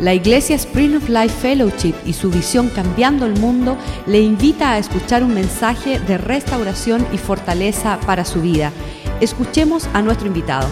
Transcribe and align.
La 0.00 0.14
Iglesia 0.14 0.56
Spring 0.56 0.96
of 0.96 1.10
Life 1.10 1.40
Fellowship 1.40 1.94
y 2.06 2.14
su 2.14 2.30
visión 2.30 2.70
Cambiando 2.70 3.26
el 3.26 3.38
Mundo 3.38 3.76
le 4.06 4.22
invita 4.22 4.72
a 4.72 4.78
escuchar 4.78 5.22
un 5.22 5.34
mensaje 5.34 6.00
de 6.00 6.16
restauración 6.16 7.06
y 7.12 7.18
fortaleza 7.18 8.00
para 8.06 8.24
su 8.24 8.40
vida. 8.40 8.72
Escuchemos 9.20 9.84
a 9.88 10.00
nuestro 10.00 10.26
invitado. 10.26 10.66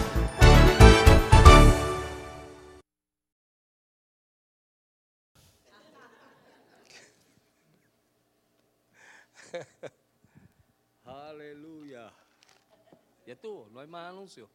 Aleluya. 11.05 12.11
¿Ya 13.27 13.33
estuvo? 13.33 13.69
¿No 13.71 13.79
hay 13.79 13.87
más 13.87 14.09
anuncios? 14.09 14.49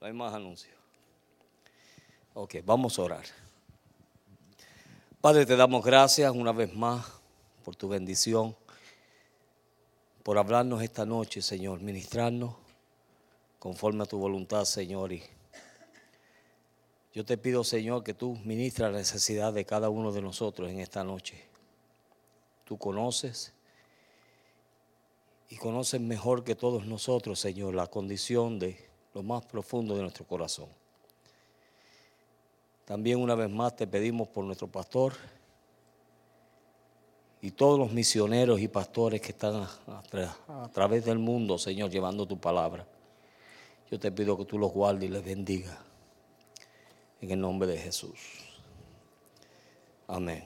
No 0.00 0.06
hay 0.06 0.14
más 0.14 0.32
anuncios. 0.32 0.74
Ok, 2.32 2.54
vamos 2.64 2.98
a 2.98 3.02
orar. 3.02 3.49
Padre, 5.20 5.44
te 5.44 5.54
damos 5.54 5.84
gracias 5.84 6.32
una 6.34 6.50
vez 6.50 6.74
más 6.74 7.04
por 7.62 7.76
tu 7.76 7.90
bendición, 7.90 8.56
por 10.22 10.38
hablarnos 10.38 10.82
esta 10.82 11.04
noche, 11.04 11.42
Señor, 11.42 11.82
ministrarnos 11.82 12.54
conforme 13.58 14.04
a 14.04 14.06
tu 14.06 14.16
voluntad, 14.16 14.64
Señor. 14.64 15.12
Y 15.12 15.22
yo 17.12 17.26
te 17.26 17.36
pido, 17.36 17.64
Señor, 17.64 18.02
que 18.02 18.14
tú 18.14 18.38
ministras 18.46 18.92
la 18.92 18.96
necesidad 18.96 19.52
de 19.52 19.66
cada 19.66 19.90
uno 19.90 20.10
de 20.10 20.22
nosotros 20.22 20.70
en 20.70 20.80
esta 20.80 21.04
noche. 21.04 21.44
Tú 22.64 22.78
conoces 22.78 23.52
y 25.50 25.56
conoces 25.56 26.00
mejor 26.00 26.44
que 26.44 26.54
todos 26.54 26.86
nosotros, 26.86 27.38
Señor, 27.38 27.74
la 27.74 27.88
condición 27.88 28.58
de 28.58 28.88
lo 29.12 29.22
más 29.22 29.44
profundo 29.44 29.94
de 29.96 30.00
nuestro 30.00 30.26
corazón. 30.26 30.79
También 32.90 33.20
una 33.20 33.36
vez 33.36 33.48
más 33.48 33.76
te 33.76 33.86
pedimos 33.86 34.26
por 34.26 34.44
nuestro 34.44 34.66
pastor 34.66 35.12
y 37.40 37.52
todos 37.52 37.78
los 37.78 37.92
misioneros 37.92 38.60
y 38.60 38.66
pastores 38.66 39.20
que 39.20 39.28
están 39.28 39.62
a, 39.86 40.68
través 40.72 41.04
del 41.04 41.20
mundo, 41.20 41.56
Señor, 41.56 41.88
llevando 41.88 42.26
tu 42.26 42.40
palabra. 42.40 42.84
Yo 43.92 44.00
te 44.00 44.10
pido 44.10 44.36
que 44.36 44.44
tú 44.44 44.58
los 44.58 44.72
guardes 44.72 45.04
y 45.04 45.12
les 45.12 45.24
bendiga. 45.24 45.78
En 47.20 47.30
el 47.30 47.40
nombre 47.40 47.68
de 47.68 47.78
Jesús. 47.78 48.18
Amén. 50.08 50.42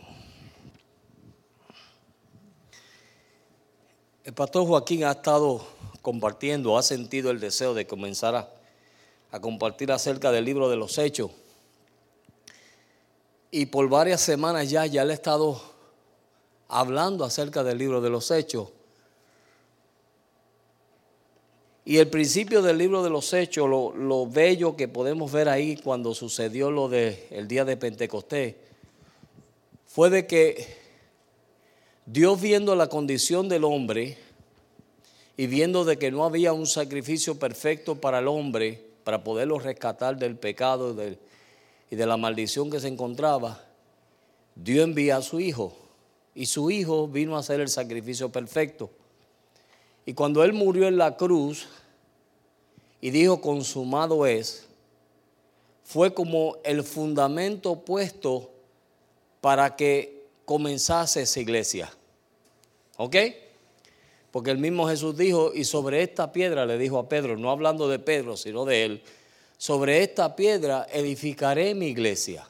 El 4.23 4.35
pastor 4.35 4.67
Joaquín 4.67 5.05
ha 5.05 5.13
estado 5.13 5.67
compartiendo, 6.03 6.77
ha 6.77 6.83
sentido 6.83 7.31
el 7.31 7.41
deseo 7.41 7.73
de 7.73 7.87
comenzar 7.87 8.35
a, 8.35 8.51
a 9.31 9.41
compartir 9.41 9.91
acerca 9.91 10.31
del 10.31 10.45
libro 10.45 10.69
de 10.69 10.77
los 10.77 10.99
hechos. 10.99 11.31
Y 13.57 13.67
por 13.67 13.89
varias 13.89 14.21
semanas 14.21 14.69
ya, 14.69 14.85
ya 14.85 15.05
le 15.05 15.13
he 15.13 15.15
estado 15.15 15.63
hablando 16.67 17.25
acerca 17.25 17.63
del 17.63 17.79
libro 17.79 18.01
de 18.01 18.11
los 18.11 18.33
hechos. 18.33 18.71
Y 21.85 21.99
el 21.99 22.09
principio 22.09 22.63
del 22.63 22.79
libro 22.79 23.05
de 23.05 23.11
los 23.11 23.33
hechos, 23.33 23.69
lo, 23.69 24.27
bello 24.27 24.75
que 24.75 24.89
podemos 24.89 25.31
ver 25.31 25.49
ahí 25.49 25.77
cuando 25.77 26.17
sucedió 26.17 26.73
lo 26.73 26.89
del 26.89 27.47
día 27.47 27.65
de 27.65 27.77
Pentecostés, 27.77 28.57
fue 29.87 30.11
de 30.11 30.27
que 30.27 30.77
Dios 32.07 32.41
viendo 32.41 32.75
la 32.75 32.89
condición 32.89 33.49
del 33.49 33.63
hombre 33.63 34.19
y 35.37 35.47
viendo 35.47 35.85
de 35.85 35.97
que 35.97 36.11
no 36.11 36.25
había 36.25 36.53
un 36.53 36.67
sacrificio 36.67 37.39
perfecto 37.39 37.95
para 37.95 38.19
el 38.19 38.27
hombre, 38.27 38.85
para 39.05 39.23
poderlo 39.23 39.61
rescatar 39.61 40.17
del 40.17 40.35
pecado 40.35 40.93
y 41.91 41.97
de 41.97 42.07
la 42.07 42.17
maldición 42.17 42.71
que 42.71 42.81
se 42.81 42.89
encontraba, 42.89 43.65
Dios 44.55 44.85
envía 44.85 45.17
a 45.17 45.23
su 45.23 45.41
hijo 45.41 45.77
y 46.35 46.47
su 46.47 46.71
hijo 46.71 47.09
vino 47.09 47.37
a 47.37 47.41
hacer 47.41 47.61
el 47.61 47.69
sacrificio 47.69 48.31
perfecto. 48.31 48.91
Y 50.07 50.15
cuando 50.15 50.45
él 50.45 50.53
murió 50.53 50.89
en 50.89 50.99
la 50.99 51.17
cruz 51.17 51.67
y 53.01 53.11
dijo 53.11 53.41
consumado 53.41 54.27
es, 54.27 54.67
fue 55.85 56.15
como 56.15 56.57
el 56.65 56.83
fundamento 56.83 57.81
puesto 57.81 58.51
para 59.41 59.77
que 59.77 60.25
comenzase 60.45 61.23
esa 61.23 61.41
iglesia. 61.41 61.93
¿Ok? 62.97 63.17
Porque 64.31 64.51
el 64.51 64.59
mismo 64.59 64.89
Jesús 64.89 65.17
dijo, 65.17 65.53
y 65.55 65.65
sobre 65.65 66.03
esta 66.03 66.33
piedra 66.33 66.67
le 66.67 66.79
dijo 66.79 66.99
a 66.99 67.09
Pedro, 67.09 67.37
no 67.37 67.51
hablando 67.51 67.89
de 67.89 67.99
Pedro, 67.99 68.37
sino 68.37 68.65
de 68.65 68.85
él, 68.85 69.03
sobre 69.65 70.03
esta 70.03 70.37
piedra 70.37 70.87
edificaré 70.93 71.75
mi 71.75 71.87
iglesia 71.87 72.47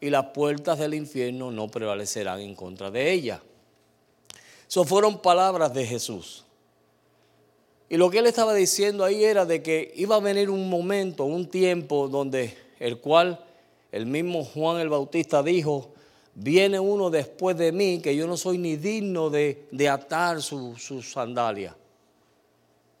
y 0.00 0.10
las 0.10 0.24
puertas 0.30 0.76
del 0.76 0.94
infierno 0.94 1.52
no 1.52 1.68
prevalecerán 1.68 2.40
en 2.40 2.56
contra 2.56 2.90
de 2.90 3.12
ella. 3.12 3.40
Eso 4.68 4.84
fueron 4.84 5.22
palabras 5.22 5.72
de 5.72 5.86
Jesús. 5.86 6.44
Y 7.88 7.96
lo 7.96 8.10
que 8.10 8.18
él 8.18 8.26
estaba 8.26 8.54
diciendo 8.54 9.04
ahí 9.04 9.22
era 9.22 9.46
de 9.46 9.62
que 9.62 9.92
iba 9.94 10.16
a 10.16 10.18
venir 10.18 10.50
un 10.50 10.68
momento, 10.68 11.22
un 11.26 11.48
tiempo 11.48 12.08
donde 12.08 12.58
el 12.80 12.98
cual 12.98 13.38
el 13.92 14.06
mismo 14.06 14.42
Juan 14.42 14.80
el 14.80 14.88
Bautista 14.88 15.44
dijo, 15.44 15.92
viene 16.34 16.80
uno 16.80 17.08
después 17.08 17.56
de 17.56 17.70
mí 17.70 18.00
que 18.02 18.16
yo 18.16 18.26
no 18.26 18.36
soy 18.36 18.58
ni 18.58 18.74
digno 18.74 19.30
de, 19.30 19.68
atar 19.88 20.42
sus 20.42 20.82
su 20.82 21.02
sandalias. 21.02 21.76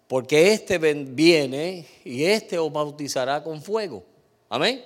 Porque 0.08 0.52
este 0.52 0.78
viene 0.78 1.86
y 2.04 2.24
este 2.24 2.58
os 2.58 2.72
bautizará 2.72 3.42
con 3.42 3.60
fuego. 3.60 4.04
Amén. 4.48 4.84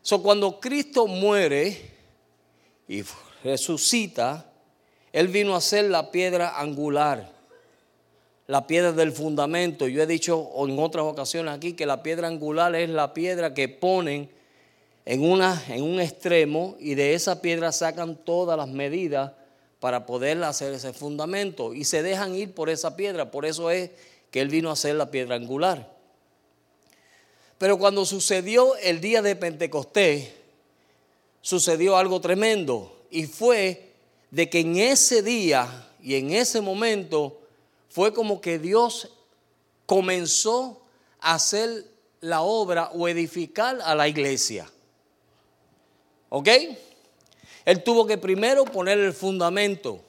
So, 0.00 0.22
cuando 0.22 0.58
Cristo 0.58 1.06
muere 1.06 1.76
y 2.88 3.02
resucita, 3.44 4.50
Él 5.12 5.28
vino 5.28 5.54
a 5.54 5.60
ser 5.60 5.86
la 5.86 6.10
piedra 6.10 6.58
angular 6.58 7.36
la 8.46 8.66
piedra 8.66 8.92
del 8.92 9.12
fundamento. 9.12 9.88
Yo 9.88 10.02
he 10.02 10.06
dicho 10.06 10.48
en 10.56 10.78
otras 10.78 11.04
ocasiones 11.04 11.54
aquí 11.54 11.72
que 11.72 11.86
la 11.86 12.02
piedra 12.02 12.28
angular 12.28 12.74
es 12.74 12.88
la 12.88 13.12
piedra 13.12 13.54
que 13.54 13.68
ponen 13.68 14.30
en, 15.04 15.22
una, 15.22 15.62
en 15.68 15.82
un 15.82 16.00
extremo 16.00 16.76
y 16.78 16.94
de 16.94 17.14
esa 17.14 17.40
piedra 17.42 17.72
sacan 17.72 18.16
todas 18.16 18.56
las 18.56 18.68
medidas 18.68 19.32
para 19.86 20.04
poder 20.04 20.42
hacer 20.42 20.74
ese 20.74 20.92
fundamento 20.92 21.72
y 21.72 21.84
se 21.84 22.02
dejan 22.02 22.34
ir 22.34 22.52
por 22.52 22.70
esa 22.70 22.96
piedra. 22.96 23.30
Por 23.30 23.46
eso 23.46 23.70
es 23.70 23.92
que 24.32 24.40
él 24.40 24.48
vino 24.48 24.72
a 24.72 24.74
ser 24.74 24.96
la 24.96 25.12
piedra 25.12 25.36
angular. 25.36 25.94
Pero 27.56 27.78
cuando 27.78 28.04
sucedió 28.04 28.74
el 28.78 29.00
día 29.00 29.22
de 29.22 29.36
Pentecostés, 29.36 30.32
sucedió 31.40 31.96
algo 31.96 32.20
tremendo 32.20 33.00
y 33.12 33.26
fue 33.26 33.92
de 34.32 34.50
que 34.50 34.58
en 34.58 34.76
ese 34.76 35.22
día 35.22 35.88
y 36.02 36.16
en 36.16 36.32
ese 36.32 36.60
momento 36.60 37.38
fue 37.88 38.12
como 38.12 38.40
que 38.40 38.58
Dios 38.58 39.08
comenzó 39.86 40.82
a 41.20 41.34
hacer 41.34 41.84
la 42.20 42.40
obra 42.40 42.90
o 42.92 43.06
edificar 43.06 43.78
a 43.84 43.94
la 43.94 44.08
iglesia. 44.08 44.68
¿Ok? 46.28 46.48
Él 47.66 47.82
tuvo 47.82 48.06
que 48.06 48.16
primero 48.16 48.64
poner 48.64 48.98
el 48.98 49.12
fundamento. 49.12 50.00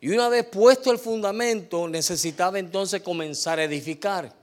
Y 0.00 0.10
una 0.10 0.28
vez 0.28 0.44
puesto 0.44 0.90
el 0.90 0.98
fundamento, 0.98 1.88
necesitaba 1.88 2.58
entonces 2.58 3.00
comenzar 3.00 3.58
a 3.58 3.64
edificar. 3.64 4.34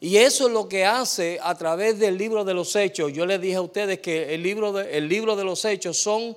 Y 0.00 0.16
eso 0.16 0.46
es 0.46 0.52
lo 0.52 0.68
que 0.68 0.84
hace 0.84 1.38
a 1.42 1.54
través 1.56 1.98
del 1.98 2.16
libro 2.16 2.44
de 2.44 2.54
los 2.54 2.74
hechos. 2.74 3.12
Yo 3.12 3.26
les 3.26 3.40
dije 3.40 3.56
a 3.56 3.62
ustedes 3.62 3.98
que 3.98 4.34
el 4.34 4.42
libro 4.42 4.72
de, 4.72 4.96
el 4.96 5.08
libro 5.08 5.36
de 5.36 5.44
los 5.44 5.64
hechos 5.64 5.98
son, 5.98 6.36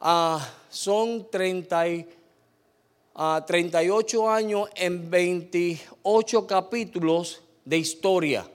uh, 0.00 0.38
son 0.68 1.30
30 1.30 1.84
a 3.14 3.44
38 3.46 4.30
años 4.30 4.68
en 4.74 5.08
28 5.08 6.46
capítulos 6.46 7.40
de 7.64 7.78
historia 7.78 8.50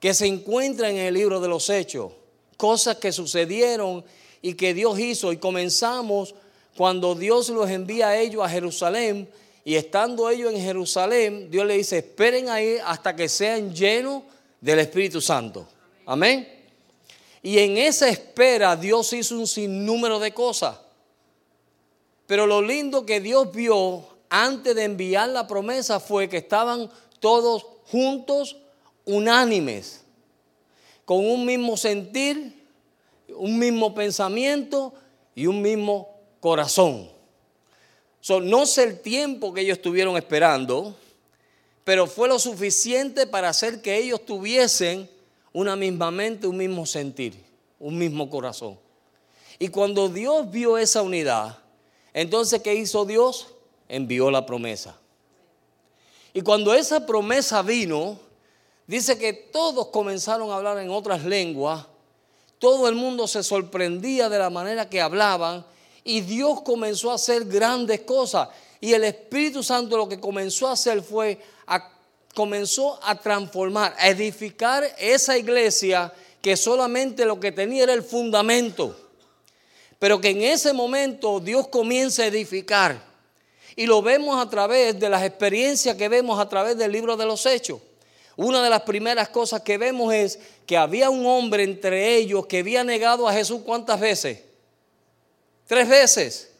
que 0.00 0.12
se 0.12 0.26
encuentran 0.26 0.90
en 0.92 1.06
el 1.06 1.14
libro 1.14 1.40
de 1.40 1.48
los 1.48 1.70
hechos, 1.70 2.12
cosas 2.56 2.96
que 2.96 3.12
sucedieron 3.12 4.04
y 4.42 4.54
que 4.54 4.74
Dios 4.74 4.98
hizo 4.98 5.32
y 5.32 5.38
comenzamos 5.38 6.34
cuando 6.76 7.14
Dios 7.14 7.48
los 7.50 7.70
envía 7.70 8.08
a 8.08 8.18
ellos 8.18 8.44
a 8.44 8.48
Jerusalén 8.48 9.28
y 9.64 9.76
estando 9.76 10.28
ellos 10.28 10.52
en 10.52 10.60
Jerusalén, 10.60 11.50
Dios 11.50 11.66
le 11.66 11.78
dice, 11.78 11.98
esperen 11.98 12.50
ahí 12.50 12.76
hasta 12.84 13.16
que 13.16 13.28
sean 13.28 13.74
llenos 13.74 14.22
del 14.60 14.80
Espíritu 14.80 15.20
Santo. 15.20 15.66
Amén. 16.04 16.46
Y 17.42 17.58
en 17.58 17.78
esa 17.78 18.08
espera 18.08 18.76
Dios 18.76 19.12
hizo 19.12 19.38
un 19.38 19.46
sinnúmero 19.46 20.18
de 20.18 20.32
cosas. 20.32 20.78
Pero 22.26 22.46
lo 22.46 22.60
lindo 22.60 23.06
que 23.06 23.20
Dios 23.20 23.52
vio 23.52 24.06
antes 24.28 24.74
de 24.74 24.84
enviar 24.84 25.28
la 25.28 25.46
promesa 25.46 26.00
fue 26.00 26.28
que 26.28 26.38
estaban 26.38 26.90
todos 27.20 27.64
juntos, 27.86 28.56
unánimes, 29.04 30.03
con 31.04 31.24
un 31.24 31.44
mismo 31.44 31.76
sentir, 31.76 32.64
un 33.28 33.58
mismo 33.58 33.94
pensamiento 33.94 34.94
y 35.34 35.46
un 35.46 35.60
mismo 35.60 36.08
corazón. 36.40 37.10
no 38.42 38.66
sé 38.66 38.84
el 38.84 39.00
tiempo 39.00 39.52
que 39.52 39.62
ellos 39.62 39.78
estuvieron 39.78 40.16
esperando, 40.16 40.96
pero 41.84 42.06
fue 42.06 42.28
lo 42.28 42.38
suficiente 42.38 43.26
para 43.26 43.50
hacer 43.50 43.82
que 43.82 43.98
ellos 43.98 44.24
tuviesen 44.24 45.08
una 45.52 45.76
misma 45.76 46.10
mente, 46.10 46.46
un 46.46 46.56
mismo 46.56 46.86
sentir, 46.86 47.34
un 47.78 47.98
mismo 47.98 48.30
corazón. 48.30 48.78
Y 49.58 49.68
cuando 49.68 50.08
Dios 50.08 50.50
vio 50.50 50.78
esa 50.78 51.02
unidad, 51.02 51.58
entonces 52.12 52.62
¿qué 52.62 52.74
hizo 52.74 53.04
Dios? 53.04 53.48
Envió 53.88 54.30
la 54.30 54.46
promesa. 54.46 54.98
Y 56.32 56.40
cuando 56.40 56.74
esa 56.74 57.06
promesa 57.06 57.62
vino, 57.62 58.18
dice 58.86 59.18
que 59.18 59.32
todos 59.32 59.88
comenzaron 59.88 60.50
a 60.50 60.56
hablar 60.56 60.78
en 60.78 60.90
otras 60.90 61.24
lenguas, 61.24 61.86
todo 62.58 62.88
el 62.88 62.94
mundo 62.94 63.26
se 63.26 63.42
sorprendía 63.42 64.28
de 64.28 64.38
la 64.38 64.50
manera 64.50 64.88
que 64.88 65.00
hablaban 65.00 65.64
y 66.02 66.20
Dios 66.20 66.60
comenzó 66.62 67.10
a 67.10 67.14
hacer 67.14 67.44
grandes 67.44 68.00
cosas. 68.00 68.48
Y 68.80 68.92
el 68.92 69.04
Espíritu 69.04 69.62
Santo 69.62 69.96
lo 69.96 70.08
que 70.08 70.20
comenzó 70.20 70.68
a 70.68 70.72
hacer 70.72 71.02
fue, 71.02 71.40
a, 71.66 71.92
comenzó 72.34 72.98
a 73.02 73.14
transformar, 73.16 73.94
a 73.98 74.08
edificar 74.08 74.84
esa 74.98 75.36
iglesia 75.38 76.12
que 76.40 76.56
solamente 76.56 77.24
lo 77.24 77.40
que 77.40 77.52
tenía 77.52 77.84
era 77.84 77.94
el 77.94 78.02
fundamento. 78.02 78.94
Pero 79.98 80.20
que 80.20 80.30
en 80.30 80.42
ese 80.42 80.74
momento 80.74 81.40
Dios 81.40 81.68
comienza 81.68 82.22
a 82.22 82.26
edificar. 82.26 83.02
Y 83.76 83.86
lo 83.86 84.02
vemos 84.02 84.38
a 84.38 84.48
través 84.48 84.98
de 85.00 85.08
las 85.08 85.22
experiencias 85.22 85.96
que 85.96 86.08
vemos 86.08 86.38
a 86.38 86.48
través 86.48 86.76
del 86.76 86.92
libro 86.92 87.16
de 87.16 87.24
los 87.24 87.46
hechos. 87.46 87.80
Una 88.36 88.62
de 88.62 88.70
las 88.70 88.82
primeras 88.82 89.28
cosas 89.28 89.62
que 89.62 89.78
vemos 89.78 90.12
es 90.12 90.38
que 90.66 90.76
había 90.76 91.10
un 91.10 91.24
hombre 91.26 91.62
entre 91.62 92.16
ellos 92.16 92.46
que 92.46 92.58
había 92.58 92.82
negado 92.82 93.28
a 93.28 93.32
Jesús 93.32 93.60
cuántas 93.64 94.00
veces? 94.00 94.42
Tres 95.66 95.88
veces. 95.88 96.52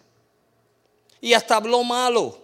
Y 1.21 1.32
hasta 1.35 1.56
habló 1.56 1.82
malo. 1.82 2.38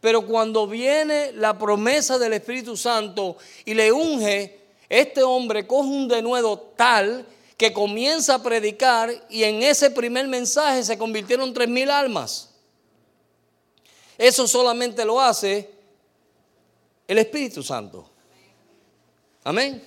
Pero 0.00 0.26
cuando 0.26 0.66
viene 0.66 1.30
la 1.32 1.56
promesa 1.56 2.18
del 2.18 2.32
Espíritu 2.32 2.76
Santo 2.76 3.36
y 3.64 3.74
le 3.74 3.92
unge, 3.92 4.58
este 4.88 5.22
hombre 5.22 5.66
coge 5.66 5.88
un 5.88 6.08
denuedo 6.08 6.58
tal 6.58 7.24
que 7.56 7.72
comienza 7.72 8.34
a 8.34 8.42
predicar 8.42 9.10
y 9.30 9.44
en 9.44 9.62
ese 9.62 9.90
primer 9.90 10.26
mensaje 10.26 10.82
se 10.82 10.98
convirtieron 10.98 11.54
tres 11.54 11.68
mil 11.68 11.88
almas. 11.88 12.50
Eso 14.18 14.48
solamente 14.48 15.04
lo 15.04 15.20
hace 15.20 15.70
el 17.06 17.18
Espíritu 17.18 17.62
Santo. 17.62 18.11
Amén. 19.44 19.82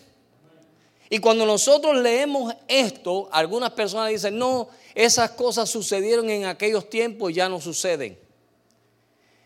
Y 1.09 1.19
cuando 1.19 1.45
nosotros 1.45 1.95
leemos 2.01 2.53
esto, 2.67 3.29
algunas 3.31 3.71
personas 3.71 4.09
dicen, 4.09 4.37
no, 4.37 4.69
esas 4.95 5.31
cosas 5.31 5.69
sucedieron 5.69 6.29
en 6.29 6.45
aquellos 6.45 6.89
tiempos 6.89 7.31
y 7.31 7.35
ya 7.35 7.47
no 7.47 7.61
suceden. 7.61 8.17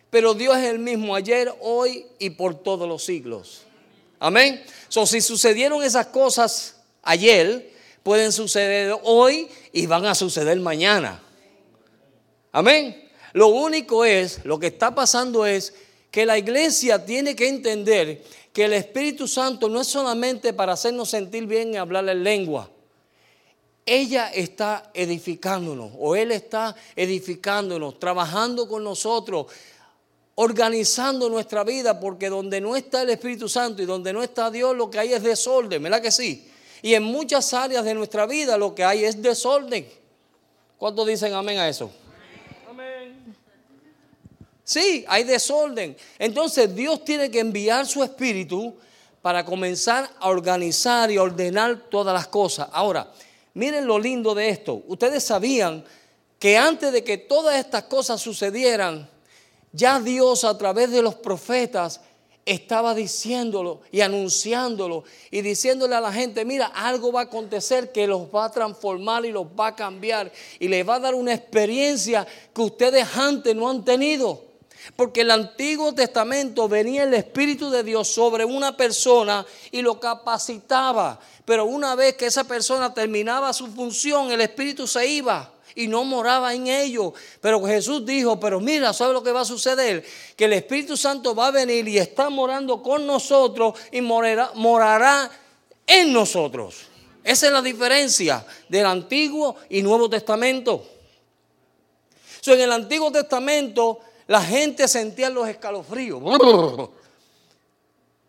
Pero 0.09 0.33
Dios 0.33 0.57
es 0.57 0.65
el 0.65 0.79
mismo 0.79 1.15
ayer, 1.15 1.53
hoy 1.61 2.05
y 2.17 2.31
por 2.31 2.55
todos 2.55 2.87
los 2.87 3.03
siglos. 3.03 3.61
Amén. 4.19 4.63
So, 4.87 5.05
si 5.05 5.21
sucedieron 5.21 5.83
esas 5.83 6.07
cosas 6.07 6.77
ayer, 7.03 7.71
pueden 8.03 8.31
suceder 8.31 8.95
hoy 9.03 9.49
y 9.71 9.85
van 9.85 10.05
a 10.05 10.15
suceder 10.15 10.59
mañana. 10.59 11.21
Amén. 12.51 13.09
Lo 13.33 13.47
único 13.47 14.05
es, 14.05 14.43
lo 14.43 14.59
que 14.59 14.67
está 14.67 14.95
pasando 14.95 15.45
es 15.45 15.73
que 16.09 16.25
la 16.25 16.37
iglesia 16.37 17.05
tiene 17.05 17.35
que 17.35 17.47
entender 17.47 18.23
que 18.53 18.65
el 18.65 18.73
Espíritu 18.73 19.27
Santo 19.27 19.69
no 19.69 19.81
es 19.81 19.87
solamente 19.87 20.53
para 20.53 20.73
hacernos 20.73 21.09
sentir 21.09 21.45
bien 21.45 21.73
y 21.73 21.77
hablar 21.77 22.07
en 22.09 22.23
lengua. 22.23 22.69
Ella 23.85 24.29
está 24.29 24.91
edificándonos 24.93 25.91
o 25.97 26.15
Él 26.15 26.31
está 26.31 26.75
edificándonos, 26.95 27.99
trabajando 27.99 28.67
con 28.67 28.83
nosotros, 28.83 29.47
organizando 30.35 31.29
nuestra 31.29 31.63
vida, 31.63 31.99
porque 31.99 32.29
donde 32.29 32.61
no 32.61 32.75
está 32.75 33.01
el 33.01 33.09
Espíritu 33.09 33.49
Santo 33.49 33.81
y 33.81 33.85
donde 33.85 34.13
no 34.13 34.23
está 34.23 34.51
Dios, 34.51 34.75
lo 34.75 34.89
que 34.89 34.99
hay 34.99 35.13
es 35.13 35.23
desorden, 35.23 35.81
¿verdad 35.81 36.01
que 36.01 36.11
sí? 36.11 36.47
Y 36.81 36.93
en 36.93 37.03
muchas 37.03 37.53
áreas 37.53 37.83
de 37.83 37.93
nuestra 37.93 38.25
vida 38.25 38.57
lo 38.57 38.73
que 38.73 38.83
hay 38.83 39.03
es 39.03 39.21
desorden. 39.21 39.87
¿Cuántos 40.77 41.07
dicen 41.07 41.33
amén 41.33 41.57
a 41.57 41.67
eso? 41.67 41.91
Sí, 44.69 45.03
hay 45.07 45.23
desorden. 45.23 45.97
Entonces 46.19 46.75
Dios 46.75 47.03
tiene 47.03 47.31
que 47.31 47.39
enviar 47.39 47.87
su 47.87 48.03
espíritu 48.03 48.75
para 49.19 49.43
comenzar 49.43 50.07
a 50.19 50.29
organizar 50.29 51.09
y 51.09 51.17
ordenar 51.17 51.89
todas 51.89 52.13
las 52.13 52.27
cosas. 52.27 52.69
Ahora, 52.71 53.11
miren 53.55 53.87
lo 53.87 53.97
lindo 53.97 54.35
de 54.35 54.49
esto. 54.49 54.83
Ustedes 54.87 55.23
sabían 55.23 55.83
que 56.37 56.55
antes 56.55 56.93
de 56.93 57.03
que 57.03 57.17
todas 57.17 57.55
estas 57.55 57.85
cosas 57.85 58.21
sucedieran, 58.21 59.09
ya 59.71 59.99
Dios 59.99 60.43
a 60.43 60.55
través 60.55 60.91
de 60.91 61.01
los 61.01 61.15
profetas 61.15 62.01
estaba 62.45 62.93
diciéndolo 62.93 63.81
y 63.91 64.01
anunciándolo 64.01 65.03
y 65.31 65.41
diciéndole 65.41 65.95
a 65.95 66.01
la 66.01 66.13
gente, 66.13 66.45
mira, 66.45 66.67
algo 66.67 67.11
va 67.11 67.21
a 67.21 67.23
acontecer 67.23 67.91
que 67.91 68.05
los 68.05 68.27
va 68.27 68.45
a 68.45 68.51
transformar 68.51 69.25
y 69.25 69.31
los 69.31 69.47
va 69.47 69.69
a 69.69 69.75
cambiar 69.75 70.31
y 70.59 70.67
les 70.67 70.87
va 70.87 70.97
a 70.97 70.99
dar 70.99 71.15
una 71.15 71.33
experiencia 71.33 72.27
que 72.53 72.61
ustedes 72.61 73.07
antes 73.17 73.55
no 73.55 73.67
han 73.67 73.83
tenido. 73.83 74.48
Porque 74.95 75.21
el 75.21 75.31
Antiguo 75.31 75.93
Testamento 75.93 76.67
venía 76.67 77.03
el 77.03 77.13
Espíritu 77.13 77.69
de 77.69 77.83
Dios 77.83 78.07
sobre 78.07 78.43
una 78.45 78.75
persona 78.75 79.45
y 79.71 79.81
lo 79.81 79.99
capacitaba. 79.99 81.19
Pero 81.45 81.65
una 81.65 81.95
vez 81.95 82.15
que 82.15 82.25
esa 82.25 82.43
persona 82.43 82.93
terminaba 82.93 83.53
su 83.53 83.67
función, 83.67 84.31
el 84.31 84.41
Espíritu 84.41 84.87
se 84.87 85.07
iba 85.07 85.53
y 85.75 85.87
no 85.87 86.03
moraba 86.03 86.53
en 86.53 86.67
ellos. 86.67 87.13
Pero 87.41 87.63
Jesús 87.63 88.05
dijo, 88.05 88.39
pero 88.39 88.59
mira, 88.59 88.93
¿sabe 88.93 89.13
lo 89.13 89.23
que 89.23 89.31
va 89.31 89.41
a 89.41 89.45
suceder? 89.45 90.05
Que 90.35 90.45
el 90.45 90.53
Espíritu 90.53 90.97
Santo 90.97 91.33
va 91.33 91.47
a 91.47 91.51
venir 91.51 91.87
y 91.87 91.97
está 91.97 92.29
morando 92.29 92.83
con 92.83 93.05
nosotros 93.07 93.75
y 93.91 94.01
morará, 94.01 95.31
en 95.87 96.13
nosotros. 96.13 96.81
Esa 97.23 97.47
es 97.47 97.53
la 97.53 97.61
diferencia 97.61 98.45
del 98.67 98.85
Antiguo 98.85 99.55
y 99.69 99.81
Nuevo 99.81 100.09
Testamento. 100.09 100.85
en 102.45 102.61
el 102.61 102.71
Antiguo 102.71 103.11
Testamento 103.11 103.99
la 104.29 104.43
gente 104.43 104.87
sentía 104.87 105.27
los 105.31 105.49
escalofríos. 105.49 106.21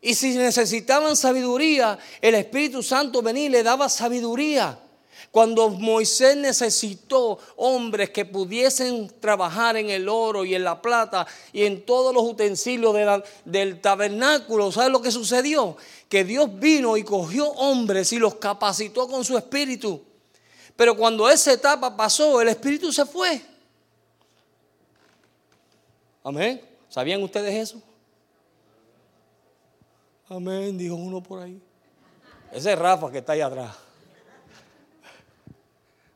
Y 0.01 0.15
si 0.15 0.31
necesitaban 0.31 1.15
sabiduría, 1.15 1.99
el 2.23 2.37
Espíritu 2.37 2.83
Santo 2.83 3.21
venía 3.21 3.45
y 3.45 3.49
le 3.51 3.63
daba 3.63 3.87
sabiduría. 3.91 4.81
Cuando 5.31 5.69
Moisés 5.69 6.39
necesitó 6.39 7.39
hombres 7.57 8.09
que 8.09 8.25
pudiesen 8.25 9.13
trabajar 9.21 9.77
en 9.77 9.91
el 9.91 10.09
oro 10.09 10.47
y 10.47 10.55
en 10.55 10.65
la 10.65 10.81
plata 10.81 11.27
y 11.53 11.65
en 11.65 11.85
todos 11.85 12.15
los 12.15 12.23
utensilios 12.23 12.97
del 13.45 13.81
tabernáculo, 13.83 14.73
¿sabes 14.73 14.91
lo 14.91 15.03
que 15.03 15.11
sucedió? 15.11 15.77
Que 16.09 16.25
Dios 16.25 16.49
vino 16.59 16.97
y 16.97 17.05
cogió 17.05 17.47
hombres 17.51 18.11
y 18.15 18.19
los 18.19 18.37
capacitó 18.37 19.07
con 19.07 19.23
su 19.23 19.37
espíritu. 19.37 20.01
Pero 20.77 20.97
cuando 20.97 21.29
esa 21.29 21.53
etapa 21.53 21.95
pasó, 21.95 22.41
el 22.41 22.49
espíritu 22.49 22.91
se 22.91 23.05
fue. 23.05 23.51
Amén. 26.23 26.61
¿Sabían 26.89 27.23
ustedes 27.23 27.55
eso? 27.55 27.83
Amén, 30.29 30.77
dijo 30.77 30.95
uno 30.95 31.23
por 31.23 31.41
ahí. 31.41 31.61
Ese 32.53 32.73
es 32.73 32.79
Rafa 32.79 33.11
que 33.11 33.19
está 33.19 33.33
ahí 33.33 33.41
atrás. 33.41 33.75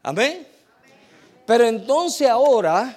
Amén. 0.02 0.46
Pero 1.46 1.64
entonces 1.66 2.28
ahora 2.28 2.96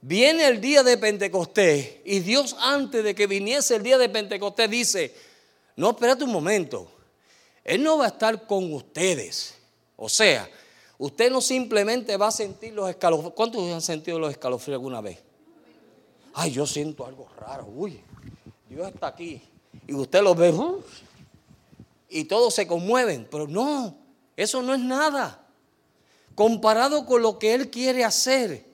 viene 0.00 0.46
el 0.46 0.60
día 0.60 0.82
de 0.82 0.96
Pentecostés 0.96 1.96
y 2.04 2.20
Dios 2.20 2.56
antes 2.58 3.04
de 3.04 3.14
que 3.14 3.26
viniese 3.26 3.76
el 3.76 3.82
día 3.82 3.98
de 3.98 4.08
Pentecostés 4.08 4.70
dice, 4.70 5.14
no, 5.76 5.90
espérate 5.90 6.24
un 6.24 6.32
momento, 6.32 6.90
Él 7.64 7.82
no 7.82 7.98
va 7.98 8.06
a 8.06 8.08
estar 8.08 8.46
con 8.46 8.72
ustedes. 8.72 9.54
O 9.96 10.08
sea, 10.08 10.48
usted 10.98 11.30
no 11.30 11.40
simplemente 11.40 12.16
va 12.16 12.28
a 12.28 12.32
sentir 12.32 12.72
los 12.72 12.88
escalofríos. 12.88 13.34
¿Cuántos 13.34 13.70
han 13.72 13.82
sentido 13.82 14.18
los 14.18 14.30
escalofríos 14.30 14.76
alguna 14.76 15.00
vez? 15.00 15.18
Ay, 16.34 16.52
yo 16.52 16.66
siento 16.66 17.06
algo 17.06 17.28
raro, 17.38 17.66
uy, 17.66 18.00
Dios 18.68 18.88
está 18.88 19.08
aquí. 19.08 19.40
Y 19.86 19.94
usted 19.94 20.22
lo 20.22 20.34
ve, 20.34 20.52
y 22.08 22.24
todos 22.24 22.54
se 22.54 22.66
conmueven, 22.66 23.26
pero 23.30 23.46
no, 23.46 23.96
eso 24.36 24.62
no 24.62 24.74
es 24.74 24.80
nada. 24.80 25.46
Comparado 26.34 27.06
con 27.06 27.22
lo 27.22 27.38
que 27.38 27.54
Él 27.54 27.70
quiere 27.70 28.04
hacer. 28.04 28.64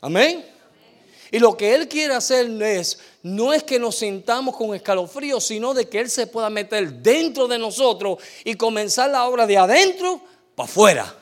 Amén. 0.00 0.44
Y 1.30 1.38
lo 1.38 1.56
que 1.56 1.74
Él 1.74 1.88
quiere 1.88 2.14
hacer 2.14 2.50
es, 2.62 2.98
no 3.22 3.54
es 3.54 3.62
que 3.62 3.78
nos 3.78 3.96
sintamos 3.96 4.54
con 4.54 4.74
escalofrío, 4.74 5.40
sino 5.40 5.72
de 5.72 5.88
que 5.88 6.00
Él 6.00 6.10
se 6.10 6.26
pueda 6.26 6.50
meter 6.50 6.92
dentro 6.94 7.48
de 7.48 7.58
nosotros 7.58 8.18
y 8.44 8.54
comenzar 8.54 9.10
la 9.10 9.26
obra 9.26 9.46
de 9.46 9.56
adentro 9.56 10.20
para 10.54 10.68
afuera. 10.68 11.21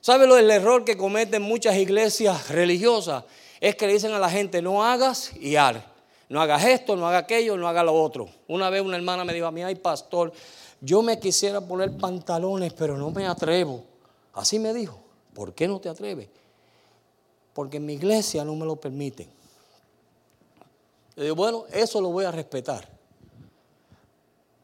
¿Sabe 0.00 0.26
lo 0.26 0.36
del 0.36 0.50
error 0.50 0.84
que 0.84 0.96
cometen 0.96 1.42
muchas 1.42 1.76
iglesias 1.76 2.48
religiosas? 2.48 3.24
Es 3.60 3.76
que 3.76 3.86
le 3.86 3.92
dicen 3.92 4.12
a 4.12 4.18
la 4.18 4.30
gente, 4.30 4.62
no 4.62 4.82
hagas 4.82 5.32
y 5.36 5.56
haz. 5.56 5.76
No 6.30 6.40
hagas 6.40 6.64
esto, 6.64 6.96
no 6.96 7.06
hagas 7.08 7.24
aquello, 7.24 7.56
no 7.56 7.68
hagas 7.68 7.84
lo 7.84 7.92
otro. 7.92 8.30
Una 8.48 8.70
vez 8.70 8.82
una 8.82 8.96
hermana 8.96 9.24
me 9.24 9.34
dijo 9.34 9.46
a 9.46 9.50
mí, 9.50 9.62
ay 9.62 9.74
pastor, 9.74 10.32
yo 10.80 11.02
me 11.02 11.18
quisiera 11.18 11.60
poner 11.60 11.96
pantalones, 11.96 12.72
pero 12.72 12.96
no 12.96 13.10
me 13.10 13.26
atrevo. 13.26 13.84
Así 14.32 14.58
me 14.58 14.72
dijo, 14.72 14.98
¿por 15.34 15.52
qué 15.52 15.68
no 15.68 15.80
te 15.80 15.88
atreves? 15.88 16.28
Porque 17.52 17.76
en 17.76 17.86
mi 17.86 17.94
iglesia 17.94 18.44
no 18.44 18.54
me 18.54 18.64
lo 18.64 18.76
permiten. 18.76 19.28
Le 21.16 21.24
digo, 21.24 21.34
bueno, 21.34 21.64
eso 21.72 22.00
lo 22.00 22.10
voy 22.10 22.24
a 22.24 22.30
respetar. 22.30 22.88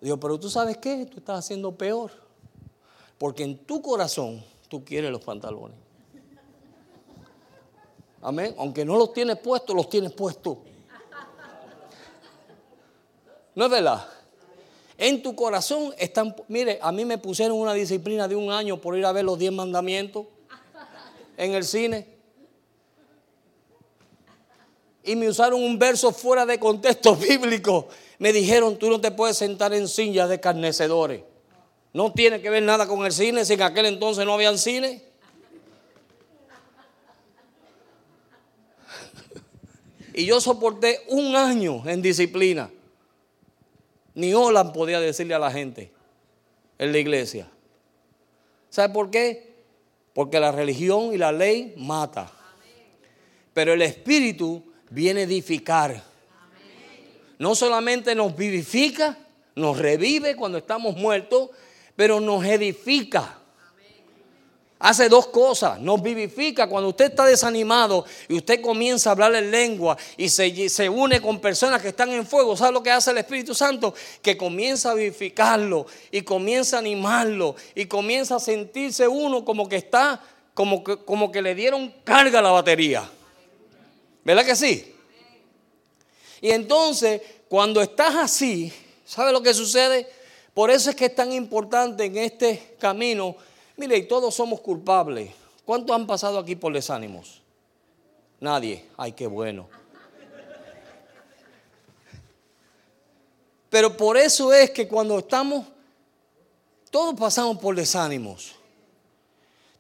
Digo, 0.01 0.19
pero 0.19 0.39
tú 0.39 0.49
sabes 0.49 0.79
qué, 0.79 1.05
tú 1.07 1.19
estás 1.19 1.41
haciendo 1.41 1.73
peor. 1.73 2.13
Porque 3.19 3.43
en 3.43 3.59
tu 3.59 3.83
corazón 3.83 4.43
tú 4.69 4.85
quieres 4.85 5.11
los 5.11 5.23
pantalones. 5.23 5.77
Amén. 8.23 8.55
Aunque 8.59 8.85
no 8.85 8.97
los 8.97 9.13
tienes 9.13 9.39
puestos, 9.39 9.75
los 9.77 9.89
tienes 9.89 10.13
puestos. 10.13 10.59
¿No 13.55 13.65
es 13.67 13.71
verdad? 13.71 14.07
En 14.99 15.23
tu 15.23 15.37
corazón 15.37 15.95
están, 15.99 16.35
mire, 16.49 16.79
a 16.81 16.91
mí 16.91 17.05
me 17.05 17.19
pusieron 17.19 17.59
una 17.59 17.75
disciplina 17.75 18.27
de 18.27 18.35
un 18.35 18.51
año 18.51 18.81
por 18.81 18.97
ir 18.97 19.05
a 19.05 19.13
ver 19.13 19.25
los 19.25 19.39
diez 19.39 19.53
mandamientos 19.53 20.27
en 21.37 21.53
el 21.53 21.65
cine. 21.65 22.17
Y 25.05 25.15
me 25.15 25.29
usaron 25.29 25.63
un 25.63 25.79
verso 25.79 26.13
fuera 26.13 26.45
de 26.45 26.59
contexto 26.59 27.15
bíblico. 27.29 27.89
Me 28.19 28.33
dijeron, 28.33 28.77
tú 28.79 28.91
no 28.91 29.01
te 29.01 29.11
puedes 29.11 29.37
sentar 29.37 29.73
en 29.73 29.87
sillas 29.87 30.29
de 30.29 30.41
carnecedores. 30.41 31.23
No 31.97 32.13
tiene 32.13 32.43
que 32.43 32.51
ver 32.51 32.63
nada 32.63 32.87
con 32.87 33.07
el 33.07 33.11
cine, 33.13 33.43
si 33.47 33.55
en 33.55 33.63
aquel 33.63 33.87
entonces 33.87 34.27
no 34.27 34.35
habían 34.35 34.59
cine. 34.59 35.03
Y 40.13 40.27
yo 40.27 40.39
soporté 40.43 41.01
un 41.09 41.35
año 41.35 41.89
en 41.89 42.03
disciplina. 42.03 42.69
Ni 44.13 44.35
hola 44.35 44.75
podía 44.75 45.01
decirle 45.01 45.33
a 45.33 45.39
la 45.39 45.51
gente 45.51 45.91
en 46.77 46.93
la 46.93 46.99
iglesia. 46.99 47.49
¿Sabe 48.69 48.93
por 48.93 49.11
qué? 49.11 49.55
Porque 50.13 50.39
la 50.39 50.53
religión 50.53 51.15
y 51.15 51.17
la 51.17 51.33
ley 51.33 51.73
mata. 51.79 52.31
Pero 53.55 53.73
el 53.73 53.81
Espíritu 53.81 54.63
viene 54.91 55.21
a 55.21 55.25
edificar. 55.25 56.03
No 57.39 57.55
solamente 57.55 58.15
nos 58.15 58.37
vivifica, 58.37 59.17
nos 59.55 59.79
revive 59.79 60.37
cuando 60.37 60.59
estamos 60.59 60.95
muertos, 60.95 61.53
pero 61.97 62.21
nos 62.21 62.45
edifica. 62.45 63.39
Hace 64.79 65.09
dos 65.09 65.29
cosas, 65.29 65.81
nos 65.81 66.03
vivifica 66.03 66.69
cuando 66.69 66.91
usted 66.91 67.07
está 67.07 67.25
desanimado 67.25 68.05
y 68.29 68.37
usted 68.37 68.61
comienza 68.61 69.09
a 69.09 69.13
hablar 69.13 69.35
en 69.35 69.51
lengua 69.51 69.97
y 70.19 70.29
se, 70.29 70.69
se, 70.69 70.87
une 70.87 71.23
con 71.23 71.41
personas 71.41 71.81
que 71.81 71.89
están 71.89 72.13
en 72.13 72.27
fuego. 72.27 72.55
¿Sabe 72.59 72.73
lo 72.73 72.83
que 72.83 72.91
hace 72.91 73.11
el 73.11 73.19
Espíritu 73.19 73.55
Santo? 73.55 73.95
Que 74.21 74.37
comienza 74.37 74.91
a 74.91 74.95
vivificarlo 74.95 75.87
y 76.11 76.21
comienza 76.21 76.77
a 76.77 76.81
animarlo 76.81 77.57
y 77.75 77.87
comienza 77.87 78.37
a 78.37 78.41
sentirse 78.41 79.09
uno 79.09 79.47
como 79.47 79.67
que 79.67 79.77
está, 79.77 80.23
como 80.53 80.85
que, 80.85 80.99
como 80.99 81.33
que 81.33 81.41
le 81.41 81.55
dieron 81.55 81.95
carga 82.05 82.41
a 82.41 82.43
la 82.43 82.51
batería. 82.51 83.11
¿Verdad 84.25 84.45
que 84.45 84.57
sí? 84.57 84.95
Y 86.43 86.51
entonces, 86.51 87.23
cuando 87.49 87.81
estás 87.81 88.15
así, 88.15 88.71
¿sabe 89.07 89.33
lo 89.33 89.43
que 89.43 89.55
sucede? 89.55 90.07
Por 90.57 90.73
eso 90.73 90.91
es 90.91 90.97
que 90.97 91.05
es 91.05 91.15
tan 91.15 91.31
importante 91.31 92.07
en 92.07 92.17
este 92.17 92.75
camino 92.81 93.37
Mire, 93.77 94.03
todos 94.03 94.35
somos 94.35 94.61
culpables. 94.61 95.31
¿Cuántos 95.65 95.95
han 95.95 96.07
pasado 96.07 96.39
aquí 96.39 96.57
por 96.57 96.73
desánimos? 96.73 97.43
Nadie. 98.41 98.87
Ay, 98.97 99.13
qué 99.13 99.27
bueno. 99.27 99.69
Pero 103.69 103.97
por 103.97 104.17
eso 104.17 104.53
es 104.55 104.71
que 104.71 104.89
cuando 104.89 105.19
estamos, 105.19 105.67
todos 106.91 107.15
pasamos 107.19 107.59
por 107.59 107.77
desánimos. 107.77 108.55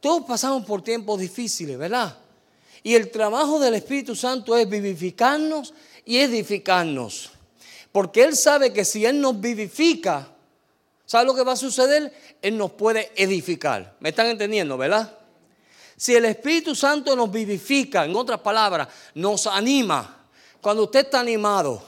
Todos 0.01 0.25
pasamos 0.27 0.67
por 0.67 0.83
tiempos 0.83 1.19
difíciles, 1.19 1.79
¿verdad? 1.79 2.19
Y 2.83 2.95
el 2.95 3.11
trabajo 3.11 3.59
del 3.59 3.75
Espíritu 3.75 4.15
Santo 4.15 4.57
es 4.57 4.69
vivificarnos 4.69 5.73
y 6.05 6.19
edificarnos. 6.19 7.31
Porque 7.91 8.25
Él 8.25 8.37
sabe 8.37 8.73
que 8.73 8.85
si 8.85 9.07
Él 9.07 9.21
nos 9.21 9.41
vivifica, 9.41 10.36
¿Sabe 11.07 11.25
lo 11.25 11.35
que 11.35 11.45
va 11.45 11.53
a 11.53 11.57
suceder? 11.57 12.13
Él 12.43 12.59
nos 12.59 12.73
puede 12.73 13.13
edificar. 13.15 13.97
¿Me 14.01 14.09
están 14.09 14.27
entendiendo, 14.27 14.77
verdad? 14.77 15.17
Si 15.97 16.15
el 16.15 16.27
Espíritu 16.27 16.75
Santo 16.75 17.15
nos 17.15 17.31
vivifica, 17.31 18.05
en 18.05 18.15
otras 18.15 18.41
palabras, 18.41 18.89
nos 19.15 19.47
anima. 19.47 20.27
Cuando 20.61 20.83
usted 20.85 21.01
está 21.01 21.21
animado, 21.21 21.83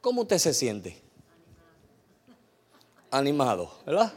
¿cómo 0.00 0.22
usted 0.22 0.38
se 0.38 0.52
siente? 0.52 1.02
Animado, 3.10 3.78
¿verdad? 3.86 4.12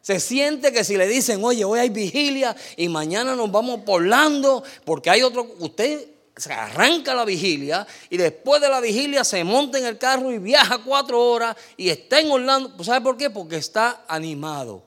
Se 0.00 0.20
siente 0.20 0.72
que 0.72 0.84
si 0.84 0.96
le 0.96 1.06
dicen, 1.06 1.44
oye, 1.44 1.64
hoy 1.64 1.80
hay 1.80 1.90
vigilia 1.90 2.56
y 2.76 2.88
mañana 2.88 3.36
nos 3.36 3.50
vamos 3.50 3.80
Orlando, 3.86 4.62
porque 4.84 5.10
hay 5.10 5.22
otro, 5.22 5.54
usted 5.58 6.08
se 6.40 6.52
arranca 6.52 7.14
la 7.14 7.24
vigilia 7.24 7.86
y 8.08 8.16
después 8.16 8.60
de 8.60 8.68
la 8.68 8.80
vigilia 8.80 9.22
se 9.24 9.44
monta 9.44 9.78
en 9.78 9.86
el 9.86 9.98
carro 9.98 10.32
y 10.32 10.38
viaja 10.38 10.78
cuatro 10.78 11.20
horas 11.20 11.56
y 11.76 11.88
está 11.88 12.20
en 12.20 12.30
Orlando. 12.30 12.76
Pues, 12.76 12.86
¿Sabe 12.86 13.00
por 13.02 13.16
qué? 13.16 13.30
Porque 13.30 13.56
está 13.56 14.04
animado. 14.08 14.82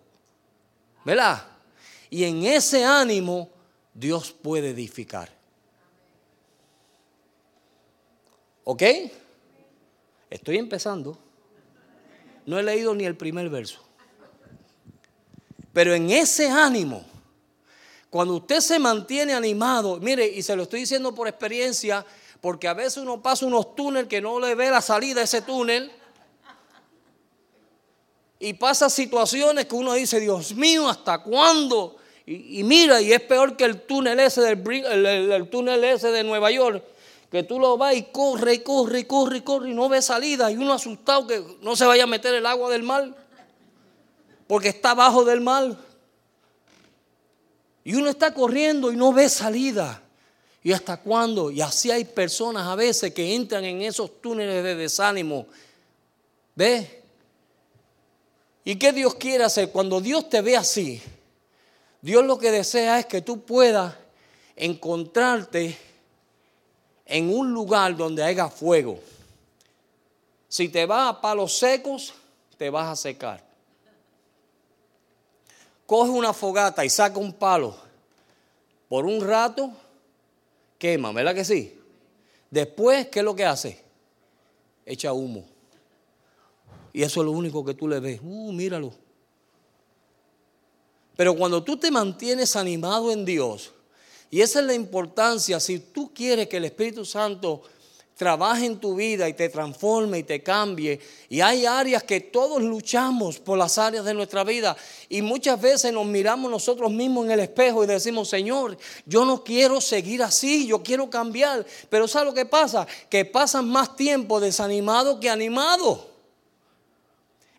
¿Verdad? 1.05 1.45
Y 2.09 2.23
en 2.23 2.43
ese 2.45 2.83
ánimo 2.83 3.49
Dios 3.93 4.31
puede 4.31 4.69
edificar. 4.69 5.29
¿Ok? 8.63 8.83
Estoy 10.29 10.57
empezando. 10.57 11.17
No 12.45 12.59
he 12.59 12.63
leído 12.63 12.95
ni 12.95 13.05
el 13.05 13.15
primer 13.15 13.49
verso. 13.49 13.79
Pero 15.71 15.93
en 15.93 16.09
ese 16.09 16.49
ánimo 16.49 17.12
cuando 18.13 18.35
usted 18.35 18.59
se 18.59 18.77
mantiene 18.77 19.33
animado, 19.33 19.97
mire, 19.99 20.27
y 20.27 20.43
se 20.43 20.55
lo 20.55 20.61
estoy 20.61 20.81
diciendo 20.81 21.15
por 21.15 21.27
experiencia, 21.27 22.05
porque 22.41 22.67
a 22.67 22.75
veces 22.75 22.97
uno 22.97 23.19
pasa 23.19 23.47
unos 23.47 23.75
túneles 23.75 24.07
que 24.07 24.21
no 24.21 24.39
le 24.39 24.53
ve 24.53 24.69
la 24.69 24.81
salida 24.81 25.21
a 25.21 25.23
ese 25.23 25.41
túnel. 25.41 25.91
Y 28.37 28.53
pasa 28.53 28.87
situaciones 28.91 29.65
que 29.65 29.73
uno 29.73 29.93
dice, 29.93 30.19
Dios 30.19 30.53
mío, 30.53 30.87
¿hasta 30.87 31.23
cuándo? 31.23 31.95
Y, 32.27 32.63
mira, 32.63 33.01
y 33.01 33.11
es 33.11 33.21
peor 33.21 33.57
que 33.57 33.63
el 33.63 33.81
túnel 33.81 34.19
ese 34.19 34.41
del 34.41 35.31
el, 35.31 35.49
túnel 35.49 35.83
ese 35.83 36.11
de 36.11 36.23
Nueva 36.23 36.51
York, 36.51 36.83
que 37.31 37.41
tú 37.41 37.59
lo 37.59 37.77
vas 37.77 37.95
y 37.95 38.03
corre 38.03 38.61
corre 38.61 39.07
corre 39.07 39.43
corre 39.43 39.71
y 39.71 39.73
no 39.73 39.89
ve 39.89 40.03
salida. 40.03 40.51
Y 40.51 40.57
uno 40.57 40.73
asustado 40.73 41.25
que 41.25 41.43
no 41.63 41.75
se 41.75 41.87
vaya 41.87 42.03
a 42.03 42.07
meter 42.07 42.35
el 42.35 42.45
agua 42.45 42.69
del 42.69 42.83
mar, 42.83 43.11
porque 44.45 44.69
está 44.69 44.91
abajo 44.91 45.25
del 45.25 45.41
mar. 45.41 45.92
Y 47.83 47.95
uno 47.95 48.09
está 48.09 48.33
corriendo 48.33 48.91
y 48.91 48.95
no 48.95 49.11
ve 49.11 49.27
salida. 49.29 50.01
¿Y 50.63 50.71
hasta 50.71 50.97
cuándo? 50.97 51.51
Y 51.51 51.61
así 51.61 51.91
hay 51.91 52.05
personas 52.05 52.65
a 52.67 52.75
veces 52.75 53.13
que 53.13 53.35
entran 53.35 53.65
en 53.65 53.81
esos 53.81 54.21
túneles 54.21 54.63
de 54.63 54.75
desánimo. 54.75 55.47
¿Ve? 56.55 57.03
¿Y 58.63 58.77
qué 58.77 58.93
Dios 58.93 59.15
quiere 59.15 59.43
hacer? 59.43 59.71
Cuando 59.71 59.99
Dios 59.99 60.29
te 60.29 60.41
ve 60.41 60.55
así, 60.55 61.01
Dios 62.01 62.23
lo 62.25 62.37
que 62.37 62.51
desea 62.51 62.99
es 62.99 63.05
que 63.05 63.21
tú 63.21 63.41
puedas 63.41 63.93
encontrarte 64.55 65.77
en 67.05 67.35
un 67.35 67.51
lugar 67.51 67.97
donde 67.97 68.23
haya 68.23 68.47
fuego. 68.47 68.99
Si 70.47 70.69
te 70.69 70.85
vas 70.85 71.09
a 71.09 71.21
palos 71.21 71.57
secos, 71.57 72.13
te 72.57 72.69
vas 72.69 72.87
a 72.87 72.95
secar 72.95 73.52
coge 75.85 76.11
una 76.11 76.33
fogata 76.33 76.83
y 76.85 76.89
saca 76.89 77.19
un 77.19 77.33
palo, 77.33 77.75
por 78.89 79.05
un 79.05 79.21
rato 79.21 79.71
quema, 80.77 81.11
¿verdad 81.11 81.33
que 81.33 81.45
sí? 81.45 81.79
Después, 82.51 83.07
¿qué 83.07 83.19
es 83.19 83.25
lo 83.25 83.35
que 83.35 83.45
hace? 83.45 83.83
Echa 84.85 85.13
humo. 85.13 85.45
Y 86.91 87.01
eso 87.01 87.21
es 87.21 87.25
lo 87.25 87.31
único 87.31 87.65
que 87.65 87.73
tú 87.73 87.87
le 87.87 87.99
ves. 87.99 88.19
Uh, 88.23 88.51
míralo. 88.51 88.93
Pero 91.15 91.35
cuando 91.35 91.63
tú 91.63 91.77
te 91.77 91.89
mantienes 91.89 92.55
animado 92.55 93.11
en 93.11 93.25
Dios, 93.25 93.71
y 94.29 94.41
esa 94.41 94.59
es 94.59 94.65
la 94.65 94.73
importancia, 94.73 95.59
si 95.59 95.79
tú 95.79 96.13
quieres 96.13 96.47
que 96.47 96.57
el 96.57 96.65
Espíritu 96.65 97.05
Santo 97.05 97.63
trabaje 98.15 98.65
en 98.65 98.79
tu 98.79 98.95
vida 98.95 99.27
y 99.27 99.33
te 99.33 99.49
transforme 99.49 100.19
y 100.19 100.23
te 100.23 100.43
cambie. 100.43 100.99
Y 101.29 101.41
hay 101.41 101.65
áreas 101.65 102.03
que 102.03 102.19
todos 102.19 102.61
luchamos 102.61 103.39
por 103.39 103.57
las 103.57 103.77
áreas 103.77 104.05
de 104.05 104.13
nuestra 104.13 104.43
vida. 104.43 104.75
Y 105.09 105.21
muchas 105.21 105.59
veces 105.59 105.91
nos 105.91 106.05
miramos 106.05 106.49
nosotros 106.49 106.91
mismos 106.91 107.25
en 107.25 107.31
el 107.31 107.39
espejo 107.39 107.83
y 107.83 107.87
decimos, 107.87 108.29
Señor, 108.29 108.77
yo 109.05 109.25
no 109.25 109.43
quiero 109.43 109.81
seguir 109.81 110.21
así, 110.23 110.67
yo 110.67 110.83
quiero 110.83 111.09
cambiar. 111.09 111.65
Pero 111.89 112.07
¿sabes 112.07 112.27
lo 112.27 112.33
que 112.33 112.45
pasa? 112.45 112.87
Que 113.09 113.25
pasan 113.25 113.67
más 113.67 113.95
tiempo 113.95 114.39
desanimado 114.39 115.19
que 115.19 115.29
animado. 115.29 116.13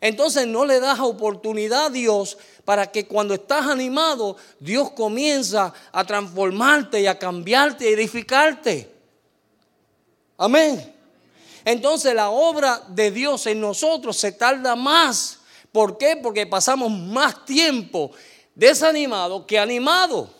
Entonces 0.00 0.46
no 0.46 0.66
le 0.66 0.80
das 0.80 1.00
oportunidad 1.00 1.86
a 1.86 1.90
Dios 1.90 2.36
para 2.66 2.92
que 2.92 3.06
cuando 3.06 3.34
estás 3.34 3.66
animado, 3.66 4.36
Dios 4.60 4.90
comienza 4.90 5.72
a 5.92 6.04
transformarte 6.04 7.00
y 7.00 7.06
a 7.06 7.18
cambiarte 7.18 7.88
y 7.88 7.94
edificarte. 7.94 8.93
Amén. 10.36 10.94
Entonces 11.64 12.14
la 12.14 12.30
obra 12.30 12.82
de 12.88 13.10
Dios 13.10 13.46
en 13.46 13.60
nosotros 13.60 14.16
se 14.16 14.32
tarda 14.32 14.76
más. 14.76 15.38
¿Por 15.72 15.96
qué? 15.98 16.16
Porque 16.16 16.46
pasamos 16.46 16.90
más 16.90 17.44
tiempo 17.44 18.10
desanimado 18.54 19.46
que 19.46 19.58
animado. 19.58 20.30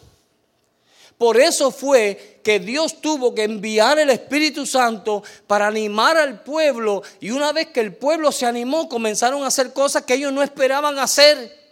Por 1.16 1.40
eso 1.40 1.70
fue 1.70 2.40
que 2.42 2.58
Dios 2.58 3.00
tuvo 3.00 3.34
que 3.34 3.44
enviar 3.44 3.98
el 3.98 4.10
Espíritu 4.10 4.66
Santo 4.66 5.22
para 5.46 5.66
animar 5.68 6.16
al 6.16 6.42
pueblo. 6.42 7.02
Y 7.20 7.30
una 7.30 7.52
vez 7.52 7.68
que 7.68 7.80
el 7.80 7.94
pueblo 7.94 8.32
se 8.32 8.46
animó, 8.46 8.88
comenzaron 8.88 9.44
a 9.44 9.46
hacer 9.46 9.72
cosas 9.72 10.02
que 10.02 10.14
ellos 10.14 10.32
no 10.32 10.42
esperaban 10.42 10.98
hacer. 10.98 11.64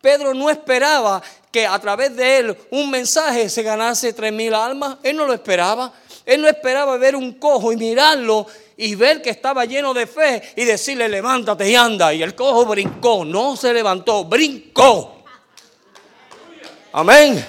Pedro 0.00 0.34
no 0.34 0.50
esperaba 0.50 1.22
que 1.50 1.66
a 1.66 1.78
través 1.78 2.14
de 2.14 2.38
él 2.38 2.58
un 2.70 2.90
mensaje 2.90 3.48
se 3.48 3.62
ganase 3.62 4.12
tres 4.12 4.32
mil 4.32 4.54
almas. 4.54 4.98
Él 5.02 5.16
no 5.16 5.26
lo 5.26 5.32
esperaba. 5.32 5.92
Él 6.26 6.40
no 6.40 6.48
esperaba 6.48 6.96
ver 6.96 7.16
un 7.16 7.34
cojo 7.34 7.72
y 7.72 7.76
mirarlo 7.76 8.46
y 8.76 8.94
ver 8.94 9.20
que 9.20 9.30
estaba 9.30 9.64
lleno 9.64 9.92
de 9.92 10.06
fe 10.06 10.42
y 10.56 10.64
decirle, 10.64 11.08
levántate 11.08 11.70
y 11.70 11.74
anda. 11.74 12.14
Y 12.14 12.22
el 12.22 12.34
cojo 12.34 12.64
brincó, 12.64 13.24
no 13.24 13.56
se 13.56 13.72
levantó, 13.72 14.24
brincó. 14.24 15.22
Amén. 16.92 17.44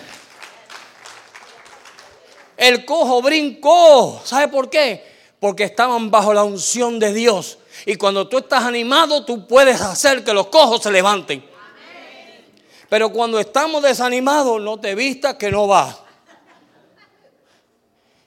El 2.57 2.85
cojo 2.85 3.21
brincó. 3.21 4.21
¿Sabe 4.23 4.49
por 4.49 4.69
qué? 4.69 5.15
Porque 5.39 5.63
estaban 5.63 6.11
bajo 6.11 6.33
la 6.33 6.43
unción 6.43 6.99
de 6.99 7.13
Dios. 7.13 7.59
Y 7.85 7.95
cuando 7.95 8.27
tú 8.27 8.39
estás 8.39 8.63
animado, 8.63 9.25
tú 9.25 9.47
puedes 9.47 9.81
hacer 9.81 10.23
que 10.23 10.33
los 10.33 10.47
cojos 10.47 10.81
se 10.81 10.91
levanten. 10.91 11.45
Pero 12.89 13.09
cuando 13.09 13.39
estamos 13.39 13.81
desanimados, 13.83 14.61
no 14.61 14.79
te 14.79 14.95
vistas 14.95 15.35
que 15.35 15.51
no 15.51 15.67
va. 15.67 16.04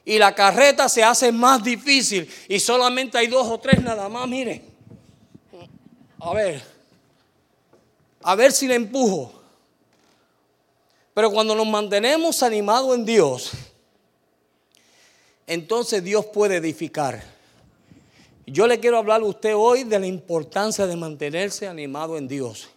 Y 0.08 0.18
la 0.18 0.34
carreta 0.34 0.88
se 0.88 1.04
hace 1.04 1.30
más 1.30 1.62
difícil. 1.62 2.26
Y 2.48 2.58
solamente 2.60 3.18
hay 3.18 3.26
dos 3.26 3.46
o 3.46 3.60
tres 3.60 3.82
nada 3.82 4.08
más, 4.08 4.26
mire. 4.26 4.62
A 6.18 6.32
ver. 6.32 6.62
A 8.22 8.34
ver 8.34 8.52
si 8.52 8.66
le 8.66 8.76
empujo. 8.76 9.30
Pero 11.12 11.30
cuando 11.30 11.54
nos 11.54 11.66
mantenemos 11.66 12.42
animados 12.42 12.96
en 12.96 13.04
Dios, 13.04 13.50
entonces 15.46 16.02
Dios 16.02 16.24
puede 16.24 16.56
edificar. 16.56 17.22
Yo 18.46 18.66
le 18.66 18.80
quiero 18.80 18.96
hablar 18.96 19.20
a 19.20 19.26
usted 19.26 19.54
hoy 19.54 19.84
de 19.84 19.98
la 19.98 20.06
importancia 20.06 20.86
de 20.86 20.96
mantenerse 20.96 21.68
animado 21.68 22.16
en 22.16 22.28
Dios. 22.28 22.70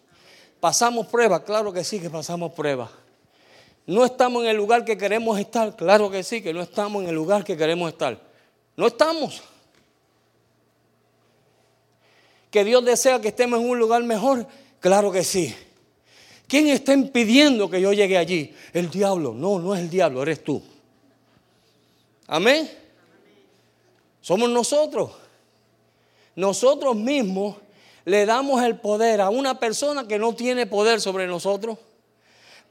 ¿Pasamos 0.59 1.07
pruebas? 1.07 1.43
Claro 1.43 1.71
que 1.71 1.85
sí 1.85 2.01
que 2.01 2.09
pasamos 2.09 2.51
pruebas. 2.51 2.89
¿No 3.85 4.05
estamos 4.05 4.43
en 4.43 4.49
el 4.49 4.57
lugar 4.57 4.85
que 4.85 4.97
queremos 4.97 5.39
estar? 5.39 5.75
Claro 5.75 6.09
que 6.09 6.23
sí, 6.23 6.41
que 6.41 6.53
no 6.53 6.61
estamos 6.61 7.03
en 7.03 7.09
el 7.09 7.15
lugar 7.15 7.43
que 7.43 7.57
queremos 7.57 7.91
estar. 7.91 8.19
No 8.77 8.87
estamos. 8.87 9.41
¿Que 12.49 12.63
Dios 12.63 12.83
desea 12.83 13.19
que 13.19 13.29
estemos 13.29 13.59
en 13.59 13.69
un 13.69 13.79
lugar 13.79 14.03
mejor? 14.03 14.45
Claro 14.79 15.11
que 15.11 15.23
sí. 15.23 15.55
¿Quién 16.47 16.67
está 16.67 16.93
impidiendo 16.93 17.69
que 17.69 17.79
yo 17.79 17.93
llegue 17.93 18.17
allí? 18.17 18.53
El 18.73 18.89
diablo. 18.89 19.33
No, 19.33 19.57
no 19.57 19.73
es 19.73 19.81
el 19.81 19.89
diablo, 19.89 20.21
eres 20.21 20.43
tú. 20.43 20.61
Amén. 22.27 22.69
Somos 24.19 24.49
nosotros. 24.49 25.11
Nosotros 26.35 26.95
mismos 26.95 27.57
le 28.05 28.25
damos 28.25 28.61
el 28.63 28.79
poder 28.79 29.21
a 29.21 29.29
una 29.29 29.59
persona 29.59 30.07
que 30.07 30.19
no 30.19 30.33
tiene 30.35 30.65
poder 30.65 30.99
sobre 30.99 31.27
nosotros. 31.27 31.77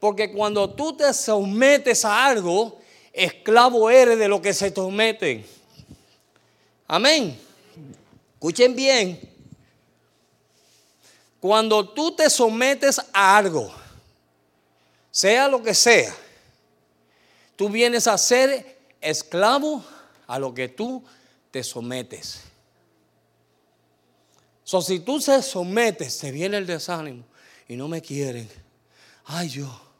Porque 0.01 0.31
cuando 0.31 0.67
tú 0.67 0.93
te 0.97 1.13
sometes 1.13 2.03
a 2.05 2.25
algo, 2.25 2.79
esclavo 3.13 3.87
eres 3.87 4.17
de 4.17 4.27
lo 4.27 4.41
que 4.41 4.51
se 4.51 4.73
somete. 4.73 5.45
Amén. 6.87 7.39
Escuchen 8.33 8.75
bien. 8.75 9.21
Cuando 11.39 11.87
tú 11.87 12.15
te 12.15 12.31
sometes 12.31 12.99
a 13.13 13.37
algo, 13.37 13.71
sea 15.11 15.47
lo 15.47 15.61
que 15.61 15.75
sea, 15.75 16.11
tú 17.55 17.69
vienes 17.69 18.07
a 18.07 18.17
ser 18.17 18.79
esclavo 19.01 19.85
a 20.25 20.39
lo 20.39 20.51
que 20.51 20.67
tú 20.67 21.03
te 21.51 21.63
sometes. 21.63 22.41
So, 24.63 24.81
si 24.81 24.99
tú 24.99 25.21
se 25.21 25.43
sometes, 25.43 26.11
se 26.15 26.31
viene 26.31 26.57
el 26.57 26.65
desánimo 26.65 27.23
y 27.67 27.75
no 27.75 27.87
me 27.87 28.01
quieren. 28.01 28.49
Ay, 29.25 29.47
yo. 29.47 29.90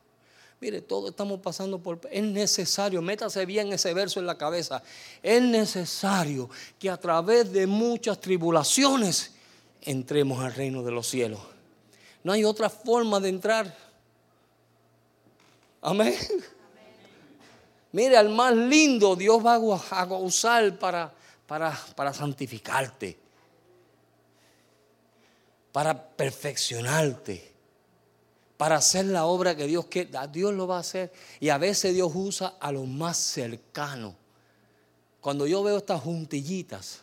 Mire, 0.62 0.80
todos 0.80 1.10
estamos 1.10 1.39
pasando 1.39 1.80
por... 1.80 2.00
Es 2.12 2.21
necesario, 2.21 3.02
métase 3.02 3.47
bien 3.47 3.74
ese 3.74 3.95
verso 3.95 4.19
en 4.19 4.28
la 4.28 4.38
cabeza. 4.38 4.84
Es 5.24 5.41
necesario 5.41 6.52
que 6.78 6.88
a 6.88 6.97
través 6.97 7.52
de 7.52 7.65
muchas 7.65 8.21
tribulaciones 8.21 9.34
entremos 9.82 10.39
al 10.39 10.54
reino 10.54 10.84
de 10.84 10.91
los 10.91 11.08
cielos. 11.08 11.39
No 12.24 12.32
hay 12.32 12.43
otra 12.43 12.69
forma 12.69 13.19
de 13.19 13.30
entrar. 13.30 13.76
Amén. 15.82 16.13
Mire, 17.91 18.15
al 18.15 18.30
más 18.30 18.56
lindo 18.56 19.15
Dios 19.15 19.43
va 19.43 19.56
a 19.56 20.06
usar 20.19 20.78
para, 20.78 21.12
para, 21.47 21.76
para 21.95 22.13
santificarte, 22.13 23.17
para 25.71 26.08
perfeccionarte, 26.08 27.50
para 28.62 28.76
hacer 28.76 29.06
la 29.06 29.26
obra 29.26 29.56
que 29.56 29.65
Dios 29.65 29.88
quiere. 29.88 30.12
Dios 30.32 30.54
lo 30.54 30.67
va 30.67 30.78
a 30.78 30.82
hacer. 30.82 31.12
Y 31.39 31.50
a 31.50 31.58
veces 31.58 31.95
Dios 31.95 32.12
usa 32.13 32.58
a 32.60 32.71
los 32.71 32.88
más 32.88 33.17
cercanos. 33.17 34.13
Cuando 35.19 35.47
yo 35.47 35.63
veo 35.63 35.78
estas 35.78 36.00
juntillitas 36.00 37.00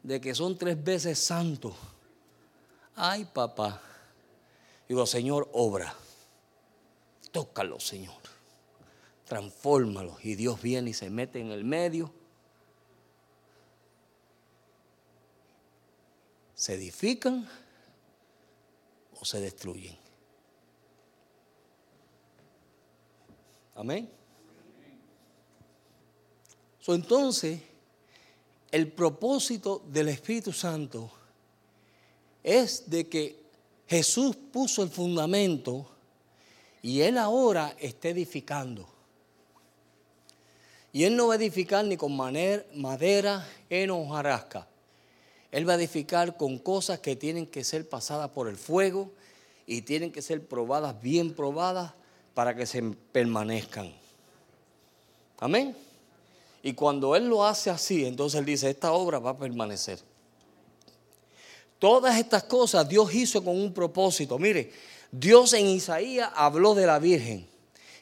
de 0.00 0.20
que 0.20 0.32
son 0.32 0.56
tres 0.56 0.80
veces 0.84 1.18
santos, 1.18 1.74
ay 2.94 3.24
papá, 3.24 3.82
digo, 4.88 5.04
Señor, 5.06 5.50
obra. 5.54 5.92
Tócalo, 7.32 7.80
Señor 7.80 8.14
transfórmalos. 9.24 10.24
Y 10.24 10.36
Dios 10.36 10.62
viene 10.62 10.90
y 10.90 10.94
se 10.94 11.10
mete 11.10 11.40
en 11.40 11.50
el 11.50 11.64
medio. 11.64 12.12
Se 16.54 16.74
edifican 16.74 17.48
o 19.18 19.24
se 19.24 19.40
destruyen. 19.40 20.01
Amén. 23.74 24.08
entonces, 26.86 27.60
el 28.70 28.92
propósito 28.92 29.82
del 29.86 30.08
Espíritu 30.08 30.52
Santo 30.52 31.10
es 32.42 32.88
de 32.90 33.08
que 33.08 33.42
Jesús 33.86 34.36
puso 34.36 34.82
el 34.82 34.90
fundamento 34.90 35.86
y 36.80 37.00
Él 37.00 37.18
ahora 37.18 37.76
está 37.78 38.08
edificando. 38.08 38.88
Y 40.92 41.04
Él 41.04 41.16
no 41.16 41.28
va 41.28 41.34
a 41.34 41.36
edificar 41.36 41.84
ni 41.84 41.96
con 41.96 42.14
madera, 42.16 43.48
en 43.70 43.90
hojarasca. 43.90 44.66
Él 45.50 45.68
va 45.68 45.74
a 45.74 45.76
edificar 45.76 46.36
con 46.36 46.58
cosas 46.58 47.00
que 47.00 47.16
tienen 47.16 47.46
que 47.46 47.64
ser 47.64 47.88
pasadas 47.88 48.30
por 48.30 48.48
el 48.48 48.56
fuego 48.56 49.10
y 49.66 49.82
tienen 49.82 50.12
que 50.12 50.22
ser 50.22 50.46
probadas, 50.46 51.00
bien 51.00 51.34
probadas, 51.34 51.92
para 52.34 52.54
que 52.54 52.66
se 52.66 52.82
permanezcan. 52.82 53.92
Amén. 55.38 55.76
Y 56.62 56.74
cuando 56.74 57.16
Él 57.16 57.28
lo 57.28 57.44
hace 57.44 57.70
así, 57.70 58.04
entonces 58.04 58.38
Él 58.38 58.46
dice, 58.46 58.70
esta 58.70 58.92
obra 58.92 59.18
va 59.18 59.30
a 59.30 59.38
permanecer. 59.38 59.98
Todas 61.78 62.16
estas 62.16 62.44
cosas 62.44 62.88
Dios 62.88 63.12
hizo 63.12 63.42
con 63.42 63.58
un 63.58 63.74
propósito. 63.74 64.38
Mire, 64.38 64.72
Dios 65.10 65.52
en 65.52 65.66
Isaías 65.66 66.30
habló 66.34 66.74
de 66.74 66.86
la 66.86 66.98
Virgen, 66.98 67.46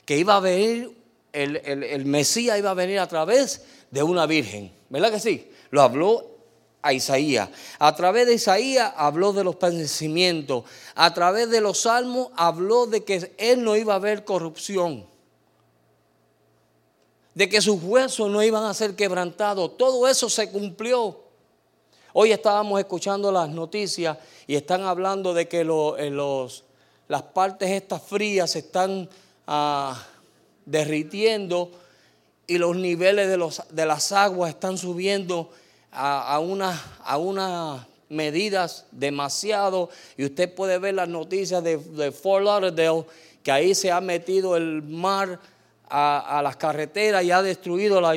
que 0.04 0.18
iba 0.18 0.36
a 0.36 0.40
venir 0.40 1.00
el, 1.32 2.04
Mesías 2.06 2.58
iba 2.58 2.70
a 2.70 2.74
venir 2.74 2.98
a 2.98 3.08
través 3.08 3.64
de 3.90 4.02
una 4.02 4.26
virgen. 4.26 4.72
¿Verdad 4.88 5.12
que 5.12 5.20
sí? 5.20 5.50
Lo 5.70 5.82
habló 5.82 6.29
a 6.82 6.92
Isaías. 6.92 7.48
A 7.78 7.94
través 7.94 8.26
de 8.26 8.34
Isaías 8.34 8.92
habló 8.96 9.32
de 9.32 9.44
los 9.44 9.56
padecimientos. 9.56 10.64
A 10.94 11.12
través 11.12 11.50
de 11.50 11.60
los 11.60 11.80
salmos 11.80 12.28
habló 12.36 12.86
de 12.86 13.04
que 13.04 13.34
él 13.38 13.62
no 13.62 13.76
iba 13.76 13.92
a 13.92 13.96
haber 13.96 14.24
corrupción. 14.24 15.06
De 17.34 17.48
que 17.48 17.60
sus 17.60 17.82
huesos 17.82 18.30
no 18.30 18.42
iban 18.42 18.64
a 18.64 18.74
ser 18.74 18.96
quebrantados. 18.96 19.76
Todo 19.76 20.08
eso 20.08 20.28
se 20.28 20.50
cumplió. 20.50 21.20
Hoy 22.12 22.32
estábamos 22.32 22.80
escuchando 22.80 23.30
las 23.30 23.48
noticias 23.48 24.18
y 24.46 24.56
están 24.56 24.82
hablando 24.82 25.32
de 25.32 25.46
que 25.46 25.64
los, 25.64 26.64
las 27.08 27.22
partes 27.22 27.70
estas 27.70 28.02
frías 28.02 28.56
están... 28.56 29.08
Ah, 29.46 30.06
derritiendo 30.70 31.72
y 32.46 32.58
los 32.58 32.76
niveles 32.76 33.28
de, 33.28 33.36
los, 33.36 33.62
de 33.70 33.86
las 33.86 34.12
aguas 34.12 34.50
están 34.50 34.78
subiendo 34.78 35.50
a, 35.92 36.35
a 36.35 37.18
unas 37.18 37.87
medidas 38.11 38.85
demasiado. 38.90 39.88
Y 40.16 40.24
usted 40.24 40.55
puede 40.55 40.79
ver 40.79 40.94
las 40.94 41.09
noticias 41.09 41.64
de, 41.64 41.79
de, 41.79 42.12
Fort 42.12 42.44
Lauderdale, 42.44 43.07
que 43.42 43.53
ahí 43.53 43.74
se 43.74 43.90
ha 43.90 44.00
metido 44.00 44.57
el 44.57 44.83
mar 44.83 45.40
a, 45.88 46.40
las 46.42 46.57
carreteras 46.57 47.24
y 47.24 47.31
ha 47.31 47.42
destruido 47.42 48.00
la 48.00 48.11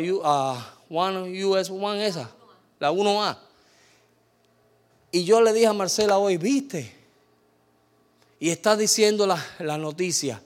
One 0.90 1.46
US 1.46 1.72
esa, 2.00 2.30
la 2.80 2.92
1A. 2.92 3.38
Y 5.12 5.24
yo 5.24 5.42
le 5.42 5.54
dije 5.54 5.68
a 5.68 5.74
Marcela 5.74 6.18
hoy, 6.18 6.38
¿viste? 6.38 6.94
Y 8.40 8.50
está 8.50 8.76
diciendo 8.76 9.26
la, 9.26 9.44
la 9.60 9.78
noticia 9.78 10.42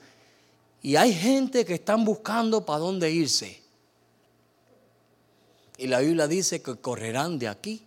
Y 0.82 0.94
hay 0.94 1.12
gente 1.12 1.64
que 1.64 1.74
están 1.74 2.04
buscando 2.04 2.64
para 2.64 2.78
dónde 2.78 3.10
irse. 3.10 3.60
Y 5.78 5.86
la 5.86 6.00
Biblia 6.00 6.26
dice 6.26 6.60
que 6.60 6.76
correrán 6.76 7.38
de 7.38 7.48
aquí 7.48 7.86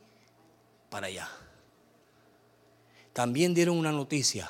para 0.90 1.08
allá. 1.08 1.30
También 3.14 3.54
dieron 3.54 3.78
una 3.78 3.92
noticia. 3.92 4.50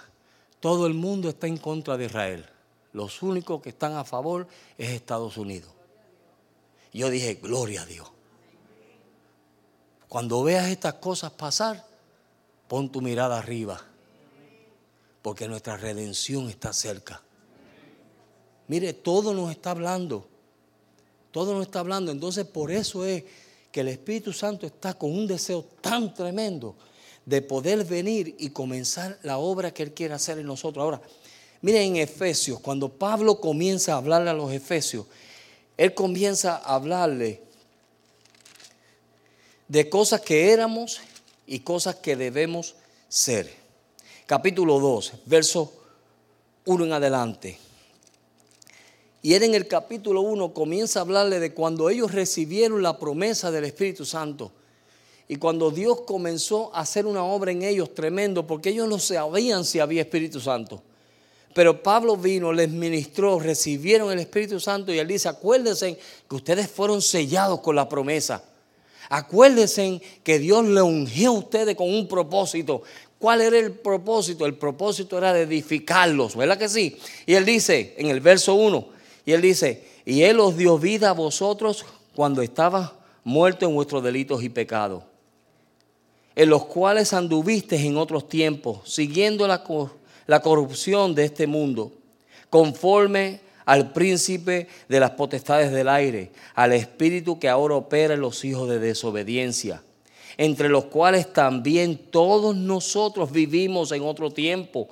Todo 0.60 0.86
el 0.86 0.94
mundo 0.94 1.28
está 1.28 1.48
en 1.48 1.58
contra 1.58 1.98
de 1.98 2.06
Israel. 2.06 2.46
Los 2.94 3.24
únicos 3.24 3.62
que 3.62 3.70
están 3.70 3.96
a 3.96 4.04
favor 4.04 4.48
es 4.78 4.92
Estados 4.92 5.38
Unidos. 5.38 5.72
Yo 6.94 7.10
dije, 7.10 7.36
gloria 7.36 7.82
a 7.82 7.86
Dios. 7.86 8.12
Cuando 10.08 10.44
veas 10.44 10.68
estas 10.70 10.96
cosas 10.96 11.32
pasar, 11.32 11.86
pon 12.68 12.92
tu 12.92 13.02
mirada 13.02 13.40
arriba, 13.40 13.82
porque 15.22 15.48
nuestra 15.48 15.78
redención 15.78 16.50
está 16.50 16.74
cerca. 16.74 17.22
Mire, 18.68 18.94
todo 18.94 19.34
nos 19.34 19.52
está 19.52 19.72
hablando, 19.72 20.28
todo 21.32 21.54
nos 21.54 21.63
está 21.63 21.80
hablando. 21.80 22.12
Entonces 22.12 22.46
por 22.46 22.72
eso 22.72 23.06
es 23.06 23.24
que 23.72 23.82
el 23.82 23.88
Espíritu 23.88 24.34
Santo 24.34 24.65
está 24.65 24.94
con 24.94 25.12
un 25.12 25.28
deseo 25.28 25.65
tan 25.82 26.13
tremendo 26.13 26.76
de 27.26 27.41
poder 27.41 27.86
venir 27.86 28.36
y 28.39 28.50
comenzar 28.50 29.17
la 29.24 29.38
obra 29.38 29.74
que 29.74 29.84
Él 29.84 29.94
quiere 29.94 30.13
hacer 30.13 30.39
en 30.39 30.48
nosotros. 30.48 30.84
Ahora, 30.84 31.02
miren 31.62 31.96
en 31.96 31.96
Efesios, 31.98 32.60
cuando 32.60 32.89
Pablo 32.89 33.39
comienza 33.39 33.94
a 33.94 33.98
hablarle 33.98 34.30
a 34.30 34.34
los 34.34 34.52
Efesios, 34.52 35.06
Él 35.78 35.94
comienza 35.94 36.58
a 36.58 36.76
hablarle 36.76 37.41
de 39.67 39.89
cosas 39.89 40.22
que 40.22 40.52
éramos 40.52 41.00
y 41.48 41.60
cosas 41.60 41.96
que 41.96 42.15
debemos 42.15 42.76
ser. 43.08 43.54
Capítulo 44.26 44.80
2, 44.80 45.13
verso 45.26 45.74
1 46.65 46.86
en 46.86 46.94
adelante. 46.94 47.71
Y 49.24 49.36
él 49.36 49.44
en 49.44 49.54
el 49.54 49.68
capítulo 49.68 50.22
1 50.22 50.54
comienza 50.54 51.00
a 51.00 51.04
hablarle 51.04 51.40
de 51.40 51.54
cuando 51.54 51.90
ellos 51.90 52.12
recibieron 52.12 52.82
la 52.82 52.98
promesa 52.98 53.52
del 53.52 53.66
Espíritu 53.66 54.04
Santo. 54.04 54.52
Y 55.28 55.36
cuando 55.36 55.72
Dios 55.72 56.02
comenzó 56.02 56.76
a 56.76 56.82
hacer 56.82 57.06
una 57.06 57.24
obra 57.24 57.52
en 57.52 57.62
ellos 57.62 57.94
tremendo, 57.94 58.48
porque 58.48 58.70
ellos 58.70 58.90
no 58.90 59.00
sabían 59.00 59.64
si 59.64 59.80
había 59.80 60.02
Espíritu 60.02 60.40
Santo. 60.40 60.82
Pero 61.54 61.84
Pablo 61.84 62.18
vino, 62.18 62.52
les 62.52 62.70
ministró, 62.70 63.40
recibieron 63.40 64.12
el 64.12 64.20
Espíritu 64.20 64.60
Santo 64.60 64.94
y 64.94 65.00
él 65.00 65.08
dice, 65.08 65.30
acuérdense 65.30 65.98
que 66.28 66.36
ustedes 66.36 66.70
fueron 66.70 67.02
sellados 67.02 67.60
con 67.60 67.76
la 67.76 67.88
promesa. 67.88 68.44
Acuérdense 69.10 70.02
que 70.24 70.40
Dios 70.40 70.66
le 70.66 70.82
ungió 70.82 71.30
a 71.30 71.40
ustedes 71.40 71.76
con 71.76 71.94
un 71.94 72.08
propósito. 72.08 72.84
¿Cuál 73.20 73.42
era 73.42 73.60
el 73.60 73.74
propósito? 73.74 74.46
El 74.46 74.56
propósito 74.56 75.18
era 75.18 75.34
de 75.34 75.42
edificarlos, 75.42 76.36
¿verdad 76.36 76.58
que 76.58 76.70
sí? 76.70 76.98
Y 77.26 77.36
él 77.36 77.46
dice 77.46 77.94
en 77.98 78.08
el 78.08 78.22
verso 78.22 78.56
1, 78.56 78.88
y 79.26 79.34
él 79.34 79.42
dice, 79.42 79.88
y 80.06 80.24
él 80.24 80.40
os 80.40 80.58
dio 80.58 80.78
vida 80.78 81.10
a 81.10 81.14
vosotros 81.14 81.86
cuando 82.16 82.42
estaba 82.42 82.94
muerto 83.24 83.66
en 83.66 83.76
vuestros 83.76 84.04
delitos 84.04 84.44
y 84.44 84.50
pecados, 84.50 85.04
en 86.36 86.50
los 86.50 86.66
cuales 86.66 87.14
anduvisteis 87.14 87.84
en 87.84 87.98
otros 87.98 88.28
tiempos, 88.28 88.80
siguiendo 88.86 89.48
la, 89.48 89.64
la 90.28 90.40
corrupción 90.42 91.14
de 91.14 91.26
este 91.26 91.46
mundo, 91.48 91.92
conforme 92.50 93.42
al 93.66 93.92
príncipe 93.94 94.68
de 94.90 95.00
las 95.00 95.12
potestades 95.12 95.72
del 95.72 95.88
aire, 95.88 96.32
al 96.56 96.74
espíritu 96.74 97.40
que 97.40 97.48
ahora 97.48 97.76
opera 97.76 98.16
en 98.16 98.22
los 98.22 98.44
hijos 98.44 98.68
de 98.68 98.80
desobediencia, 98.80 99.84
entre 100.38 100.70
los 100.70 100.86
cuales 100.86 101.32
también 101.32 101.98
todos 101.98 102.56
nosotros 102.56 103.32
vivimos 103.32 103.92
en 103.92 104.02
otro 104.02 104.32
tiempo, 104.32 104.90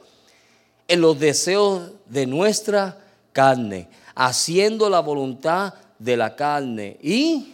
en 0.87 1.01
los 1.01 1.19
deseos 1.19 1.91
de 2.07 2.25
nuestra 2.25 2.97
carne, 3.31 3.87
haciendo 4.15 4.89
la 4.89 4.99
voluntad 4.99 5.73
de 5.97 6.17
la 6.17 6.35
carne 6.35 6.97
y 7.01 7.53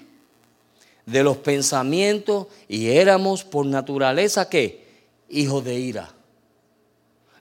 de 1.05 1.23
los 1.23 1.37
pensamientos, 1.37 2.47
y 2.67 2.87
éramos 2.87 3.43
por 3.43 3.65
naturaleza 3.65 4.49
que 4.49 4.85
hijos 5.29 5.63
de 5.63 5.75
ira. 5.75 6.11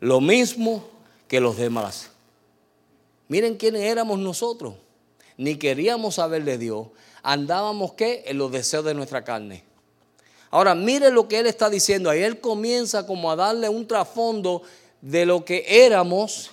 Lo 0.00 0.20
mismo 0.20 0.84
que 1.28 1.40
los 1.40 1.56
demás. 1.56 2.10
Miren 3.28 3.56
quiénes 3.56 3.82
éramos 3.82 4.18
nosotros. 4.18 4.74
Ni 5.36 5.56
queríamos 5.56 6.16
saber 6.16 6.44
de 6.44 6.58
Dios. 6.58 6.88
Andábamos 7.22 7.94
qué? 7.94 8.22
En 8.26 8.38
los 8.38 8.52
deseos 8.52 8.84
de 8.84 8.94
nuestra 8.94 9.24
carne. 9.24 9.64
Ahora, 10.50 10.74
miren 10.74 11.14
lo 11.14 11.26
que 11.26 11.40
él 11.40 11.46
está 11.46 11.70
diciendo. 11.70 12.10
Ahí 12.10 12.22
él 12.22 12.38
comienza 12.40 13.06
como 13.06 13.30
a 13.30 13.36
darle 13.36 13.68
un 13.68 13.86
trasfondo 13.88 14.62
de 15.00 15.26
lo 15.26 15.44
que 15.44 15.64
éramos, 15.66 16.50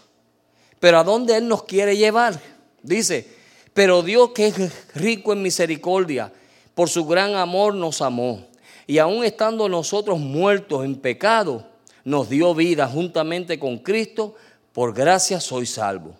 pero 0.81 0.99
a 0.99 1.05
dónde 1.05 1.37
él 1.37 1.47
nos 1.47 1.63
quiere 1.63 1.95
llevar. 1.95 2.41
Dice, 2.83 3.25
pero 3.73 4.01
Dios 4.01 4.31
que 4.31 4.47
es 4.47 4.93
rico 4.93 5.31
en 5.31 5.41
misericordia, 5.41 6.33
por 6.75 6.89
su 6.89 7.05
gran 7.05 7.35
amor 7.35 7.73
nos 7.73 8.01
amó. 8.01 8.45
Y 8.87 8.97
aun 8.97 9.23
estando 9.23 9.69
nosotros 9.69 10.19
muertos 10.19 10.83
en 10.83 10.95
pecado, 10.95 11.65
nos 12.03 12.27
dio 12.27 12.53
vida 12.53 12.87
juntamente 12.87 13.57
con 13.57 13.77
Cristo, 13.77 14.35
por 14.73 14.93
gracia 14.93 15.39
soy 15.39 15.65
salvo 15.65 16.15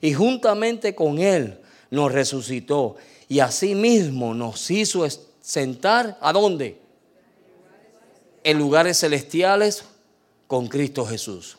y 0.00 0.12
juntamente 0.12 0.94
con 0.94 1.18
Él 1.18 1.58
nos 1.90 2.12
resucitó 2.12 2.96
y 3.26 3.40
asimismo 3.40 4.34
nos 4.34 4.70
hizo 4.70 5.06
sentar 5.40 6.18
a 6.20 6.30
dónde? 6.32 6.78
En 8.42 8.58
lugares 8.58 9.00
celestiales 9.00 9.84
con 10.46 10.66
Cristo 10.66 11.06
Jesús. 11.06 11.56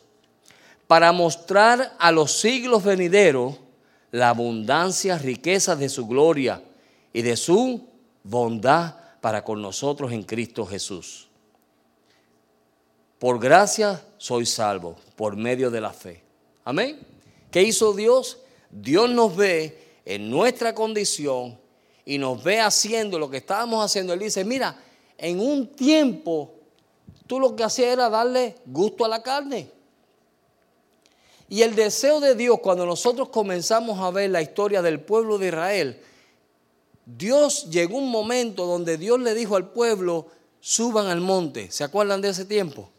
Para 0.86 1.12
mostrar 1.12 1.96
a 1.98 2.12
los 2.12 2.32
siglos 2.32 2.84
venideros 2.84 3.56
la 4.10 4.30
abundancia, 4.30 5.18
riqueza 5.18 5.76
de 5.76 5.88
su 5.88 6.06
gloria 6.06 6.62
y 7.12 7.22
de 7.22 7.36
su 7.36 7.88
bondad 8.22 8.94
para 9.20 9.42
con 9.42 9.60
nosotros 9.60 10.12
en 10.12 10.22
Cristo 10.22 10.64
Jesús. 10.64 11.28
Por 13.18 13.40
gracia 13.40 14.02
soy 14.18 14.46
salvo, 14.46 14.96
por 15.16 15.36
medio 15.36 15.70
de 15.70 15.80
la 15.80 15.92
fe. 15.92 16.22
Amén. 16.64 16.98
¿Qué 17.50 17.62
hizo 17.62 17.92
Dios? 17.92 18.38
Dios 18.70 19.10
nos 19.10 19.34
ve 19.34 20.00
en 20.04 20.30
nuestra 20.30 20.74
condición 20.74 21.58
y 22.04 22.18
nos 22.18 22.42
ve 22.42 22.60
haciendo 22.60 23.18
lo 23.18 23.30
que 23.30 23.38
estábamos 23.38 23.84
haciendo. 23.84 24.12
Él 24.12 24.20
dice, 24.20 24.44
mira, 24.44 24.78
en 25.18 25.40
un 25.40 25.74
tiempo 25.74 26.54
tú 27.26 27.40
lo 27.40 27.56
que 27.56 27.64
hacías 27.64 27.88
era 27.88 28.08
darle 28.08 28.56
gusto 28.66 29.04
a 29.04 29.08
la 29.08 29.22
carne. 29.22 29.70
Y 31.48 31.62
el 31.62 31.74
deseo 31.74 32.20
de 32.20 32.34
Dios, 32.34 32.58
cuando 32.60 32.84
nosotros 32.86 33.28
comenzamos 33.28 34.00
a 34.00 34.10
ver 34.10 34.30
la 34.30 34.42
historia 34.42 34.82
del 34.82 35.00
pueblo 35.00 35.38
de 35.38 35.48
Israel, 35.48 36.00
Dios 37.04 37.70
llegó 37.70 37.98
un 37.98 38.10
momento 38.10 38.66
donde 38.66 38.98
Dios 38.98 39.20
le 39.20 39.34
dijo 39.34 39.54
al 39.54 39.70
pueblo, 39.70 40.26
suban 40.60 41.06
al 41.06 41.20
monte. 41.20 41.70
¿Se 41.70 41.84
acuerdan 41.84 42.20
de 42.20 42.30
ese 42.30 42.44
tiempo? 42.44 42.90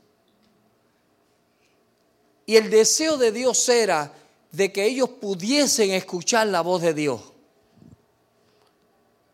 Y 2.46 2.56
el 2.56 2.70
deseo 2.70 3.18
de 3.18 3.34
Dios 3.34 3.68
era 3.68 4.14
de 4.54 4.72
que 4.72 4.86
ellos 4.86 5.10
pudiesen 5.10 5.92
escuchar 5.92 6.48
la 6.48 6.62
voz 6.62 6.82
de 6.82 6.94
Dios. 6.94 7.22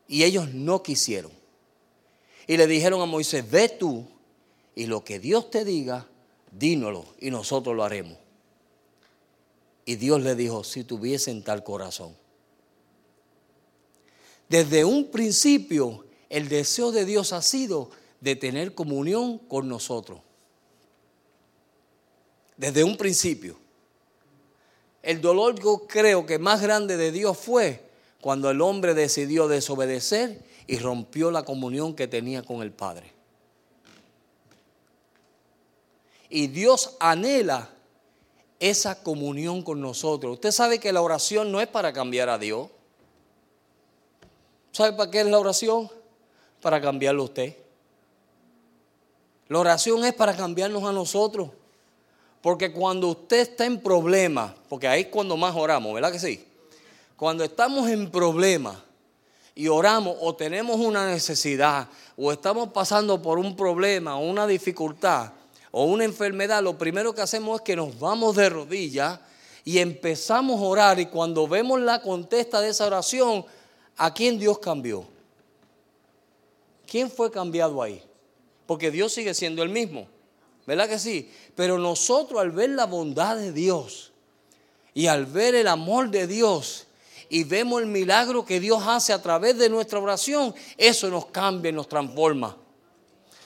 Y 0.08 0.24
ellos 0.24 0.52
no 0.52 0.82
quisieron. 0.82 1.32
Y 2.48 2.58
le 2.58 2.66
dijeron 2.66 3.00
a 3.02 3.06
Moisés, 3.06 3.50
ve 3.50 3.70
tú 3.70 4.06
y 4.74 4.88
lo 4.88 5.04
que 5.04 5.20
Dios 5.20 5.52
te 5.52 5.64
diga, 5.64 6.08
dínoslo 6.52 7.06
y 7.20 7.30
nosotros 7.30 7.76
lo 7.76 7.84
haremos. 7.84 8.23
Y 9.86 9.96
Dios 9.96 10.22
le 10.22 10.36
dijo, 10.36 10.64
si 10.64 10.84
tuviesen 10.84 11.44
tal 11.44 11.64
corazón. 11.64 12.16
Desde 14.50 14.86
un 14.86 15.12
principio, 15.12 16.06
el 16.30 16.48
deseo 16.48 16.92
de 16.92 17.06
Dios 17.06 17.34
ha 17.34 17.42
sido 17.42 17.90
de 18.22 18.36
tener 18.36 18.74
comunión 18.74 19.38
con 19.38 19.68
nosotros 19.68 20.20
desde 22.58 22.84
un 22.84 22.98
principio. 22.98 23.58
El 25.02 25.22
dolor 25.22 25.60
yo 25.60 25.86
creo 25.88 26.26
que 26.26 26.40
más 26.40 26.62
grande 26.62 26.98
de 26.98 27.12
Dios 27.12 27.38
fue 27.38 27.84
cuando 28.22 28.50
el 28.50 28.62
hombre 28.62 28.94
decidió 28.94 29.48
desobedecer 29.48 30.42
y 30.66 30.78
rompió 30.78 31.30
la 31.30 31.44
comunión 31.44 31.94
que 31.94 32.08
tenía 32.08 32.42
con 32.42 32.62
el 32.62 32.72
Padre. 32.72 33.12
Y 36.30 36.48
Dios 36.48 36.96
anhela 37.00 37.70
esa 38.70 39.04
comunión 39.04 39.62
con 39.62 39.82
nosotros. 39.82 40.36
Usted 40.36 40.52
sabe 40.52 40.80
que 40.80 40.94
la 40.94 41.02
oración 41.02 41.52
no 41.52 41.60
es 41.60 41.68
para 41.68 41.92
cambiar 41.92 42.30
a 42.30 42.38
Dios. 42.38 42.70
¿Sabe 44.72 44.94
para 44.94 45.12
qué 45.12 45.20
es 45.20 45.26
la 45.28 45.38
oración? 45.38 45.92
Para 46.62 46.80
cambiarlo 46.80 47.24
a 47.24 47.26
usted. 47.26 47.58
La 49.50 49.60
oración 49.60 50.06
es 50.06 50.14
para 50.14 50.34
cambiarnos 50.34 50.82
a 50.86 50.94
nosotros. 50.94 51.50
Porque 52.42 52.72
cuando 52.72 53.10
usted 53.10 53.42
está 53.42 53.66
en 53.66 53.82
problemas, 53.82 54.54
porque 54.70 54.88
ahí 54.88 55.02
es 55.02 55.08
cuando 55.08 55.36
más 55.36 55.54
oramos, 55.56 55.94
¿verdad 55.94 56.14
que 56.14 56.20
sí? 56.20 56.46
Cuando 57.18 57.44
estamos 57.44 57.90
en 57.90 58.10
problemas 58.10 58.78
y 59.56 59.68
oramos 59.68 60.16
o 60.22 60.36
tenemos 60.36 60.78
una 60.78 61.06
necesidad 61.06 61.90
o 62.16 62.32
estamos 62.32 62.70
pasando 62.70 63.22
por 63.22 63.40
un 63.40 63.58
problema 63.58 64.16
o 64.16 64.26
una 64.26 64.48
dificultad 64.48 65.34
o 65.76 65.86
una 65.86 66.04
enfermedad, 66.04 66.62
lo 66.62 66.78
primero 66.78 67.16
que 67.16 67.22
hacemos 67.24 67.60
es 67.60 67.66
que 67.66 67.76
nos 67.76 67.98
vamos 67.98 68.36
de 68.36 68.48
rodillas 68.48 69.20
y 69.66 69.80
empezamos 69.80 70.62
a 70.62 70.66
orar 70.66 71.00
y 71.00 71.08
cuando 71.08 71.48
vemos 71.48 71.82
la 71.82 72.00
contesta 72.00 72.62
de 72.62 72.70
esa 72.70 72.86
oración, 72.86 73.44
¿a 73.98 74.14
quién 74.14 74.38
Dios 74.38 74.60
cambió? 74.60 75.04
¿Quién 76.86 77.10
fue 77.10 77.32
cambiado 77.32 77.82
ahí? 77.82 78.04
Porque 78.68 78.92
Dios 78.92 79.14
sigue 79.14 79.34
siendo 79.34 79.64
el 79.64 79.70
mismo, 79.70 80.08
¿verdad 80.68 80.88
que 80.88 81.00
sí? 81.00 81.32
Pero 81.56 81.80
nosotros 81.80 82.40
al 82.40 82.52
ver 82.52 82.70
la 82.70 82.86
bondad 82.86 83.36
de 83.36 83.52
Dios 83.52 84.12
y 84.94 85.08
al 85.08 85.26
ver 85.26 85.56
el 85.56 85.68
amor 85.68 86.12
de 86.12 86.28
Dios 86.28 86.86
y 87.30 87.46
vemos 87.46 87.82
el 87.82 87.88
milagro 87.88 88.46
que 88.46 88.60
Dios 88.60 88.84
hace 88.86 89.12
a 89.12 89.24
través 89.24 89.58
de 89.58 89.70
nuestra 89.70 89.98
oración, 89.98 90.54
eso 90.78 91.10
nos 91.10 91.26
cambia 91.26 91.70
y 91.70 91.74
nos 91.74 91.90
transforma. 91.90 92.58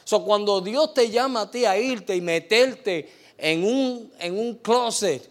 So, 0.07 0.23
cuando 0.23 0.61
Dios 0.61 0.93
te 0.93 1.09
llama 1.09 1.41
a 1.41 1.51
ti 1.51 1.65
a 1.65 1.77
irte 1.77 2.15
y 2.15 2.21
meterte 2.21 3.11
en 3.37 3.61
un, 3.65 4.09
en 4.19 4.39
un 4.39 4.55
closet 4.55 5.29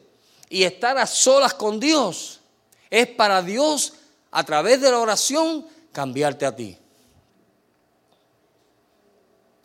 y 0.50 0.64
estar 0.64 0.98
a 0.98 1.06
solas 1.06 1.54
con 1.54 1.80
Dios, 1.80 2.40
es 2.90 3.06
para 3.06 3.40
Dios 3.40 3.94
a 4.30 4.44
través 4.44 4.82
de 4.82 4.90
la 4.90 4.98
oración 4.98 5.66
cambiarte 5.92 6.44
a 6.44 6.54
ti. 6.54 6.76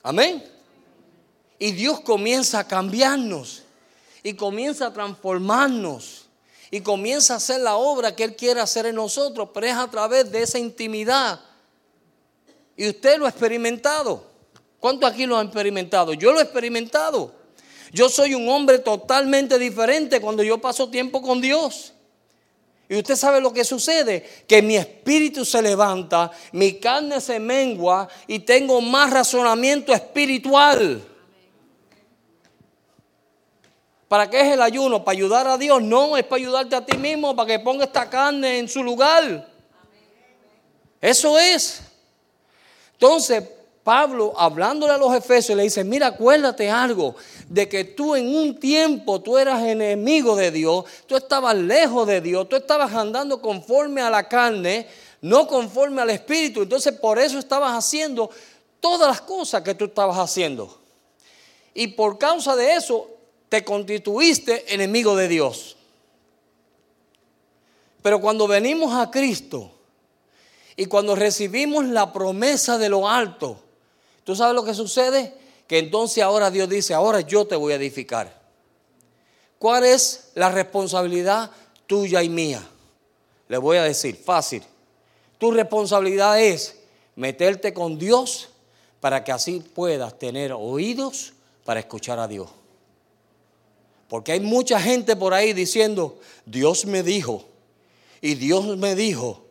Amén. 0.02 0.50
Y 1.60 1.74
Dios 1.74 2.00
comienza 2.00 2.60
a 2.60 2.64
cambiarnos 2.66 3.64
y 4.24 4.34
comienza 4.34 4.88
a 4.88 4.94
transformarnos 4.94 6.28
y 6.72 6.80
comienza 6.80 7.34
a 7.34 7.38
hacer 7.38 7.60
la 7.60 7.76
obra 7.76 8.16
que 8.16 8.24
Él 8.24 8.38
quiere 8.38 8.62
hacer 8.62 8.86
en 8.86 8.96
nosotros, 8.96 9.50
pero 9.54 9.68
es 9.68 9.76
a 9.76 9.92
través 9.92 10.32
de 10.32 10.42
esa 10.42 10.58
intimidad. 10.58 11.42
Y 12.78 12.88
usted 12.88 13.18
lo 13.18 13.26
ha 13.26 13.30
experimentado. 13.30 14.31
¿Cuántos 14.82 15.12
aquí 15.12 15.28
lo 15.28 15.38
han 15.38 15.46
experimentado? 15.46 16.14
Yo 16.14 16.34
lo 16.34 16.40
he 16.40 16.44
experimentado. 16.44 17.32
Yo 17.94 18.10
soy 18.10 18.34
un 18.34 18.50
hombre 18.50 18.80
totalmente 18.80 19.60
diferente 19.60 20.20
cuando 20.20 20.42
yo 20.42 20.58
paso 20.58 20.90
tiempo 20.90 21.22
con 21.22 21.40
Dios. 21.40 21.94
Y 22.90 22.98
usted 22.98 23.16
sabe 23.16 23.40
lo 23.40 23.54
que 23.54 23.64
sucede, 23.64 24.28
que 24.48 24.62
mi 24.64 24.76
espíritu 24.76 25.46
se 25.46 25.62
levanta, 25.62 26.32
mi 26.52 26.80
carne 26.80 27.22
se 27.22 27.40
mengua 27.40 28.10
y 28.26 28.40
tengo 28.40 28.82
más 28.82 29.12
razonamiento 29.12 29.94
espiritual. 29.94 31.02
¿Para 34.08 34.30
qué 34.30 34.42
es 34.42 34.48
el 34.48 34.62
ayuno? 34.64 35.06
¿Para 35.06 35.16
ayudar 35.16 35.48
a 35.48 35.58
Dios? 35.60 35.82
No, 35.84 36.18
es 36.18 36.24
para 36.24 36.42
ayudarte 36.42 36.76
a 36.76 36.86
ti 36.86 36.98
mismo, 36.98 37.36
para 37.36 37.48
que 37.48 37.60
ponga 37.60 37.86
esta 37.86 38.10
carne 38.10 38.58
en 38.58 38.68
su 38.68 38.84
lugar. 38.84 39.48
Eso 41.00 41.38
es. 41.38 41.82
Entonces, 42.94 43.44
Pablo, 43.84 44.34
hablándole 44.38 44.94
a 44.94 44.98
los 44.98 45.14
efesios, 45.16 45.58
le 45.58 45.64
dice, 45.64 45.84
mira, 45.84 46.08
acuérdate 46.08 46.70
algo, 46.70 47.16
de 47.50 47.68
que 47.68 47.84
tú 47.84 48.16
en 48.16 48.28
un 48.28 48.60
tiempo 48.60 49.22
tú 49.22 49.38
eras 49.40 49.64
enemigo 49.64 50.36
de 50.36 50.52
Dios, 50.52 50.86
tú 51.08 51.16
estabas 51.16 51.56
lejos 51.56 52.06
de 52.08 52.22
Dios, 52.22 52.48
tú 52.48 52.56
estabas 52.56 52.94
andando 52.94 53.42
conforme 53.42 54.02
a 54.02 54.10
la 54.10 54.28
carne, 54.28 54.88
no 55.22 55.48
conforme 55.48 56.02
al 56.02 56.12
Espíritu. 56.12 56.62
Entonces 56.62 56.94
por 56.94 57.18
eso 57.18 57.40
estabas 57.40 57.74
haciendo 57.74 58.30
todas 58.80 59.08
las 59.08 59.22
cosas 59.22 59.64
que 59.64 59.74
tú 59.74 59.86
estabas 59.86 60.18
haciendo. 60.18 60.80
Y 61.74 61.88
por 61.88 62.20
causa 62.20 62.56
de 62.56 62.76
eso 62.76 63.10
te 63.50 63.64
constituiste 63.64 64.74
enemigo 64.74 65.16
de 65.16 65.28
Dios. 65.28 65.76
Pero 68.04 68.22
cuando 68.22 68.48
venimos 68.48 68.94
a 68.94 69.10
Cristo 69.10 69.72
y 70.76 70.86
cuando 70.86 71.16
recibimos 71.16 71.86
la 71.86 72.14
promesa 72.14 72.78
de 72.78 72.90
lo 72.90 73.08
alto, 73.08 73.60
¿Tú 74.24 74.36
sabes 74.36 74.56
lo 74.56 74.64
que 74.64 74.74
sucede? 74.74 75.34
Que 75.68 75.80
entonces 75.80 76.24
ahora 76.24 76.52
Dios 76.52 76.70
dice, 76.70 76.94
ahora 76.94 77.22
yo 77.22 77.46
te 77.46 77.56
voy 77.56 77.74
a 77.74 77.78
edificar. 77.78 78.42
¿Cuál 79.58 79.86
es 79.86 80.32
la 80.36 80.50
responsabilidad 80.50 81.52
tuya 81.88 82.24
y 82.24 82.30
mía? 82.30 82.68
Le 83.48 83.58
voy 83.58 83.78
a 83.78 83.84
decir, 83.84 84.16
fácil. 84.16 84.64
Tu 85.38 85.52
responsabilidad 85.52 86.40
es 86.40 86.78
meterte 87.16 87.74
con 87.74 87.98
Dios 87.98 88.50
para 89.00 89.24
que 89.24 89.32
así 89.32 89.60
puedas 89.60 90.18
tener 90.18 90.54
oídos 90.54 91.34
para 91.66 91.80
escuchar 91.80 92.20
a 92.20 92.28
Dios. 92.28 92.50
Porque 94.08 94.34
hay 94.34 94.40
mucha 94.40 94.80
gente 94.80 95.16
por 95.16 95.34
ahí 95.34 95.54
diciendo, 95.54 96.20
Dios 96.46 96.86
me 96.86 97.02
dijo, 97.02 97.46
y 98.20 98.36
Dios 98.36 98.78
me 98.78 98.94
dijo, 98.96 99.46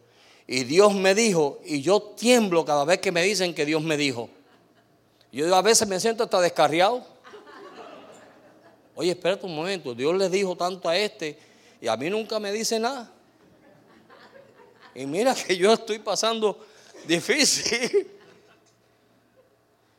y 0.47 0.65
Dios 0.65 0.95
me 0.95 1.15
dijo, 1.15 1.61
y 1.65 1.81
yo 1.81 2.03
tiemblo 2.03 2.65
cada 2.65 2.85
vez 2.85 2.99
que 3.01 3.13
me 3.13 3.23
dicen 3.23 3.55
que 3.55 3.65
Dios 3.65 3.83
me 3.83 3.97
dijo. 3.97 4.29
Yo 5.33 5.55
a 5.55 5.63
veces 5.63 5.87
me 5.87 6.01
siento 6.01 6.25
hasta 6.25 6.41
descarriado. 6.41 7.05
Oye, 8.95 9.13
espérate 9.13 9.47
un 9.47 9.55
momento, 9.55 9.95
Dios 9.95 10.15
le 10.17 10.29
dijo 10.29 10.57
tanto 10.57 10.89
a 10.89 10.97
este 10.97 11.39
y 11.81 11.89
a 11.89 11.97
mí 11.97 12.11
nunca 12.11 12.39
me 12.39 12.53
dice 12.53 12.79
nada. 12.79 13.11
Y 14.95 15.07
mira 15.07 15.35
que 15.35 15.57
yo 15.57 15.73
estoy 15.73 16.01
pasando 16.01 16.59
difícil. 17.07 18.09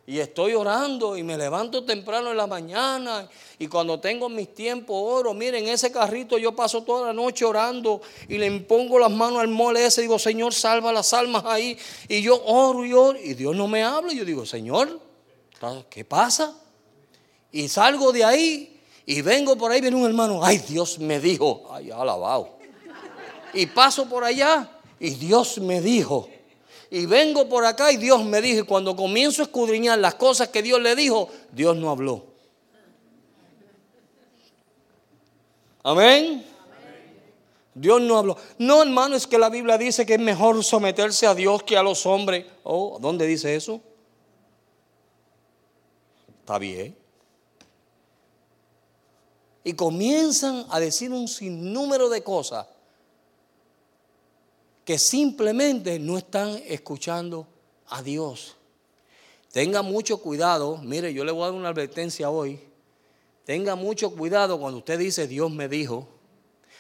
Y 0.05 0.19
estoy 0.19 0.53
orando 0.55 1.15
y 1.15 1.23
me 1.23 1.37
levanto 1.37 1.85
temprano 1.85 2.31
en 2.31 2.37
la 2.37 2.47
mañana 2.47 3.29
y 3.57 3.67
cuando 3.67 3.99
tengo 3.99 4.27
mis 4.27 4.53
tiempos 4.53 4.97
oro. 4.99 5.33
Miren, 5.33 5.67
ese 5.69 5.91
carrito 5.91 6.37
yo 6.37 6.53
paso 6.53 6.83
toda 6.83 7.07
la 7.07 7.13
noche 7.13 7.45
orando 7.45 8.01
y 8.27 8.37
le 8.37 8.47
impongo 8.47 8.99
las 8.99 9.11
manos 9.11 9.39
al 9.39 9.47
mole 9.47 9.85
ese. 9.85 10.01
Digo, 10.01 10.19
Señor, 10.19 10.53
salva 10.53 10.91
las 10.91 11.13
almas 11.13 11.45
ahí. 11.45 11.77
Y 12.09 12.21
yo 12.21 12.43
oro 12.43 12.83
y 12.83 12.91
oro 12.91 13.17
y 13.17 13.35
Dios 13.35 13.55
no 13.55 13.67
me 13.69 13.83
habla. 13.83 14.11
Y 14.11 14.17
yo 14.17 14.25
digo, 14.25 14.45
Señor, 14.45 14.99
¿Qué 15.89 16.03
pasa? 16.05 16.55
Y 17.51 17.67
salgo 17.67 18.11
de 18.11 18.23
ahí 18.23 18.81
y 19.05 19.21
vengo 19.21 19.57
por 19.57 19.71
ahí, 19.71 19.81
viene 19.81 19.97
un 19.97 20.05
hermano, 20.05 20.43
ay 20.43 20.57
Dios 20.57 20.99
me 20.99 21.19
dijo, 21.19 21.67
ay 21.71 21.91
alabado. 21.91 22.57
Y 23.53 23.65
paso 23.67 24.07
por 24.07 24.23
allá 24.23 24.69
y 24.99 25.11
Dios 25.11 25.59
me 25.59 25.81
dijo. 25.81 26.29
Y 26.89 27.05
vengo 27.05 27.47
por 27.47 27.65
acá 27.65 27.91
y 27.91 27.97
Dios 27.97 28.23
me 28.23 28.41
dijo. 28.41 28.61
Y 28.61 28.65
cuando 28.65 28.95
comienzo 28.95 29.41
a 29.41 29.45
escudriñar 29.45 29.99
las 29.99 30.15
cosas 30.15 30.49
que 30.49 30.61
Dios 30.61 30.81
le 30.81 30.95
dijo, 30.95 31.29
Dios 31.51 31.75
no 31.75 31.89
habló. 31.89 32.25
Amén. 35.83 36.45
Dios 37.73 38.01
no 38.01 38.17
habló. 38.17 38.37
No, 38.57 38.81
hermano, 38.81 39.15
es 39.15 39.25
que 39.25 39.37
la 39.37 39.49
Biblia 39.49 39.77
dice 39.77 40.05
que 40.05 40.15
es 40.15 40.19
mejor 40.19 40.63
someterse 40.63 41.25
a 41.25 41.33
Dios 41.33 41.63
que 41.63 41.77
a 41.77 41.83
los 41.83 42.05
hombres. 42.05 42.45
Oh, 42.63 42.97
¿dónde 42.99 43.25
dice 43.25 43.55
eso? 43.55 43.81
Está 46.51 46.59
bien. 46.59 46.93
Y 49.63 49.71
comienzan 49.71 50.65
a 50.69 50.81
decir 50.81 51.09
un 51.13 51.29
sinnúmero 51.29 52.09
de 52.09 52.23
cosas 52.23 52.67
que 54.83 54.99
simplemente 54.99 55.97
no 55.97 56.17
están 56.17 56.61
escuchando 56.67 57.47
a 57.87 58.03
Dios. 58.03 58.57
Tenga 59.53 59.81
mucho 59.81 60.17
cuidado. 60.17 60.75
Mire, 60.79 61.13
yo 61.13 61.23
le 61.23 61.31
voy 61.31 61.43
a 61.43 61.45
dar 61.45 61.53
una 61.53 61.69
advertencia 61.69 62.29
hoy. 62.29 62.59
Tenga 63.45 63.75
mucho 63.75 64.13
cuidado 64.13 64.59
cuando 64.59 64.79
usted 64.79 64.99
dice 64.99 65.27
Dios 65.27 65.49
me 65.49 65.69
dijo, 65.69 66.05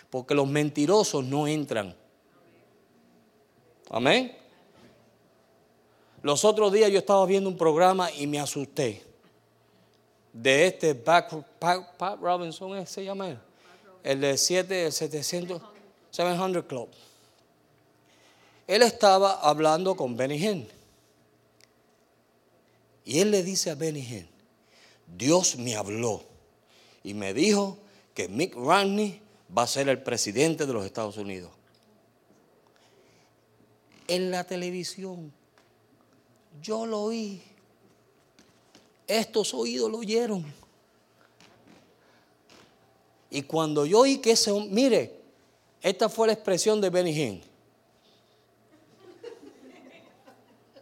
porque 0.09 0.35
los 0.35 0.49
mentirosos 0.49 1.23
no 1.23 1.47
entran. 1.47 1.95
Amén. 3.89 4.37
Los 6.23 6.43
otros 6.43 6.73
días 6.73 6.91
yo 6.91 6.99
estaba 6.99 7.25
viendo 7.25 7.49
un 7.49 7.55
programa 7.55 8.11
y 8.11 8.27
me 8.27 8.37
asusté 8.37 9.10
de 10.33 10.67
este 10.67 10.95
Pat, 10.95 11.31
Robinson, 12.21 12.85
¿se 12.87 13.03
llama 13.03 13.29
él? 13.29 13.39
El 14.03 14.21
de 14.21 14.37
7, 14.37 14.85
el 14.85 14.91
700, 14.91 15.61
700 16.09 16.65
Club. 16.65 16.89
Él 18.67 18.81
estaba 18.81 19.33
hablando 19.33 19.95
con 19.95 20.15
Benny 20.15 20.37
Hinn. 20.37 20.67
Y 23.03 23.19
él 23.19 23.31
le 23.31 23.43
dice 23.43 23.71
a 23.71 23.75
Benny 23.75 24.01
Hinn, 24.01 24.29
Dios 25.17 25.57
me 25.57 25.75
habló 25.75 26.23
y 27.03 27.13
me 27.13 27.33
dijo 27.33 27.77
que 28.13 28.29
Mick 28.29 28.55
Romney 28.55 29.21
va 29.55 29.63
a 29.63 29.67
ser 29.67 29.89
el 29.89 30.01
presidente 30.01 30.65
de 30.65 30.73
los 30.73 30.85
Estados 30.85 31.17
Unidos. 31.17 31.51
En 34.07 34.31
la 34.31 34.43
televisión, 34.43 35.33
yo 36.61 36.85
lo 36.85 37.01
oí 37.01 37.41
estos 39.19 39.53
oídos 39.53 39.89
lo 39.91 39.99
oyeron. 39.99 40.45
Y 43.29 43.43
cuando 43.43 43.85
yo 43.85 43.99
oí 43.99 44.17
que 44.17 44.31
ese 44.31 44.51
mire, 44.51 45.19
esta 45.81 46.09
fue 46.09 46.27
la 46.27 46.33
expresión 46.33 46.81
de 46.81 46.89
Benny 46.89 47.11
Hinn. 47.11 47.41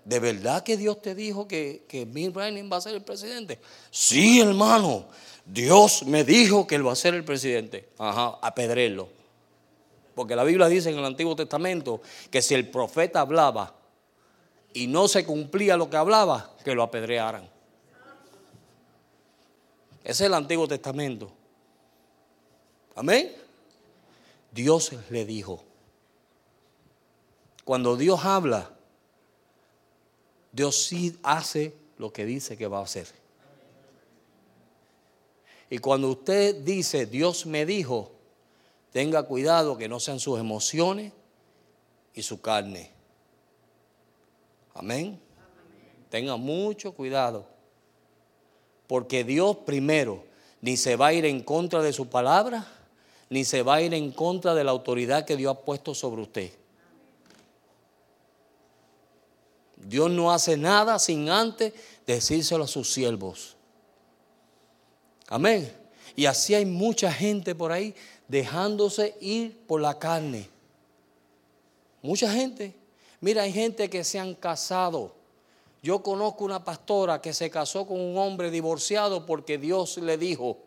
¿De 0.03 0.19
verdad 0.19 0.63
que 0.63 0.75
Dios 0.75 1.01
te 1.03 1.13
dijo 1.13 1.47
que, 1.47 1.83
que 1.87 2.05
Bill 2.05 2.35
va 2.35 2.77
a 2.77 2.81
ser 2.81 2.95
el 2.95 3.03
presidente? 3.03 3.59
Sí, 3.91 4.39
hermano. 4.39 5.05
Dios 5.45 6.03
me 6.03 6.23
dijo 6.23 6.65
que 6.65 6.75
él 6.75 6.87
va 6.87 6.93
a 6.93 6.95
ser 6.95 7.13
el 7.13 7.23
presidente. 7.23 7.89
Ajá, 7.99 8.39
apedrelo. 8.41 9.09
Porque 10.15 10.35
la 10.35 10.43
Biblia 10.43 10.67
dice 10.67 10.89
en 10.89 10.97
el 10.97 11.05
Antiguo 11.05 11.35
Testamento 11.35 12.01
que 12.31 12.41
si 12.41 12.55
el 12.55 12.69
profeta 12.69 13.21
hablaba 13.21 13.75
y 14.73 14.87
no 14.87 15.07
se 15.07 15.23
cumplía 15.25 15.77
lo 15.77 15.89
que 15.89 15.97
hablaba, 15.97 16.55
que 16.63 16.73
lo 16.73 16.83
apedrearan. 16.83 17.47
Ese 20.09 20.23
es 20.23 20.27
el 20.27 20.33
Antiguo 20.33 20.67
Testamento. 20.67 21.29
Amén. 22.95 23.31
Dios 24.51 24.91
le 25.11 25.23
dijo. 25.23 25.63
Cuando 27.63 27.95
Dios 27.95 28.19
habla, 28.25 28.71
Dios 30.51 30.75
sí 30.87 31.15
hace 31.21 31.75
lo 31.99 32.11
que 32.11 32.25
dice 32.25 32.57
que 32.57 32.65
va 32.65 32.79
a 32.79 32.85
hacer. 32.85 33.05
Y 35.69 35.77
cuando 35.77 36.09
usted 36.09 36.55
dice, 36.55 37.05
Dios 37.05 37.45
me 37.45 37.67
dijo, 37.67 38.11
tenga 38.91 39.21
cuidado 39.21 39.77
que 39.77 39.87
no 39.87 39.99
sean 39.99 40.19
sus 40.19 40.39
emociones 40.39 41.13
y 42.15 42.23
su 42.23 42.41
carne. 42.41 42.91
Amén. 44.73 45.21
Tenga 46.09 46.35
mucho 46.35 46.93
cuidado. 46.93 47.58
Porque 48.89 49.23
Dios 49.23 49.55
primero 49.67 50.23
ni 50.61 50.75
se 50.75 50.95
va 50.95 51.07
a 51.07 51.13
ir 51.13 51.23
en 51.23 51.43
contra 51.43 51.83
de 51.83 51.93
su 51.93 52.07
palabra, 52.07 52.67
ni 53.29 53.45
se 53.45 53.61
va 53.61 53.75
a 53.75 53.81
ir 53.83 53.93
en 53.93 54.11
contra 54.11 54.55
de 54.55 54.63
la 54.63 54.71
autoridad 54.71 55.25
que 55.25 55.37
Dios 55.37 55.55
ha 55.55 55.61
puesto 55.61 55.93
sobre 55.93 56.23
usted. 56.23 56.51
Dios 59.75 60.09
no 60.09 60.31
hace 60.31 60.57
nada 60.57 60.97
sin 60.97 61.29
antes 61.29 61.71
decírselo 62.07 62.63
a 62.63 62.67
sus 62.67 62.91
siervos. 62.91 63.55
Amén. 65.27 65.71
Y 66.15 66.25
así 66.25 66.55
hay 66.55 66.65
mucha 66.65 67.13
gente 67.13 67.53
por 67.53 67.71
ahí 67.71 67.93
dejándose 68.27 69.15
ir 69.21 69.55
por 69.67 69.81
la 69.81 69.99
carne. 69.99 70.49
Mucha 72.01 72.31
gente. 72.31 72.73
Mira, 73.21 73.43
hay 73.43 73.53
gente 73.53 73.87
que 73.87 74.03
se 74.03 74.17
han 74.17 74.33
casado. 74.33 75.18
Yo 75.81 76.03
conozco 76.03 76.43
una 76.43 76.63
pastora 76.63 77.21
que 77.21 77.33
se 77.33 77.49
casó 77.49 77.87
con 77.87 77.99
un 77.99 78.17
hombre 78.17 78.51
divorciado 78.51 79.25
porque 79.25 79.57
Dios 79.57 79.97
le 79.97 80.17
dijo 80.17 80.57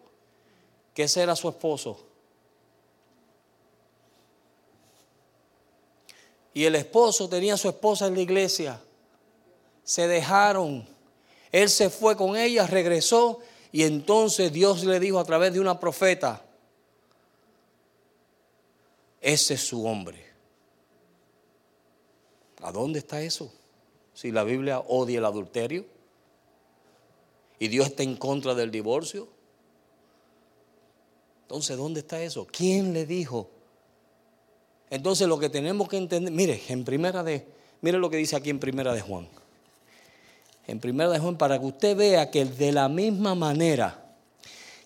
que 0.94 1.04
ese 1.04 1.22
era 1.22 1.36
su 1.36 1.48
esposo. 1.48 1.98
Y 6.54 6.64
el 6.64 6.74
esposo 6.74 7.28
tenía 7.28 7.54
a 7.54 7.58
su 7.58 7.68
esposa 7.68 8.06
en 8.06 8.14
la 8.14 8.20
iglesia. 8.20 8.80
Se 9.84 10.06
dejaron. 10.06 10.86
Él 11.50 11.68
se 11.68 11.90
fue 11.90 12.16
con 12.16 12.36
ella, 12.36 12.66
regresó 12.66 13.40
y 13.70 13.84
entonces 13.84 14.52
Dios 14.52 14.84
le 14.84 15.00
dijo 15.00 15.18
a 15.18 15.24
través 15.24 15.52
de 15.52 15.60
una 15.60 15.80
profeta, 15.80 16.42
ese 19.20 19.54
es 19.54 19.60
su 19.60 19.86
hombre. 19.86 20.30
¿A 22.60 22.70
dónde 22.70 22.98
está 22.98 23.20
eso? 23.22 23.52
Si 24.22 24.30
la 24.30 24.44
Biblia 24.44 24.78
odia 24.78 25.18
el 25.18 25.24
adulterio 25.24 25.84
y 27.58 27.66
Dios 27.66 27.88
está 27.88 28.04
en 28.04 28.14
contra 28.14 28.54
del 28.54 28.70
divorcio. 28.70 29.26
Entonces, 31.42 31.76
¿dónde 31.76 32.00
está 32.00 32.22
eso? 32.22 32.46
¿Quién 32.48 32.92
le 32.92 33.04
dijo? 33.04 33.50
Entonces, 34.90 35.26
lo 35.26 35.40
que 35.40 35.48
tenemos 35.48 35.88
que 35.88 35.96
entender, 35.96 36.32
mire, 36.32 36.62
en 36.68 36.84
primera 36.84 37.24
de, 37.24 37.44
mire 37.80 37.98
lo 37.98 38.08
que 38.08 38.16
dice 38.16 38.36
aquí 38.36 38.50
en 38.50 38.60
primera 38.60 38.94
de 38.94 39.00
Juan 39.00 39.28
en 40.68 40.80
1 40.82 41.10
de 41.10 41.18
Juan 41.18 41.36
para 41.36 41.58
que 41.58 41.66
usted 41.66 41.96
vea 41.96 42.30
que 42.30 42.44
de 42.44 42.70
la 42.70 42.88
misma 42.88 43.34
manera 43.34 43.98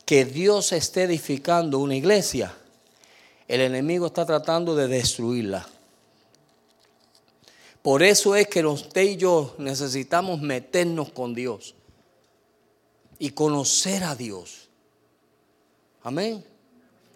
que 0.07 0.25
Dios 0.25 0.73
esté 0.73 1.03
edificando 1.03 1.79
una 1.81 1.95
iglesia, 1.95 2.55
el 3.47 3.61
enemigo 3.61 4.07
está 4.07 4.25
tratando 4.25 4.75
de 4.75 4.89
destruirla. 4.89 5.69
Por 7.87 8.03
eso 8.03 8.35
es 8.35 8.49
que 8.49 8.67
usted 8.67 9.03
y 9.03 9.17
yo 9.17 9.55
necesitamos 9.59 10.41
meternos 10.41 11.13
con 11.13 11.37
Dios 11.37 11.77
y 13.17 13.31
conocer 13.31 14.03
a 14.03 14.17
Dios. 14.17 14.69
Amén. 16.03 16.45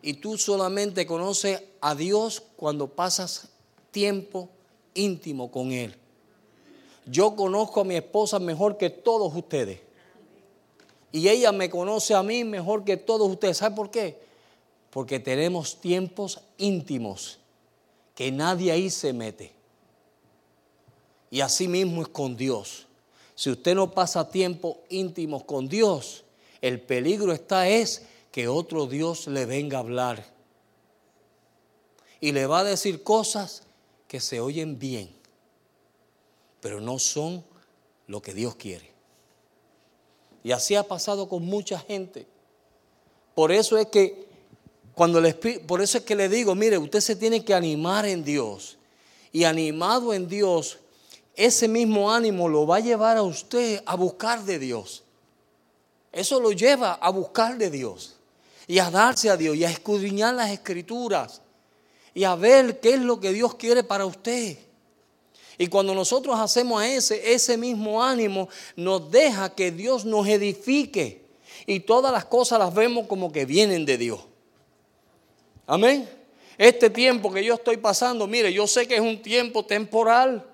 Y 0.00 0.12
tú 0.12 0.38
solamente 0.38 1.04
conoces 1.06 1.61
a 1.80 1.96
Dios 1.96 2.40
cuando 2.54 2.87
pasas 2.87 3.48
tiempo 3.90 4.48
íntimo 4.94 5.50
con 5.50 5.72
Él. 5.72 5.92
Yo 7.04 7.35
conozco 7.35 7.80
a 7.80 7.85
mi 7.85 7.96
esposa 7.96 8.38
mejor 8.38 8.76
que 8.76 8.90
todos 8.90 9.35
ustedes. 9.35 9.80
Y 11.11 11.26
ella 11.26 11.50
me 11.50 11.68
conoce 11.68 12.14
a 12.14 12.22
mí 12.22 12.44
mejor 12.44 12.85
que 12.85 12.96
todos 12.96 13.28
ustedes. 13.28 13.56
¿Sabe 13.56 13.74
por 13.74 13.90
qué? 13.90 14.20
Porque 14.90 15.18
tenemos 15.18 15.80
tiempos 15.80 16.38
íntimos 16.59 17.40
que 18.14 18.30
nadie 18.30 18.70
ahí 18.70 18.88
se 18.88 19.12
mete. 19.12 19.59
Y 21.30 21.40
así 21.40 21.68
mismo 21.68 22.02
es 22.02 22.08
con 22.08 22.36
Dios. 22.36 22.86
Si 23.34 23.50
usted 23.50 23.74
no 23.74 23.92
pasa 23.92 24.30
tiempo 24.30 24.82
íntimos 24.88 25.44
con 25.44 25.68
Dios, 25.68 26.24
el 26.60 26.80
peligro 26.80 27.32
está 27.32 27.68
es 27.68 28.02
que 28.32 28.48
otro 28.48 28.86
Dios 28.86 29.26
le 29.26 29.46
venga 29.46 29.78
a 29.78 29.80
hablar. 29.80 30.24
Y 32.20 32.32
le 32.32 32.46
va 32.46 32.60
a 32.60 32.64
decir 32.64 33.02
cosas 33.02 33.62
que 34.08 34.20
se 34.20 34.40
oyen 34.40 34.78
bien 34.78 35.20
pero 36.60 36.80
no 36.80 36.98
son 36.98 37.44
lo 38.06 38.20
que 38.22 38.34
Dios 38.34 38.54
quiere. 38.54 38.90
Y 40.42 40.52
así 40.52 40.74
ha 40.74 40.82
pasado 40.82 41.28
con 41.28 41.44
mucha 41.44 41.78
gente. 41.78 42.26
Por 43.34 43.52
eso 43.52 43.76
es 43.78 43.86
que 43.86 44.28
cuando 44.94 45.20
le 45.20 45.34
por 45.34 45.80
eso 45.80 45.98
es 45.98 46.04
que 46.04 46.14
le 46.14 46.28
digo, 46.28 46.54
mire, 46.54 46.78
usted 46.78 47.00
se 47.00 47.16
tiene 47.16 47.44
que 47.44 47.54
animar 47.54 48.06
en 48.06 48.24
Dios. 48.24 48.76
Y 49.32 49.44
animado 49.44 50.12
en 50.12 50.28
Dios, 50.28 50.78
ese 51.34 51.68
mismo 51.68 52.12
ánimo 52.12 52.48
lo 52.48 52.66
va 52.66 52.76
a 52.76 52.80
llevar 52.80 53.16
a 53.16 53.22
usted 53.22 53.82
a 53.86 53.94
buscar 53.96 54.44
de 54.44 54.58
Dios. 54.58 55.04
Eso 56.12 56.40
lo 56.40 56.52
lleva 56.52 56.94
a 56.94 57.10
buscar 57.10 57.56
de 57.56 57.70
Dios 57.70 58.16
y 58.66 58.78
a 58.78 58.90
darse 58.90 59.30
a 59.30 59.36
Dios 59.36 59.56
y 59.56 59.64
a 59.64 59.70
escudriñar 59.70 60.34
las 60.34 60.50
escrituras 60.50 61.40
y 62.14 62.24
a 62.24 62.34
ver 62.34 62.80
qué 62.80 62.94
es 62.94 63.00
lo 63.00 63.20
que 63.20 63.32
Dios 63.32 63.54
quiere 63.54 63.84
para 63.84 64.06
usted. 64.06 64.58
Y 65.58 65.66
cuando 65.66 65.94
nosotros 65.94 66.38
hacemos 66.40 66.82
ese, 66.82 67.34
ese 67.34 67.56
mismo 67.56 68.02
ánimo, 68.02 68.48
nos 68.76 69.10
deja 69.10 69.54
que 69.54 69.70
Dios 69.70 70.04
nos 70.06 70.26
edifique. 70.26 71.20
Y 71.66 71.80
todas 71.80 72.10
las 72.12 72.24
cosas 72.24 72.58
las 72.58 72.72
vemos 72.72 73.06
como 73.06 73.30
que 73.30 73.44
vienen 73.44 73.84
de 73.84 73.98
Dios. 73.98 74.20
Amén. 75.66 76.08
Este 76.56 76.90
tiempo 76.90 77.30
que 77.30 77.44
yo 77.44 77.54
estoy 77.54 77.76
pasando, 77.76 78.26
mire, 78.26 78.52
yo 78.52 78.66
sé 78.66 78.88
que 78.88 78.96
es 78.96 79.00
un 79.00 79.20
tiempo 79.20 79.64
temporal. 79.64 80.49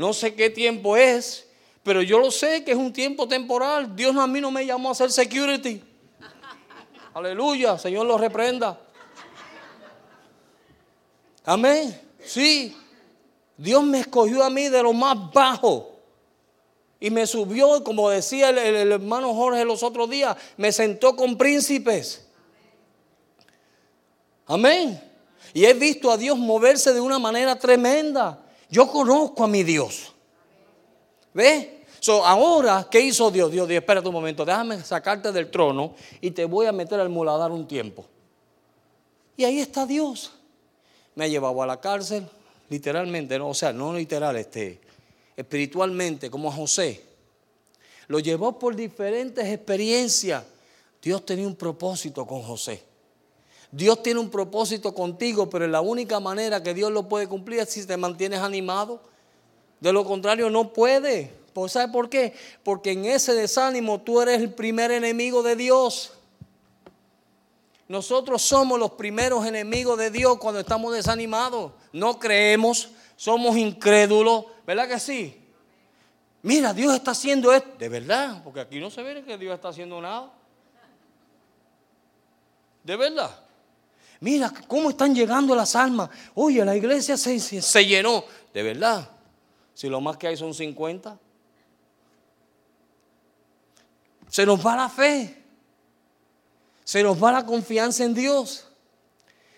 No 0.00 0.14
sé 0.14 0.34
qué 0.34 0.48
tiempo 0.48 0.96
es, 0.96 1.46
pero 1.82 2.00
yo 2.00 2.18
lo 2.18 2.30
sé 2.30 2.64
que 2.64 2.70
es 2.70 2.76
un 2.78 2.90
tiempo 2.90 3.28
temporal. 3.28 3.94
Dios 3.94 4.16
a 4.16 4.26
mí 4.26 4.40
no 4.40 4.50
me 4.50 4.64
llamó 4.64 4.88
a 4.88 4.92
hacer 4.92 5.12
security. 5.12 5.84
Aleluya, 7.12 7.78
Señor 7.78 8.06
lo 8.06 8.16
reprenda. 8.16 8.80
Amén. 11.44 12.00
Sí, 12.24 12.74
Dios 13.58 13.84
me 13.84 14.00
escogió 14.00 14.42
a 14.42 14.48
mí 14.48 14.70
de 14.70 14.82
lo 14.82 14.94
más 14.94 15.30
bajo. 15.34 16.00
Y 16.98 17.10
me 17.10 17.26
subió, 17.26 17.84
como 17.84 18.08
decía 18.08 18.48
el, 18.48 18.92
hermano 18.92 19.34
Jorge 19.34 19.66
los 19.66 19.82
otros 19.82 20.08
días, 20.08 20.34
me 20.56 20.72
sentó 20.72 21.14
con 21.14 21.36
príncipes. 21.36 22.26
Amén. 24.46 24.98
Y 25.52 25.66
he 25.66 25.74
visto 25.74 26.10
a 26.10 26.16
Dios 26.16 26.38
moverse 26.38 26.94
de 26.94 27.02
una 27.02 27.18
manera 27.18 27.58
tremenda. 27.58 28.46
Yo 28.70 28.90
conozco 28.90 29.44
a 29.44 29.48
mi 29.48 29.62
Dios. 29.62 30.12
¿Ve? 31.34 31.84
So, 31.98 32.24
ahora, 32.24 32.86
¿qué 32.90 33.00
hizo 33.00 33.30
Dios? 33.30 33.50
Dios 33.50 33.68
dijo, 33.68 33.80
espérate 33.80 34.08
un 34.08 34.14
momento, 34.14 34.44
déjame 34.44 34.82
sacarte 34.82 35.32
del 35.32 35.50
trono 35.50 35.94
y 36.20 36.30
te 36.30 36.46
voy 36.46 36.66
a 36.66 36.72
meter 36.72 36.98
al 36.98 37.10
muladar 37.10 37.50
un 37.50 37.68
tiempo. 37.68 38.06
Y 39.36 39.44
ahí 39.44 39.60
está 39.60 39.84
Dios. 39.84 40.32
Me 41.14 41.24
ha 41.24 41.28
llevado 41.28 41.62
a 41.62 41.66
la 41.66 41.80
cárcel, 41.80 42.26
literalmente, 42.70 43.38
no, 43.38 43.50
o 43.50 43.54
sea, 43.54 43.72
no 43.72 43.92
literal, 43.92 44.36
este, 44.36 44.80
espiritualmente, 45.36 46.30
como 46.30 46.48
a 46.48 46.52
José. 46.52 47.04
Lo 48.06 48.18
llevó 48.18 48.58
por 48.58 48.74
diferentes 48.74 49.46
experiencias. 49.46 50.42
Dios 51.02 51.24
tenía 51.26 51.46
un 51.46 51.56
propósito 51.56 52.26
con 52.26 52.42
José. 52.42 52.82
Dios 53.72 54.02
tiene 54.02 54.20
un 54.20 54.30
propósito 54.30 54.94
contigo, 54.94 55.48
pero 55.48 55.66
la 55.68 55.80
única 55.80 56.18
manera 56.18 56.62
que 56.62 56.74
Dios 56.74 56.90
lo 56.90 57.08
puede 57.08 57.28
cumplir 57.28 57.60
es 57.60 57.70
si 57.70 57.86
te 57.86 57.96
mantienes 57.96 58.40
animado. 58.40 59.00
De 59.78 59.92
lo 59.92 60.04
contrario, 60.04 60.50
no 60.50 60.72
puede. 60.72 61.32
¿Sabe 61.68 61.92
por 61.92 62.08
qué? 62.08 62.34
Porque 62.62 62.92
en 62.92 63.04
ese 63.04 63.34
desánimo 63.34 64.00
tú 64.00 64.20
eres 64.20 64.40
el 64.40 64.52
primer 64.52 64.90
enemigo 64.90 65.42
de 65.42 65.56
Dios. 65.56 66.12
Nosotros 67.88 68.42
somos 68.42 68.78
los 68.78 68.92
primeros 68.92 69.44
enemigos 69.44 69.98
de 69.98 70.10
Dios 70.10 70.38
cuando 70.38 70.60
estamos 70.60 70.94
desanimados. 70.94 71.72
No 71.92 72.18
creemos, 72.18 72.90
somos 73.16 73.56
incrédulos, 73.56 74.44
¿verdad 74.66 74.88
que 74.88 75.00
sí? 75.00 75.36
Mira, 76.42 76.72
Dios 76.72 76.94
está 76.94 77.10
haciendo 77.10 77.52
esto. 77.52 77.68
De 77.78 77.88
verdad, 77.88 78.42
porque 78.42 78.60
aquí 78.60 78.80
no 78.80 78.90
se 78.90 79.02
ve 79.02 79.22
que 79.24 79.36
Dios 79.36 79.54
está 79.54 79.68
haciendo 79.68 80.00
nada. 80.00 80.32
De 82.84 82.96
verdad. 82.96 83.38
Mira 84.20 84.52
cómo 84.68 84.90
están 84.90 85.14
llegando 85.14 85.54
las 85.54 85.74
almas. 85.74 86.10
Oye, 86.34 86.64
la 86.64 86.76
iglesia 86.76 87.16
se, 87.16 87.40
se 87.40 87.86
llenó. 87.86 88.24
De 88.52 88.62
verdad. 88.62 89.08
Si 89.74 89.88
lo 89.88 90.00
más 90.00 90.16
que 90.16 90.26
hay 90.26 90.36
son 90.36 90.52
50. 90.52 91.18
Se 94.28 94.46
nos 94.46 94.64
va 94.64 94.76
la 94.76 94.88
fe 94.88 95.40
se 96.90 97.04
nos 97.04 97.22
va 97.22 97.30
la 97.30 97.46
confianza 97.46 98.02
en 98.02 98.14
Dios. 98.14 98.66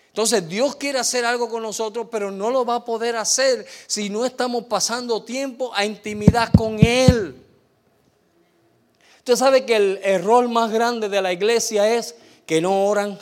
Entonces 0.09 0.47
Dios 0.47 0.75
quiere 0.75 0.99
hacer 0.99 1.25
algo 1.25 1.49
con 1.49 1.63
nosotros, 1.63 2.07
pero 2.11 2.29
no 2.29 2.51
lo 2.51 2.63
va 2.63 2.75
a 2.75 2.85
poder 2.85 3.15
hacer 3.15 3.65
si 3.87 4.11
no 4.11 4.23
estamos 4.23 4.65
pasando 4.65 5.23
tiempo 5.23 5.71
a 5.73 5.83
intimidad 5.83 6.51
con 6.55 6.77
Él. 6.79 7.43
Usted 9.17 9.35
sabe 9.35 9.65
que 9.65 9.75
el 9.75 9.99
error 10.03 10.47
más 10.47 10.71
grande 10.71 11.09
de 11.09 11.23
la 11.23 11.33
iglesia 11.33 11.91
es 11.91 12.13
que 12.45 12.61
no 12.61 12.85
oran. 12.85 13.17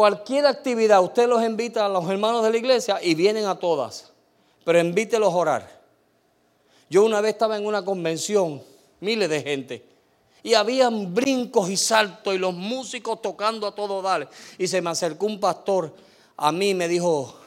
Cualquier 0.00 0.46
actividad, 0.46 1.02
usted 1.02 1.28
los 1.28 1.44
invita 1.44 1.84
a 1.84 1.88
los 1.90 2.08
hermanos 2.08 2.42
de 2.42 2.50
la 2.50 2.56
iglesia 2.56 2.98
y 3.02 3.14
vienen 3.14 3.44
a 3.44 3.58
todas, 3.58 4.10
pero 4.64 4.80
invítelos 4.80 5.30
a 5.30 5.36
orar. 5.36 5.82
Yo 6.88 7.04
una 7.04 7.20
vez 7.20 7.34
estaba 7.34 7.58
en 7.58 7.66
una 7.66 7.84
convención, 7.84 8.62
miles 9.00 9.28
de 9.28 9.42
gente, 9.42 9.84
y 10.42 10.54
habían 10.54 11.14
brincos 11.14 11.68
y 11.68 11.76
saltos 11.76 12.34
y 12.34 12.38
los 12.38 12.54
músicos 12.54 13.20
tocando 13.20 13.66
a 13.66 13.74
todo 13.74 14.00
dar. 14.00 14.30
Y 14.56 14.68
se 14.68 14.80
me 14.80 14.88
acercó 14.88 15.26
un 15.26 15.38
pastor 15.38 15.94
a 16.38 16.50
mí 16.50 16.70
y 16.70 16.74
me 16.74 16.88
dijo, 16.88 17.38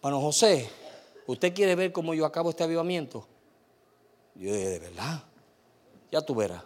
bueno 0.00 0.20
José, 0.20 0.68
¿usted 1.28 1.54
quiere 1.54 1.76
ver 1.76 1.92
cómo 1.92 2.12
yo 2.12 2.26
acabo 2.26 2.50
este 2.50 2.64
avivamiento? 2.64 3.24
Yo 4.34 4.52
dije, 4.52 4.68
de 4.68 4.78
verdad, 4.80 5.22
ya 6.10 6.22
tú 6.22 6.34
verás. 6.34 6.64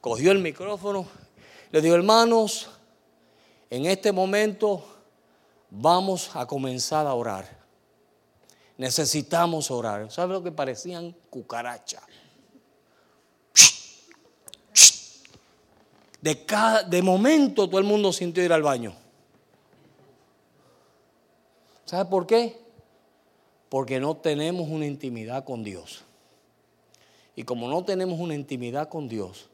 Cogió 0.00 0.30
el 0.30 0.38
micrófono, 0.38 1.04
le 1.72 1.80
dijo, 1.80 1.96
hermanos, 1.96 2.68
en 3.70 3.86
este 3.86 4.10
momento 4.10 4.84
vamos 5.70 6.34
a 6.34 6.46
comenzar 6.46 7.06
a 7.06 7.14
orar. 7.14 7.60
Necesitamos 8.76 9.70
orar. 9.70 10.10
¿Sabe 10.10 10.34
lo 10.34 10.42
que 10.42 10.50
parecían 10.50 11.14
cucarachas? 11.30 12.02
De, 16.20 16.44
cada, 16.44 16.82
de 16.82 17.00
momento 17.00 17.66
todo 17.68 17.78
el 17.78 17.86
mundo 17.86 18.12
sintió 18.12 18.44
ir 18.44 18.52
al 18.52 18.62
baño. 18.62 18.94
¿Sabe 21.84 22.10
por 22.10 22.26
qué? 22.26 22.60
Porque 23.68 24.00
no 24.00 24.16
tenemos 24.16 24.68
una 24.68 24.86
intimidad 24.86 25.44
con 25.44 25.62
Dios. 25.62 26.04
Y 27.36 27.44
como 27.44 27.68
no 27.68 27.84
tenemos 27.84 28.18
una 28.18 28.34
intimidad 28.34 28.88
con 28.88 29.08
Dios, 29.08 29.48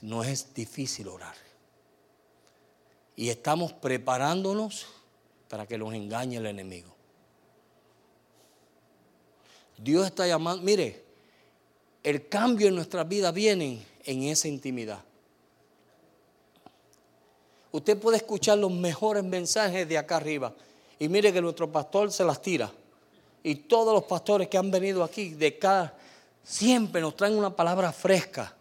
no 0.00 0.22
es 0.22 0.52
difícil 0.54 1.08
orar. 1.08 1.34
Y 3.16 3.28
estamos 3.28 3.72
preparándonos 3.72 4.86
para 5.48 5.66
que 5.66 5.76
nos 5.76 5.92
engañe 5.92 6.36
el 6.36 6.46
enemigo. 6.46 6.94
Dios 9.76 10.06
está 10.06 10.26
llamando, 10.26 10.62
mire, 10.62 11.04
el 12.02 12.28
cambio 12.28 12.68
en 12.68 12.74
nuestra 12.74 13.04
vida 13.04 13.30
viene 13.32 13.84
en 14.04 14.22
esa 14.24 14.48
intimidad. 14.48 15.02
Usted 17.72 17.98
puede 17.98 18.18
escuchar 18.18 18.58
los 18.58 18.70
mejores 18.70 19.24
mensajes 19.24 19.88
de 19.88 19.98
acá 19.98 20.16
arriba. 20.16 20.54
Y 20.98 21.08
mire 21.08 21.32
que 21.32 21.40
nuestro 21.40 21.72
pastor 21.72 22.12
se 22.12 22.24
las 22.24 22.40
tira. 22.40 22.70
Y 23.42 23.54
todos 23.56 23.92
los 23.92 24.04
pastores 24.04 24.48
que 24.48 24.58
han 24.58 24.70
venido 24.70 25.02
aquí, 25.02 25.30
de 25.30 25.58
cada, 25.58 25.96
siempre 26.44 27.00
nos 27.00 27.16
traen 27.16 27.36
una 27.36 27.54
palabra 27.54 27.92
fresca. 27.92 28.54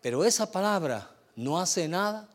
Pero 0.00 0.24
esa 0.24 0.50
palabra 0.50 1.13
no 1.36 1.58
hace 1.58 1.88
nada 1.88 2.28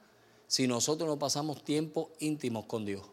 si 0.47 0.67
nosotros 0.67 1.07
no 1.07 1.19
pasamos 1.19 1.63
tiempo 1.63 2.11
íntimos 2.19 2.65
con 2.65 2.85
Dios. 2.85 3.03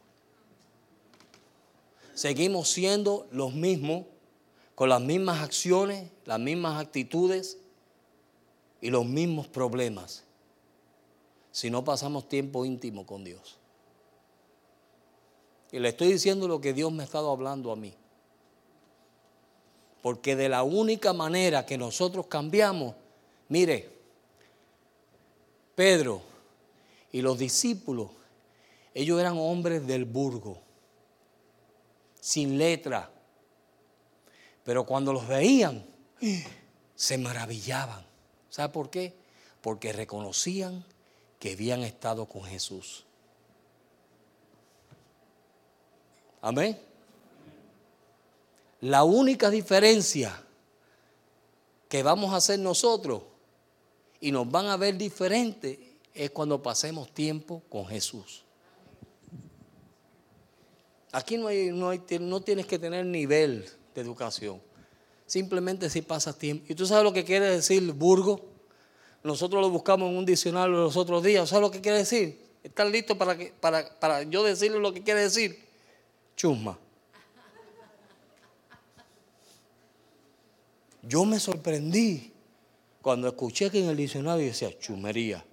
Seguimos 2.15 2.71
siendo 2.71 3.27
los 3.31 3.53
mismos, 3.53 4.07
con 4.75 4.89
las 4.89 5.01
mismas 5.01 5.43
acciones, 5.43 6.11
las 6.25 6.41
mismas 6.41 6.81
actitudes 6.81 7.59
y 8.81 8.91
los 8.91 9.05
mismos 9.05 9.49
problemas 9.49 10.27
si 11.57 11.71
no 11.71 11.83
pasamos 11.83 12.29
tiempo 12.29 12.67
íntimo 12.67 13.07
con 13.07 13.25
Dios. 13.25 13.57
Y 15.73 15.79
le 15.79 15.89
estoy 15.89 16.13
diciendo 16.13 16.47
lo 16.47 16.61
que 16.61 16.75
Dios 16.75 16.93
me 16.93 17.03
ha 17.03 17.07
estado 17.07 17.31
hablando 17.31 17.73
a 17.73 17.77
mí. 17.77 17.95
Porque 20.03 20.37
de 20.37 20.51
la 20.51 20.65
única 20.65 21.15
manera 21.15 21.65
que 21.65 21.79
nosotros 21.79 22.27
cambiamos, 22.27 22.95
mire, 23.49 23.96
Pedro 25.77 26.23
y 27.13 27.21
los 27.21 27.39
discípulos, 27.39 28.11
ellos 28.95 29.21
eran 29.21 29.37
hombres 29.39 29.87
del 29.87 30.07
burgo, 30.07 30.59
sin 32.19 32.59
letra. 32.59 33.11
Pero 34.65 34.85
cuando 34.85 35.13
los 35.13 35.29
veían, 35.29 35.87
se 36.97 37.19
maravillaban. 37.19 38.05
¿Sabe 38.49 38.73
por 38.73 38.91
qué? 38.91 39.15
Porque 39.61 39.93
reconocían 39.93 40.83
que 41.39 41.53
habían 41.53 41.83
estado 41.83 42.27
con 42.27 42.43
Jesús. 42.43 43.05
Amén. 46.41 46.81
La 48.81 49.05
única 49.05 49.51
diferencia 49.51 50.43
que 51.89 52.03
vamos 52.03 52.33
a 52.33 52.37
hacer 52.37 52.59
nosotros 52.59 53.23
y 54.21 54.33
nos 54.33 54.51
van 54.51 54.67
a 54.67 54.77
ver 54.77 54.97
diferente 54.97 55.97
es 56.15 56.31
cuando 56.31 56.63
pasemos 56.63 57.13
tiempo 57.13 57.63
con 57.69 57.87
Jesús. 57.87 58.45
Aquí 61.13 61.37
no, 61.37 61.49
hay, 61.49 61.71
no, 61.71 61.93
no 62.21 62.41
tienes 62.41 62.67
que 62.67 62.79
tener 62.79 63.05
nivel 63.07 63.67
de 63.95 64.01
educación. 64.01 64.61
Simplemente 65.27 65.91
si 65.91 66.03
pasas 66.03 66.37
tiempo. 66.37 66.65
¿Y 66.69 66.75
tú 66.75 66.87
sabes 66.87 67.05
lo 67.05 67.13
que 67.13 67.25
quiere 67.25 67.47
decir 67.47 67.93
burgo? 67.93 68.45
Nosotros 69.23 69.61
lo 69.61 69.71
buscamos 69.71 70.11
en 70.11 70.17
un 70.19 70.27
diccionario 70.27 70.77
los 70.77 70.97
otros 70.97 71.23
días. 71.23 71.49
¿Sabes 71.49 71.63
lo 71.63 71.71
que 71.71 71.81
quiere 71.81 71.99
decir? 71.99 72.47
¿Están 72.63 72.93
listos 72.93 73.17
para, 73.17 73.37
que, 73.37 73.53
para, 73.61 73.89
para 73.99 74.23
yo 74.23 74.43
decirle 74.43 74.79
lo 74.79 74.93
que 74.93 75.03
quiere 75.03 75.21
decir? 75.21 75.65
Chusma. 76.37 76.79
Yo 81.03 81.25
me 81.25 81.39
sorprendí 81.39 82.33
cuando 83.07 83.29
escuché 83.29 83.71
que 83.71 83.79
en 83.79 83.89
el 83.89 83.97
diccionario 83.97 84.47
decía 84.47 84.77
chumería. 84.81 85.45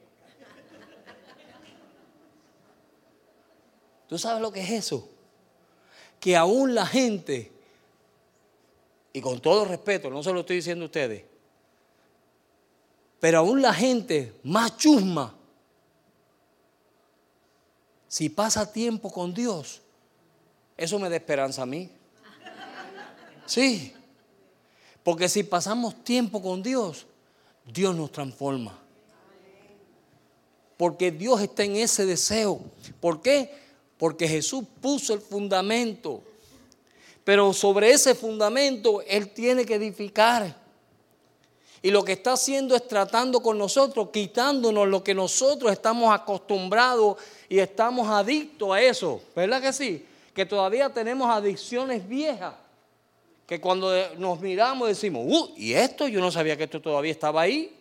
¿Tú 4.07 4.17
sabes 4.17 4.41
lo 4.41 4.51
que 4.51 4.61
es 4.61 4.71
eso? 4.71 5.07
Que 6.19 6.35
aún 6.35 6.73
la 6.73 6.83
gente, 6.83 7.51
y 9.13 9.21
con 9.21 9.39
todo 9.39 9.65
respeto, 9.65 10.09
no 10.09 10.23
se 10.23 10.33
lo 10.33 10.39
estoy 10.39 10.55
diciendo 10.55 10.85
a 10.85 10.87
ustedes, 10.87 11.25
pero 13.19 13.37
aún 13.37 13.61
la 13.61 13.71
gente 13.71 14.33
más 14.41 14.75
chusma, 14.75 15.35
si 18.07 18.29
pasa 18.29 18.73
tiempo 18.73 19.11
con 19.11 19.31
Dios, 19.31 19.83
eso 20.75 20.97
me 20.97 21.07
da 21.07 21.17
esperanza 21.17 21.61
a 21.61 21.67
mí. 21.67 21.87
Sí, 23.45 23.93
porque 25.03 25.29
si 25.29 25.43
pasamos 25.43 26.03
tiempo 26.03 26.41
con 26.41 26.63
Dios, 26.63 27.05
Dios 27.65 27.95
nos 27.95 28.11
transforma. 28.11 28.79
Porque 30.77 31.11
Dios 31.11 31.41
está 31.41 31.63
en 31.63 31.75
ese 31.75 32.05
deseo. 32.05 32.59
¿Por 32.99 33.21
qué? 33.21 33.53
Porque 33.97 34.27
Jesús 34.27 34.65
puso 34.81 35.13
el 35.13 35.21
fundamento. 35.21 36.23
Pero 37.23 37.53
sobre 37.53 37.91
ese 37.91 38.15
fundamento 38.15 39.01
Él 39.01 39.29
tiene 39.29 39.65
que 39.65 39.75
edificar. 39.75 40.63
Y 41.81 41.91
lo 41.91 42.03
que 42.03 42.13
está 42.13 42.33
haciendo 42.33 42.75
es 42.75 42.87
tratando 42.87 43.41
con 43.41 43.57
nosotros, 43.57 44.09
quitándonos 44.11 44.87
lo 44.87 45.03
que 45.03 45.13
nosotros 45.13 45.71
estamos 45.71 46.13
acostumbrados 46.13 47.17
y 47.49 47.59
estamos 47.59 48.07
adictos 48.07 48.71
a 48.71 48.81
eso. 48.81 49.21
¿Verdad 49.35 49.61
que 49.61 49.73
sí? 49.73 50.05
Que 50.33 50.45
todavía 50.45 50.89
tenemos 50.89 51.29
adicciones 51.29 52.07
viejas. 52.07 52.55
Que 53.45 53.59
cuando 53.59 53.91
nos 54.17 54.39
miramos 54.39 54.87
decimos, 54.87 55.25
uh, 55.27 55.53
¿y 55.57 55.73
esto? 55.73 56.07
Yo 56.07 56.21
no 56.21 56.31
sabía 56.31 56.55
que 56.55 56.63
esto 56.63 56.81
todavía 56.81 57.11
estaba 57.11 57.41
ahí. 57.41 57.75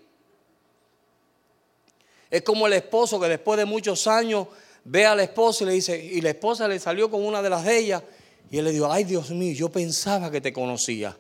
Es 2.31 2.43
como 2.43 2.67
el 2.67 2.73
esposo 2.73 3.21
que 3.21 3.29
después 3.29 3.59
de 3.59 3.65
muchos 3.65 4.07
años 4.07 4.49
ve 4.85 5.07
a 5.07 5.15
la 5.15 5.23
esposa 5.23 5.65
y 5.65 5.67
le 5.67 5.73
dice, 5.75 6.03
y 6.03 6.21
la 6.21 6.31
esposa 6.31 6.67
le 6.67 6.79
salió 6.79 7.11
con 7.11 7.25
una 7.25 7.43
de 7.43 7.51
las 7.51 7.65
de 7.65 7.79
ellas, 7.79 8.03
y 8.51 8.59
él 8.59 8.65
le 8.65 8.73
dijo, 8.73 8.91
ay 8.91 9.05
Dios 9.05 9.31
mío, 9.31 9.53
yo 9.53 9.69
pensaba 9.71 10.31
que 10.31 10.41
te 10.41 10.53
conocía. 10.53 11.17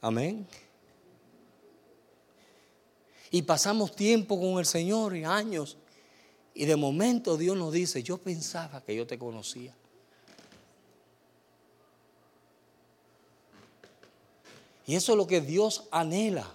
Amén. 0.00 0.46
Y 3.30 3.42
pasamos 3.42 3.94
tiempo 3.94 4.38
con 4.40 4.58
el 4.58 4.66
Señor 4.66 5.16
y 5.16 5.24
años. 5.24 5.76
Y 6.54 6.64
de 6.64 6.76
momento 6.76 7.36
Dios 7.36 7.56
nos 7.56 7.72
dice, 7.72 8.02
yo 8.02 8.18
pensaba 8.18 8.82
que 8.82 8.94
yo 8.94 9.06
te 9.06 9.18
conocía. 9.18 9.74
Y 14.86 14.96
eso 14.96 15.12
es 15.12 15.18
lo 15.18 15.26
que 15.26 15.40
Dios 15.40 15.84
anhela. 15.90 16.50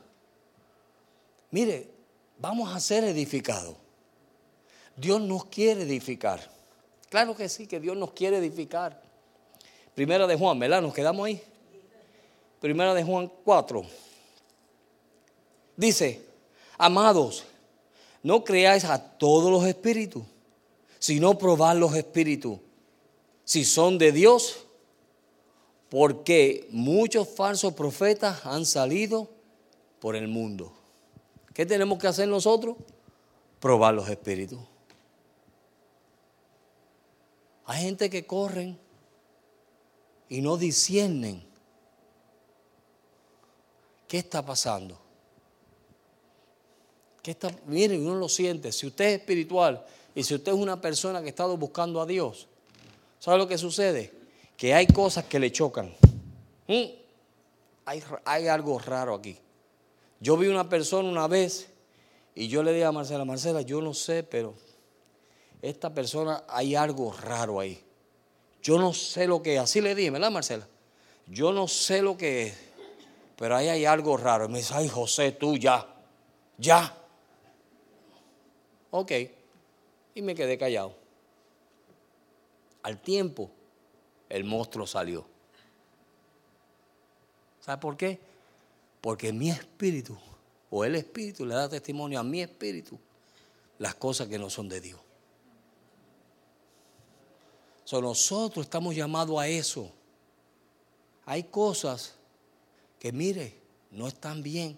Mire, 1.52 1.90
vamos 2.38 2.76
a 2.76 2.80
ser 2.80 3.06
edificados. 3.06 3.78
Dios 4.98 5.22
nos 5.22 5.46
quiere 5.46 5.84
edificar. 5.84 6.42
Claro 7.10 7.36
que 7.36 7.48
sí, 7.48 7.68
que 7.68 7.80
Dios 7.80 7.96
nos 7.96 8.12
quiere 8.12 8.38
edificar. 8.38 9.02
Primera 9.94 10.28
de 10.28 10.36
Juan, 10.36 10.60
¿verdad? 10.60 10.82
Nos 10.82 10.94
quedamos 10.94 11.26
ahí. 11.26 11.42
Primera 12.60 12.94
de 12.94 13.04
Juan 13.04 13.32
4. 13.46 13.86
Dice, 15.78 16.26
amados, 16.78 17.46
no 18.26 18.44
creáis 18.44 18.86
a 18.86 18.98
todos 19.20 19.52
los 19.52 19.68
espíritus, 19.68 20.24
sino 20.98 21.38
probad 21.38 21.78
los 21.78 21.94
espíritus, 21.94 22.58
si 23.44 23.64
son 23.64 24.00
de 24.00 24.12
Dios, 24.12 24.66
porque 25.90 26.68
muchos 26.72 27.30
falsos 27.30 27.76
profetas 27.76 28.44
han 28.48 28.66
salido 28.66 29.30
por 30.00 30.16
el 30.16 30.28
mundo. 30.28 30.74
¿Qué 31.54 31.68
tenemos 31.68 32.00
que 32.00 32.08
hacer 32.08 32.28
nosotros? 32.28 32.78
Probar 33.60 33.94
los 33.94 34.10
espíritus. 34.10 34.60
Hay 37.66 37.84
gente 37.84 38.10
que 38.10 38.26
corren 38.26 38.80
y 40.30 40.42
no 40.42 40.58
disciernen 40.58 41.46
qué 44.08 44.18
está 44.18 44.44
pasando. 44.44 45.05
¿Qué 47.26 47.32
está? 47.32 47.50
Miren, 47.66 48.06
uno 48.06 48.20
lo 48.20 48.30
siente. 48.30 48.72
Si 48.72 48.86
usted 48.86 49.06
es 49.06 49.20
espiritual 49.20 49.84
y 50.14 50.22
si 50.22 50.36
usted 50.36 50.52
es 50.52 50.58
una 50.60 50.80
persona 50.80 51.22
que 51.22 51.26
ha 51.26 51.30
estado 51.30 51.58
buscando 51.58 52.00
a 52.00 52.06
Dios, 52.06 52.46
¿sabe 53.18 53.40
lo 53.40 53.48
que 53.48 53.58
sucede? 53.58 54.14
Que 54.56 54.76
hay 54.76 54.86
cosas 54.86 55.26
que 55.26 55.40
le 55.40 55.52
chocan. 55.52 55.88
Mm. 56.68 56.84
Hay, 57.86 58.04
hay 58.26 58.48
algo 58.48 58.78
raro 58.78 59.16
aquí. 59.16 59.36
Yo 60.20 60.38
vi 60.38 60.50
una 60.50 60.70
persona 60.70 61.10
una 61.10 61.26
vez 61.28 61.68
y 62.36 62.48
yo 62.48 62.62
le 62.62 62.74
dije 62.74 62.86
a 62.86 62.92
Marcela, 62.92 63.26
Marcela, 63.26 63.62
yo 63.62 63.82
no 63.82 63.96
sé, 63.96 64.22
pero 64.22 64.54
esta 65.64 65.92
persona 65.92 66.44
hay 66.48 66.76
algo 66.76 67.12
raro 67.12 67.60
ahí. 67.60 67.84
Yo 68.62 68.78
no 68.78 68.94
sé 68.94 69.26
lo 69.26 69.42
que 69.42 69.56
es. 69.56 69.62
Así 69.62 69.82
le 69.82 69.96
dije, 69.96 70.12
¿verdad, 70.12 70.30
Marcela? 70.30 70.68
Yo 71.26 71.52
no 71.52 71.68
sé 71.68 72.04
lo 72.04 72.18
que 72.18 72.44
es, 72.44 72.54
pero 73.36 73.56
ahí 73.56 73.68
hay 73.70 73.86
algo 73.86 74.16
raro. 74.16 74.46
Y 74.46 74.50
me 74.50 74.60
dice, 74.60 74.76
ay, 74.76 74.88
José, 74.88 75.32
tú 75.32 75.58
ya, 75.58 75.88
ya. 76.60 77.02
Ok. 78.92 79.12
Y 80.14 80.22
me 80.22 80.36
quedé 80.36 80.58
callado. 80.58 80.96
Al 82.84 83.02
tiempo, 83.02 83.50
el 84.30 84.44
monstruo 84.44 84.88
salió. 84.88 85.26
¿Sabe 87.62 87.82
por 87.82 87.98
qué? 87.98 88.20
Porque 89.02 89.34
mi 89.34 89.50
espíritu, 89.50 90.18
o 90.70 90.86
el 90.86 90.96
espíritu, 90.96 91.46
le 91.46 91.56
da 91.56 91.68
testimonio 91.68 92.20
a 92.20 92.24
mi 92.24 92.42
espíritu 92.42 92.98
las 93.80 93.96
cosas 93.96 94.28
que 94.28 94.38
no 94.38 94.50
son 94.50 94.70
de 94.70 94.82
Dios 94.82 95.00
nosotros 97.94 98.66
estamos 98.66 98.96
llamados 98.96 99.40
a 99.40 99.48
eso. 99.48 99.92
Hay 101.26 101.44
cosas 101.44 102.14
que, 103.00 103.12
mire, 103.12 103.56
no 103.92 104.08
están 104.08 104.42
bien. 104.44 104.78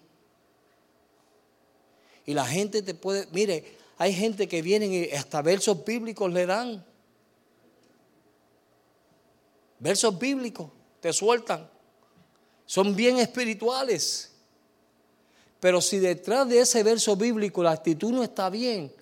Y 2.26 2.34
la 2.34 2.46
gente 2.46 2.82
te 2.82 2.94
puede, 2.94 3.26
mire, 3.32 3.77
hay 3.98 4.14
gente 4.14 4.46
que 4.46 4.62
vienen 4.62 4.92
y 4.92 5.10
hasta 5.10 5.42
versos 5.42 5.84
bíblicos 5.84 6.32
le 6.32 6.46
dan. 6.46 6.84
Versos 9.80 10.16
bíblicos 10.16 10.70
te 11.00 11.12
sueltan. 11.12 11.68
Son 12.64 12.94
bien 12.94 13.18
espirituales. 13.18 14.32
Pero 15.58 15.80
si 15.80 15.98
detrás 15.98 16.48
de 16.48 16.60
ese 16.60 16.84
verso 16.84 17.16
bíblico 17.16 17.62
la 17.64 17.72
actitud 17.72 18.12
no 18.12 18.22
está 18.22 18.48
bien, 18.48 18.92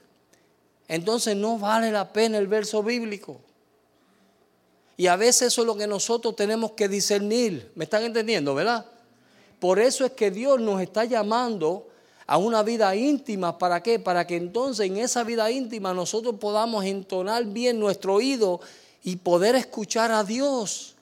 entonces 0.88 1.36
no 1.36 1.58
vale 1.58 1.92
la 1.92 2.10
pena 2.10 2.38
el 2.38 2.46
verso 2.46 2.82
bíblico. 2.82 3.42
Y 4.96 5.08
a 5.08 5.16
veces 5.16 5.48
eso 5.48 5.60
es 5.60 5.66
lo 5.66 5.76
que 5.76 5.86
nosotros 5.86 6.34
tenemos 6.34 6.72
que 6.72 6.88
discernir. 6.88 7.70
¿Me 7.74 7.84
están 7.84 8.02
entendiendo, 8.02 8.54
verdad? 8.54 8.86
Por 9.60 9.78
eso 9.78 10.06
es 10.06 10.12
que 10.12 10.30
Dios 10.30 10.58
nos 10.58 10.80
está 10.80 11.04
llamando 11.04 11.88
a 12.26 12.38
una 12.38 12.62
vida 12.62 12.94
íntima. 12.96 13.58
¿Para 13.58 13.82
qué? 13.82 13.98
Para 13.98 14.26
que 14.26 14.36
entonces 14.36 14.86
en 14.86 14.96
esa 14.98 15.24
vida 15.24 15.50
íntima 15.50 15.94
nosotros 15.94 16.36
podamos 16.40 16.84
entonar 16.84 17.44
bien 17.46 17.78
nuestro 17.78 18.14
oído 18.14 18.60
y 19.02 19.16
poder 19.16 19.54
escuchar 19.54 20.10
a 20.10 20.24
Dios. 20.24 20.96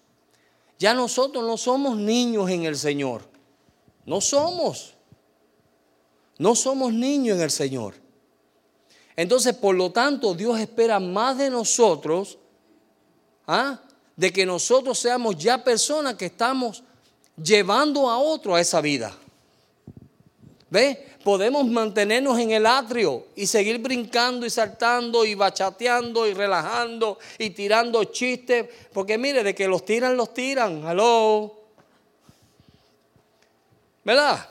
Ya 0.78 0.92
nosotros 0.92 1.44
no 1.44 1.56
somos 1.56 1.96
niños 1.96 2.50
en 2.50 2.64
el 2.64 2.76
Señor. 2.76 3.22
No 4.04 4.20
somos. 4.20 4.94
No 6.38 6.54
somos 6.54 6.92
niños 6.92 7.36
en 7.36 7.42
el 7.42 7.50
Señor. 7.50 7.94
Entonces, 9.16 9.54
por 9.54 9.74
lo 9.76 9.92
tanto, 9.92 10.34
Dios 10.34 10.58
espera 10.58 10.98
más 10.98 11.38
de 11.38 11.48
nosotros 11.48 12.38
¿ah? 13.46 13.80
de 14.16 14.32
que 14.32 14.44
nosotros 14.44 14.98
seamos 14.98 15.36
ya 15.36 15.62
personas 15.62 16.14
que 16.14 16.26
estamos 16.26 16.82
llevando 17.42 18.10
a 18.10 18.18
otro 18.18 18.54
a 18.54 18.60
esa 18.60 18.80
vida. 18.80 19.16
¿Ve? 20.74 21.06
Podemos 21.22 21.64
mantenernos 21.66 22.36
en 22.38 22.50
el 22.50 22.66
atrio 22.66 23.28
y 23.36 23.46
seguir 23.46 23.78
brincando 23.78 24.44
y 24.44 24.50
saltando 24.50 25.24
y 25.24 25.36
bachateando 25.36 26.26
y 26.26 26.34
relajando 26.34 27.18
y 27.38 27.50
tirando 27.50 28.02
chistes. 28.04 28.68
Porque 28.92 29.16
mire, 29.16 29.44
de 29.44 29.54
que 29.54 29.68
los 29.68 29.84
tiran, 29.84 30.16
los 30.16 30.34
tiran. 30.34 30.84
Hello. 30.84 31.54
¿Verdad? 34.02 34.48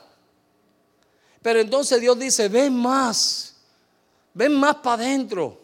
Pero 1.42 1.60
entonces 1.60 2.00
Dios 2.00 2.18
dice, 2.18 2.48
ven 2.48 2.74
más, 2.74 3.56
ven 4.32 4.54
más 4.54 4.76
para 4.76 5.02
adentro. 5.02 5.60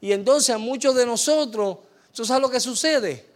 Y 0.00 0.10
entonces 0.10 0.50
a 0.50 0.58
muchos 0.58 0.96
de 0.96 1.06
nosotros 1.06 1.78
¿Tú 2.16 2.24
sabes 2.24 2.40
lo 2.40 2.48
que 2.48 2.60
sucede? 2.60 3.26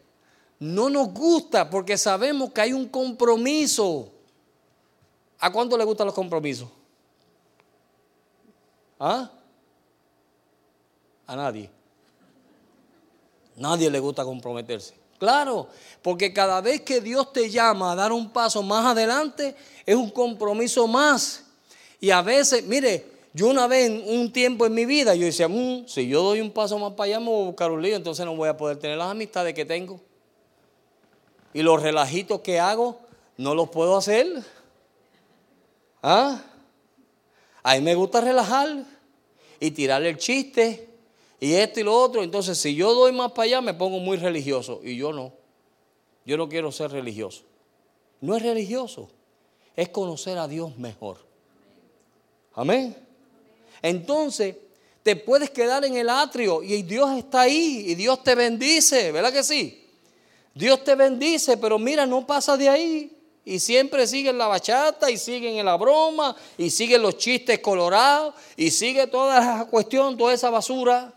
No 0.59 0.88
nos 0.88 1.12
gusta 1.12 1.68
porque 1.68 1.98
sabemos 1.98 2.51
que 2.51 2.62
hay 2.62 2.72
un 2.72 2.88
compromiso. 2.88 4.11
¿A 5.41 5.51
cuánto 5.51 5.76
le 5.76 5.84
gustan 5.84 6.07
los 6.07 6.14
compromisos? 6.14 6.68
¿Ah? 8.99 9.30
A 11.26 11.36
nadie. 11.36 11.70
Nadie 13.57 13.91
le 13.91 13.99
gusta 13.99 14.22
comprometerse. 14.24 14.95
Claro, 15.18 15.68
porque 16.03 16.32
cada 16.32 16.61
vez 16.61 16.80
que 16.82 17.01
Dios 17.01 17.32
te 17.32 17.51
llama 17.51 17.93
a 17.93 17.95
dar 17.95 18.12
un 18.12 18.30
paso 18.30 18.62
más 18.62 18.86
adelante, 18.86 19.55
es 19.84 19.95
un 19.95 20.11
compromiso 20.11 20.86
más. 20.86 21.45
Y 22.01 22.11
a 22.11 22.22
veces, 22.22 22.64
mire, 22.66 23.07
yo 23.32 23.49
una 23.49 23.66
vez, 23.66 23.91
un 24.07 24.32
tiempo 24.32 24.66
en 24.66 24.74
mi 24.74 24.86
vida, 24.86 25.14
yo 25.14 25.26
decía, 25.26 25.47
mm, 25.47 25.86
si 25.86 26.09
yo 26.09 26.22
doy 26.22 26.41
un 26.41 26.51
paso 26.51 26.78
más 26.78 26.93
para 26.93 27.09
allá, 27.09 27.20
me 27.20 27.26
voy 27.26 27.43
a 27.43 27.47
buscar 27.47 27.70
un 27.70 27.82
lío, 27.82 27.97
entonces 27.97 28.24
no 28.24 28.34
voy 28.34 28.49
a 28.49 28.57
poder 28.57 28.78
tener 28.78 28.97
las 28.97 29.11
amistades 29.11 29.55
que 29.55 29.64
tengo. 29.64 30.01
Y 31.53 31.62
los 31.62 31.82
relajitos 31.82 32.41
que 32.41 32.59
hago, 32.59 32.99
no 33.36 33.55
los 33.55 33.68
puedo 33.68 33.97
hacer. 33.97 34.26
¿Ah? 36.03 36.42
A 37.62 37.74
mí 37.74 37.80
me 37.82 37.94
gusta 37.94 38.20
relajar 38.20 38.84
y 39.59 39.70
tirarle 39.70 40.11
el 40.11 40.16
chiste 40.16 40.88
y 41.38 41.53
esto 41.53 41.80
y 41.80 41.82
lo 41.82 41.94
otro. 41.94 42.22
Entonces, 42.22 42.59
si 42.59 42.74
yo 42.74 42.92
doy 42.94 43.12
más 43.12 43.32
para 43.32 43.44
allá, 43.44 43.61
me 43.61 43.74
pongo 43.74 43.98
muy 43.98 44.16
religioso. 44.16 44.80
Y 44.82 44.96
yo 44.96 45.12
no. 45.12 45.32
Yo 46.24 46.36
no 46.36 46.48
quiero 46.48 46.70
ser 46.72 46.90
religioso. 46.90 47.42
No 48.20 48.36
es 48.36 48.42
religioso, 48.42 49.11
es 49.74 49.88
conocer 49.88 50.36
a 50.38 50.46
Dios 50.46 50.76
mejor. 50.76 51.18
Amén. 52.55 52.94
Entonces, 53.80 54.57
te 55.03 55.16
puedes 55.16 55.51
quedar 55.51 55.84
en 55.84 55.96
el 55.96 56.11
atrio 56.11 56.62
y 56.62 56.82
Dios 56.82 57.16
está 57.16 57.42
ahí 57.42 57.84
y 57.88 57.94
Dios 57.94 58.22
te 58.22 58.34
bendice, 58.34 59.11
¿verdad 59.12 59.32
que 59.32 59.42
sí? 59.42 59.88
Dios 60.55 60.84
te 60.84 60.94
bendice, 60.94 61.57
pero 61.57 61.78
mira, 61.78 62.05
no 62.05 62.26
pasa 62.26 62.57
de 62.57 62.68
ahí. 62.68 63.19
Y 63.45 63.59
siempre 63.59 64.07
siguen 64.07 64.38
la 64.38 64.47
bachata 64.47 65.11
y 65.11 65.16
siguen 65.16 65.57
en 65.57 65.66
la 65.66 65.76
broma 65.76 66.36
y 66.59 66.70
siguen 66.70 67.03
los 67.03 67.16
chistes 67.16 67.59
colorados 67.61 68.34
y 68.57 68.70
sigue 68.70 69.07
toda 69.07 69.41
esa 69.41 69.64
cuestión, 69.66 70.16
toda 70.16 70.34
esa 70.34 70.51
basura. 70.51 71.12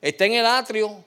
Está 0.00 0.26
en 0.26 0.34
el 0.34 0.46
atrio. 0.46 1.04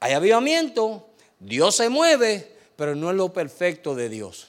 Hay 0.00 0.12
avivamiento, 0.12 1.08
Dios 1.38 1.76
se 1.76 1.88
mueve, 1.88 2.56
pero 2.76 2.94
no 2.94 3.10
es 3.10 3.16
lo 3.16 3.32
perfecto 3.32 3.94
de 3.94 4.08
Dios. 4.08 4.48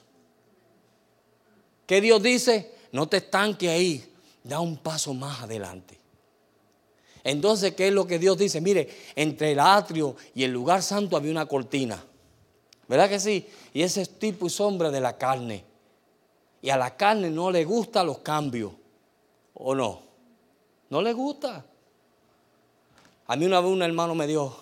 ¿Qué 1.85 2.01
Dios 2.01 2.21
dice? 2.21 2.71
No 2.91 3.07
te 3.07 3.17
estanque 3.17 3.69
ahí 3.69 4.13
da 4.43 4.59
un 4.59 4.77
paso 4.77 5.13
más 5.13 5.41
adelante. 5.41 5.97
Entonces, 7.23 7.73
¿qué 7.73 7.87
es 7.87 7.93
lo 7.93 8.05
que 8.05 8.19
Dios 8.19 8.37
dice? 8.37 8.59
Mire, 8.59 8.89
entre 9.15 9.53
el 9.53 9.59
atrio 9.59 10.15
y 10.35 10.43
el 10.43 10.51
lugar 10.51 10.83
santo 10.83 11.15
había 11.15 11.31
una 11.31 11.45
cortina. 11.45 12.03
¿Verdad 12.87 13.09
que 13.09 13.19
sí? 13.19 13.47
Y 13.73 13.81
ese 13.81 14.01
es 14.01 14.19
tipo 14.19 14.47
y 14.47 14.49
sombra 14.49 14.91
de 14.91 15.01
la 15.01 15.17
carne. 15.17 15.63
Y 16.61 16.69
a 16.69 16.77
la 16.77 16.95
carne 16.95 17.29
no 17.29 17.51
le 17.51 17.65
gustan 17.65 18.07
los 18.07 18.19
cambios. 18.19 18.73
¿O 19.53 19.73
no? 19.75 20.01
No 20.89 21.01
le 21.01 21.13
gusta. 21.13 21.65
A 23.27 23.35
mí 23.35 23.45
una 23.45 23.59
vez 23.61 23.71
un 23.71 23.81
hermano 23.81 24.15
me 24.15 24.27
dijo, 24.27 24.57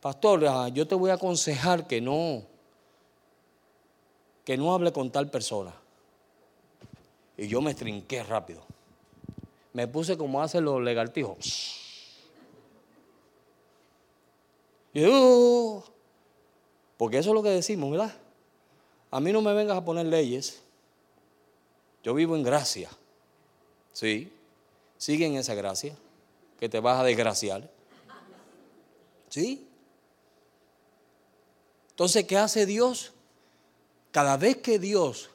pastor, 0.00 0.46
ah, 0.46 0.68
yo 0.68 0.86
te 0.86 0.94
voy 0.94 1.10
a 1.10 1.14
aconsejar 1.14 1.86
que 1.86 2.00
no, 2.00 2.42
que 4.44 4.56
no 4.56 4.74
hable 4.74 4.92
con 4.92 5.10
tal 5.10 5.30
persona. 5.30 5.74
Y 7.36 7.48
yo 7.48 7.60
me 7.60 7.74
trinqué 7.74 8.22
rápido 8.22 8.66
me 9.76 9.86
puse 9.86 10.16
como 10.16 10.42
hacen 10.42 10.64
los 10.64 10.80
legaltijos. 10.80 11.76
Uh, 14.94 15.82
porque 16.96 17.18
eso 17.18 17.30
es 17.30 17.34
lo 17.34 17.42
que 17.42 17.50
decimos, 17.50 17.90
¿verdad? 17.90 18.14
A 19.10 19.20
mí 19.20 19.32
no 19.32 19.42
me 19.42 19.52
vengas 19.54 19.76
a 19.76 19.84
poner 19.84 20.06
leyes. 20.06 20.60
Yo 22.02 22.14
vivo 22.14 22.36
en 22.36 22.42
gracia. 22.42 22.90
Sí. 23.92 24.32
Sigue 24.98 25.26
en 25.26 25.36
esa 25.36 25.54
gracia. 25.54 25.96
Que 26.58 26.68
te 26.68 26.80
vas 26.80 27.00
a 27.00 27.04
desgraciar. 27.04 27.70
¿Sí? 29.28 29.66
Entonces, 31.90 32.24
¿qué 32.24 32.36
hace 32.36 32.66
Dios? 32.66 33.12
Cada 34.10 34.36
vez 34.36 34.58
que 34.58 34.78
Dios 34.78 35.30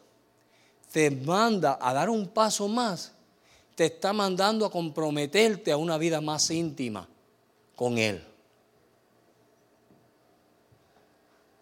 te 0.91 1.11
manda 1.11 1.77
a 1.81 1.93
dar 1.93 2.09
un 2.09 2.27
paso 2.27 2.67
más, 2.67 3.13
te 3.75 3.85
está 3.85 4.13
mandando 4.13 4.65
a 4.65 4.71
comprometerte 4.71 5.71
a 5.71 5.77
una 5.77 5.97
vida 5.97 6.21
más 6.21 6.49
íntima 6.51 7.07
con 7.75 7.97
Él. 7.97 8.23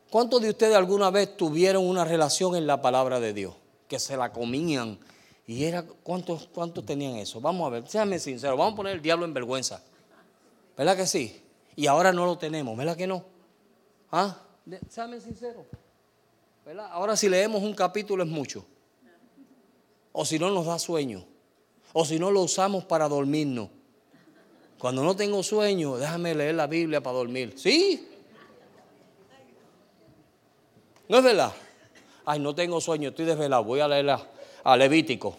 ¿Cuántos 0.09 0.41
de 0.41 0.49
ustedes 0.49 0.75
alguna 0.75 1.11
vez 1.11 1.37
tuvieron 1.37 1.87
una 1.87 2.03
relación 2.03 2.55
en 2.55 2.65
la 2.65 2.81
palabra 2.81 3.19
de 3.19 3.33
Dios? 3.33 3.53
Que 3.87 3.99
se 3.99 4.17
la 4.17 4.31
comían. 4.31 4.97
¿Y 5.45 5.63
era 5.63 5.83
cuántos, 5.83 6.47
cuántos 6.47 6.85
tenían 6.85 7.15
eso? 7.17 7.39
Vamos 7.39 7.67
a 7.67 7.69
ver, 7.69 7.87
séanme 7.87 8.17
sinceros, 8.19 8.57
vamos 8.57 8.73
a 8.73 8.75
poner 8.75 8.93
el 8.93 9.01
diablo 9.01 9.25
en 9.25 9.33
vergüenza. 9.33 9.83
¿Verdad 10.75 10.97
que 10.97 11.05
sí? 11.05 11.41
Y 11.75 11.87
ahora 11.87 12.11
no 12.11 12.25
lo 12.25 12.37
tenemos, 12.37 12.75
¿verdad 12.75 12.97
que 12.97 13.07
no? 13.07 13.23
¿Ah? 14.11 14.37
Séanme 14.89 15.21
sinceros. 15.21 15.65
¿Verdad? 16.65 16.87
Ahora 16.91 17.15
si 17.15 17.29
leemos 17.29 17.61
un 17.61 17.73
capítulo 17.73 18.23
es 18.23 18.29
mucho. 18.29 18.65
O 20.11 20.25
si 20.25 20.39
no 20.39 20.49
nos 20.49 20.65
da 20.65 20.79
sueño. 20.79 21.25
O 21.93 22.03
si 22.05 22.17
no 22.17 22.31
lo 22.31 22.41
usamos 22.41 22.83
para 22.85 23.07
dormirnos. 23.07 23.69
Cuando 24.79 25.03
no 25.03 25.15
tengo 25.15 25.43
sueño, 25.43 25.97
déjame 25.97 26.33
leer 26.33 26.55
la 26.55 26.67
Biblia 26.67 27.01
para 27.01 27.17
dormir. 27.17 27.53
¿Sí? 27.57 28.08
¿No 31.09 31.17
es 31.17 31.23
verdad? 31.23 31.51
Ay, 32.23 32.39
no 32.39 32.53
tengo 32.53 32.79
sueño, 32.79 33.09
estoy 33.09 33.25
desvelado. 33.25 33.63
Voy 33.63 33.79
a 33.79 33.87
leer 33.87 34.15
a 34.63 34.77
Levítico. 34.77 35.37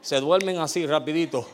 Se 0.00 0.20
duermen 0.20 0.58
así 0.58 0.86
rapidito. 0.86 1.44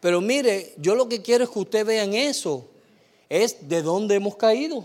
Pero 0.00 0.20
mire, 0.20 0.74
yo 0.76 0.96
lo 0.96 1.08
que 1.08 1.22
quiero 1.22 1.44
es 1.44 1.50
que 1.50 1.58
usted 1.60 1.86
vean 1.86 2.14
eso. 2.14 2.68
Es 3.28 3.68
de 3.68 3.80
dónde 3.80 4.16
hemos 4.16 4.34
caído. 4.34 4.84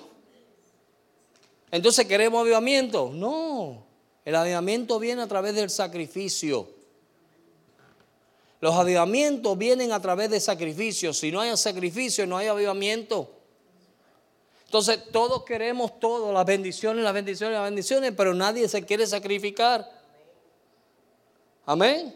Entonces, 1.71 2.05
¿queremos 2.05 2.41
avivamiento? 2.41 3.09
No. 3.11 3.83
El 4.23 4.35
avivamiento 4.35 4.99
viene 4.99 5.23
a 5.23 5.27
través 5.27 5.55
del 5.55 5.71
sacrificio. 5.71 6.69
Los 8.61 8.75
avivamientos 8.75 9.57
vienen 9.57 9.91
a 9.91 9.99
través 9.99 10.29
de 10.29 10.39
sacrificios. 10.39 11.17
Si 11.17 11.31
no 11.31 11.41
hay 11.41 11.57
sacrificio, 11.57 12.27
no 12.27 12.37
hay 12.37 12.47
avivamiento. 12.47 13.31
Entonces 14.75 15.09
todos 15.09 15.45
queremos 15.45 16.01
todo, 16.01 16.33
las 16.33 16.45
bendiciones, 16.45 17.01
las 17.01 17.13
bendiciones, 17.13 17.55
las 17.55 17.63
bendiciones, 17.63 18.11
pero 18.11 18.33
nadie 18.33 18.67
se 18.67 18.83
quiere 18.83 19.07
sacrificar. 19.07 19.89
Amén. 21.65 22.13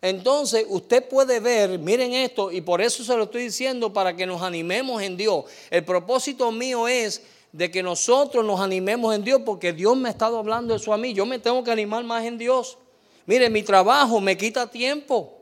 Entonces 0.00 0.64
usted 0.66 1.06
puede 1.06 1.40
ver, 1.40 1.78
miren 1.78 2.14
esto, 2.14 2.50
y 2.50 2.62
por 2.62 2.80
eso 2.80 3.04
se 3.04 3.14
lo 3.14 3.24
estoy 3.24 3.42
diciendo 3.42 3.92
para 3.92 4.16
que 4.16 4.24
nos 4.24 4.40
animemos 4.40 5.02
en 5.02 5.18
Dios. 5.18 5.44
El 5.68 5.84
propósito 5.84 6.50
mío 6.50 6.88
es 6.88 7.20
de 7.52 7.70
que 7.70 7.82
nosotros 7.82 8.42
nos 8.42 8.58
animemos 8.58 9.14
en 9.14 9.22
Dios 9.22 9.42
porque 9.44 9.74
Dios 9.74 9.94
me 9.94 10.08
ha 10.08 10.12
estado 10.12 10.38
hablando 10.38 10.74
eso 10.74 10.94
a 10.94 10.96
mí. 10.96 11.12
Yo 11.12 11.26
me 11.26 11.38
tengo 11.38 11.62
que 11.62 11.70
animar 11.70 12.02
más 12.02 12.24
en 12.24 12.38
Dios. 12.38 12.78
Mire, 13.26 13.50
mi 13.50 13.62
trabajo 13.62 14.22
me 14.22 14.38
quita 14.38 14.70
tiempo. 14.70 15.36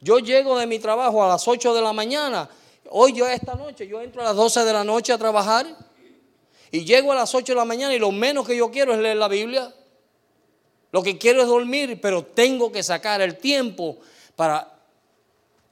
Yo 0.00 0.20
llego 0.20 0.56
de 0.56 0.68
mi 0.68 0.78
trabajo 0.78 1.24
a 1.24 1.28
las 1.28 1.48
8 1.48 1.74
de 1.74 1.82
la 1.82 1.92
mañana 1.92 2.48
Hoy 2.90 3.12
yo 3.12 3.26
esta 3.28 3.54
noche, 3.54 3.86
yo 3.86 4.00
entro 4.00 4.20
a 4.20 4.24
las 4.24 4.36
12 4.36 4.64
de 4.64 4.72
la 4.72 4.82
noche 4.82 5.12
a 5.12 5.18
trabajar 5.18 5.64
y 6.72 6.84
llego 6.84 7.12
a 7.12 7.14
las 7.14 7.32
8 7.32 7.52
de 7.52 7.56
la 7.56 7.64
mañana 7.64 7.94
y 7.94 8.00
lo 8.00 8.10
menos 8.10 8.46
que 8.46 8.56
yo 8.56 8.70
quiero 8.70 8.92
es 8.92 8.98
leer 8.98 9.16
la 9.16 9.28
Biblia. 9.28 9.72
Lo 10.90 11.02
que 11.02 11.16
quiero 11.16 11.40
es 11.40 11.46
dormir, 11.46 12.00
pero 12.00 12.24
tengo 12.24 12.72
que 12.72 12.82
sacar 12.82 13.20
el 13.20 13.36
tiempo 13.36 13.98
para 14.34 14.76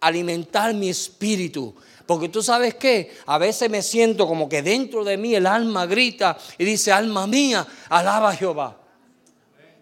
alimentar 0.01 0.73
mi 0.75 0.91
espíritu. 0.91 1.75
Porque 2.07 2.29
tú 2.29 2.41
sabes 2.41 2.75
que 2.77 3.13
a 3.27 3.37
veces 3.37 3.69
me 3.69 3.83
siento 3.83 4.27
como 4.29 4.49
que 4.49 4.63
dentro 4.63 5.03
de 5.03 5.17
mí 5.17 5.35
el 5.35 5.47
alma 5.47 5.87
grita 5.87 6.39
y 6.57 6.65
dice, 6.65 6.93
alma 6.93 7.27
mía, 7.27 7.67
alaba 7.89 8.31
a 8.31 8.37
Jehová. 8.37 8.77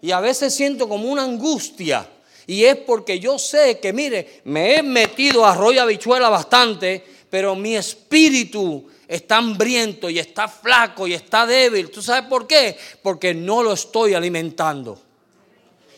Y 0.01 0.09
a 0.11 0.19
veces 0.19 0.55
siento 0.55 0.89
como 0.89 1.07
una 1.07 1.23
angustia. 1.23 2.09
Y 2.47 2.63
es 2.63 2.77
porque 2.77 3.19
yo 3.19 3.37
sé 3.37 3.79
que, 3.79 3.93
mire, 3.93 4.41
me 4.45 4.77
he 4.77 4.81
metido 4.81 5.45
a 5.45 5.53
rollo 5.53 5.81
habichuela 5.81 6.29
bastante 6.29 7.16
pero 7.29 7.55
mi 7.55 7.75
espíritu 7.75 8.87
está 9.07 9.37
hambriento 9.37 10.09
y 10.09 10.19
está 10.19 10.47
flaco 10.47 11.07
y 11.07 11.13
está 11.13 11.45
débil. 11.45 11.91
¿Tú 11.91 12.01
sabes 12.01 12.29
por 12.29 12.47
qué? 12.47 12.77
Porque 13.01 13.33
no 13.33 13.63
lo 13.63 13.73
estoy 13.73 14.13
alimentando. 14.13 14.99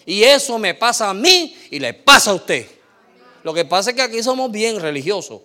Y 0.05 0.23
eso 0.23 0.57
me 0.57 0.73
pasa 0.73 1.09
a 1.09 1.13
mí 1.13 1.55
y 1.69 1.79
le 1.79 1.93
pasa 1.93 2.31
a 2.31 2.35
usted. 2.35 2.67
Lo 3.43 3.53
que 3.53 3.65
pasa 3.65 3.91
es 3.91 3.95
que 3.95 4.01
aquí 4.01 4.23
somos 4.23 4.51
bien 4.51 4.79
religiosos. 4.79 5.41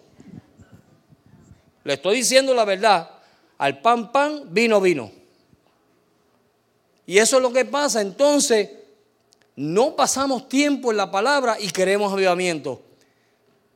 Le 1.85 1.95
estoy 1.95 2.17
diciendo 2.17 2.55
la 2.55 2.65
verdad. 2.65 3.11
Al 3.59 3.81
pan, 3.81 4.11
pan, 4.11 4.43
vino, 4.49 4.81
vino. 4.81 5.13
Y 7.07 7.19
eso 7.19 7.37
es 7.37 7.43
lo 7.43 7.53
que 7.53 7.67
pasa. 7.67 8.01
Entonces, 8.01 8.71
no 9.55 9.95
pasamos 9.95 10.49
tiempo 10.49 10.91
en 10.91 10.97
la 10.97 11.11
palabra 11.11 11.59
y 11.61 11.69
queremos 11.69 12.13
avivamiento 12.13 12.83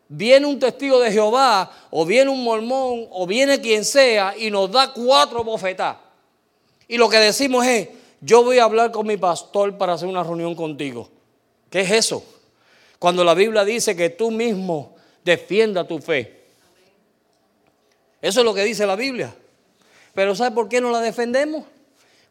viene 0.08 0.46
un 0.46 0.58
testigo 0.58 0.98
de 1.00 1.12
Jehová, 1.12 1.70
o 1.90 2.04
viene 2.04 2.30
un 2.30 2.42
mormón, 2.42 3.06
o 3.10 3.26
viene 3.26 3.60
quien 3.60 3.84
sea, 3.84 4.34
y 4.36 4.50
nos 4.50 4.70
da 4.70 4.92
cuatro 4.92 5.44
bofetadas. 5.44 5.98
Y 6.88 6.96
lo 6.96 7.08
que 7.08 7.18
decimos 7.18 7.66
es, 7.66 7.88
yo 8.20 8.42
voy 8.42 8.58
a 8.58 8.64
hablar 8.64 8.90
con 8.90 9.06
mi 9.06 9.16
pastor 9.16 9.76
para 9.76 9.92
hacer 9.92 10.08
una 10.08 10.24
reunión 10.24 10.54
contigo. 10.54 11.08
¿Qué 11.70 11.80
es 11.80 11.90
eso? 11.90 12.24
Cuando 12.98 13.22
la 13.22 13.34
Biblia 13.34 13.64
dice 13.64 13.94
que 13.94 14.10
tú 14.10 14.30
mismo 14.30 14.96
defienda 15.24 15.86
tu 15.86 15.98
fe. 15.98 16.46
Eso 18.20 18.40
es 18.40 18.44
lo 18.44 18.54
que 18.54 18.64
dice 18.64 18.86
la 18.86 18.96
Biblia. 18.96 19.34
Pero 20.14 20.34
¿sabe 20.34 20.54
por 20.54 20.68
qué 20.68 20.80
no 20.80 20.90
la 20.90 21.00
defendemos? 21.00 21.64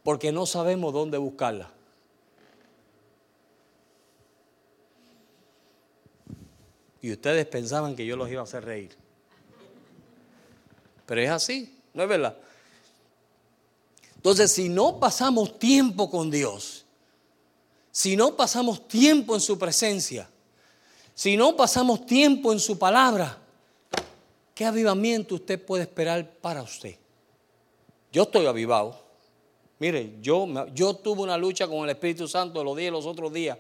Porque 0.04 0.32
no 0.32 0.46
sabemos 0.46 0.94
dónde 0.94 1.18
buscarla. 1.18 1.70
Y 7.02 7.12
ustedes 7.12 7.46
pensaban 7.46 7.96
que 7.96 8.06
yo 8.06 8.16
los 8.16 8.30
iba 8.30 8.42
a 8.42 8.44
hacer 8.44 8.66
reír. 8.66 8.96
Pero 11.06 11.22
es 11.22 11.30
así, 11.30 11.80
¿no 11.94 12.04
es 12.04 12.10
verdad? 12.10 12.38
Entonces, 14.16 14.52
si 14.52 14.68
no 14.68 15.00
pasamos 15.00 15.58
tiempo 15.58 16.10
con 16.10 16.30
Dios, 16.30 16.86
si 17.92 18.16
no 18.16 18.36
pasamos 18.36 18.88
tiempo 18.88 19.36
en 19.36 19.42
su 19.42 19.58
presencia, 19.58 20.30
si 21.14 21.38
no 21.38 21.56
pasamos 21.56 22.06
tiempo 22.06 22.52
en 22.52 22.60
su 22.60 22.78
palabra, 22.78 23.38
¿qué 24.54 24.66
avivamiento 24.66 25.36
usted 25.36 25.64
puede 25.64 25.84
esperar 25.84 26.30
para 26.42 26.62
usted? 26.62 26.96
Yo 28.12 28.24
estoy 28.24 28.46
avivado. 28.46 29.00
Mire, 29.80 30.18
yo, 30.22 30.48
yo 30.74 30.96
tuve 30.96 31.22
una 31.22 31.38
lucha 31.38 31.68
con 31.68 31.84
el 31.84 31.92
Espíritu 31.92 32.28
Santo 32.28 32.64
los 32.64 32.76
días 32.76 32.92
los 32.92 33.06
otros 33.06 33.32
días. 33.32 33.58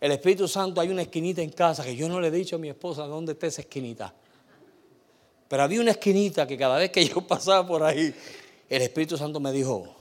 El 0.00 0.12
Espíritu 0.12 0.46
Santo, 0.46 0.80
hay 0.80 0.90
una 0.90 1.02
esquinita 1.02 1.42
en 1.42 1.50
casa 1.50 1.84
que 1.84 1.96
yo 1.96 2.08
no 2.08 2.20
le 2.20 2.28
he 2.28 2.30
dicho 2.30 2.56
a 2.56 2.58
mi 2.58 2.68
esposa 2.68 3.04
dónde 3.06 3.32
está 3.32 3.48
esa 3.48 3.62
esquinita. 3.62 4.14
Pero 5.48 5.62
había 5.62 5.80
una 5.80 5.92
esquinita 5.92 6.46
que 6.46 6.56
cada 6.56 6.78
vez 6.78 6.90
que 6.90 7.04
yo 7.04 7.20
pasaba 7.26 7.66
por 7.66 7.82
ahí, 7.82 8.14
el 8.68 8.82
Espíritu 8.82 9.16
Santo 9.16 9.40
me 9.40 9.50
dijo, 9.50 9.96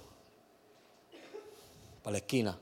para 2.03 2.13
la 2.13 2.17
esquina. 2.19 2.59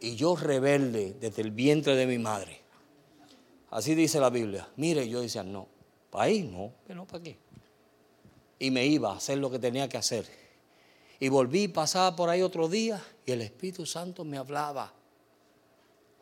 Y 0.00 0.14
yo 0.16 0.36
rebelde 0.36 1.16
desde 1.20 1.42
el 1.42 1.50
vientre 1.50 1.94
de 1.94 2.06
mi 2.06 2.18
madre. 2.18 2.60
Así 3.70 3.94
dice 3.94 4.20
la 4.20 4.30
Biblia. 4.30 4.68
Mire, 4.76 5.08
yo 5.08 5.20
decía, 5.20 5.42
no, 5.42 5.68
para 6.10 6.24
ahí 6.24 6.42
no, 6.42 6.72
pero 6.86 6.96
no 6.96 7.06
para 7.06 7.22
qué. 7.22 7.36
Y 8.58 8.70
me 8.70 8.86
iba 8.86 9.12
a 9.12 9.16
hacer 9.16 9.38
lo 9.38 9.50
que 9.50 9.58
tenía 9.58 9.88
que 9.88 9.98
hacer. 9.98 10.26
Y 11.18 11.28
volví, 11.28 11.68
pasaba 11.68 12.14
por 12.14 12.28
ahí 12.28 12.42
otro 12.42 12.68
día 12.68 13.02
y 13.24 13.32
el 13.32 13.42
Espíritu 13.42 13.84
Santo 13.84 14.24
me 14.24 14.36
hablaba. 14.38 14.92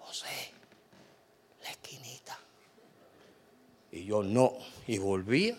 José, 0.07 0.53
la 1.63 1.71
esquinita. 1.71 2.39
Y 3.91 4.05
yo 4.05 4.23
no. 4.23 4.53
Y 4.87 4.99
volvía 4.99 5.59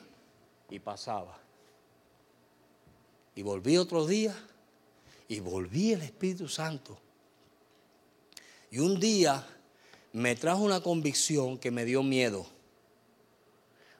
y 0.70 0.80
pasaba. 0.80 1.38
Y 3.36 3.42
volví 3.42 3.78
otro 3.78 4.06
día 4.06 4.36
y 5.28 5.40
volví 5.40 5.94
el 5.94 6.02
Espíritu 6.02 6.48
Santo. 6.48 6.98
Y 8.72 8.80
un 8.80 9.00
día 9.00 9.46
me 10.14 10.36
trajo 10.36 10.64
una 10.64 10.82
convicción 10.82 11.58
que 11.58 11.72
me 11.72 11.86
dio 11.86 12.04
miedo. 12.04 12.46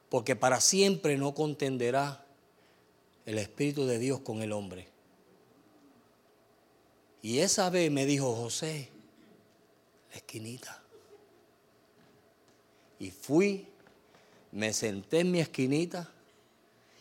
Porque 0.10 0.36
para 0.36 0.62
siempre 0.62 1.18
no 1.18 1.34
contenderá 1.34 2.26
el 3.26 3.38
Espíritu 3.38 3.86
de 3.86 4.00
Dios 4.00 4.20
con 4.22 4.42
el 4.42 4.52
hombre. 4.52 4.88
Y 7.22 7.40
esa 7.40 7.70
vez 7.70 7.92
me 7.92 8.06
dijo, 8.06 8.36
José, 8.36 8.90
esquinita. 10.18 10.82
Y 13.00 13.12
fui, 13.12 13.68
me 14.52 14.72
senté 14.74 15.20
en 15.20 15.32
mi 15.32 15.40
esquinita 15.40 16.10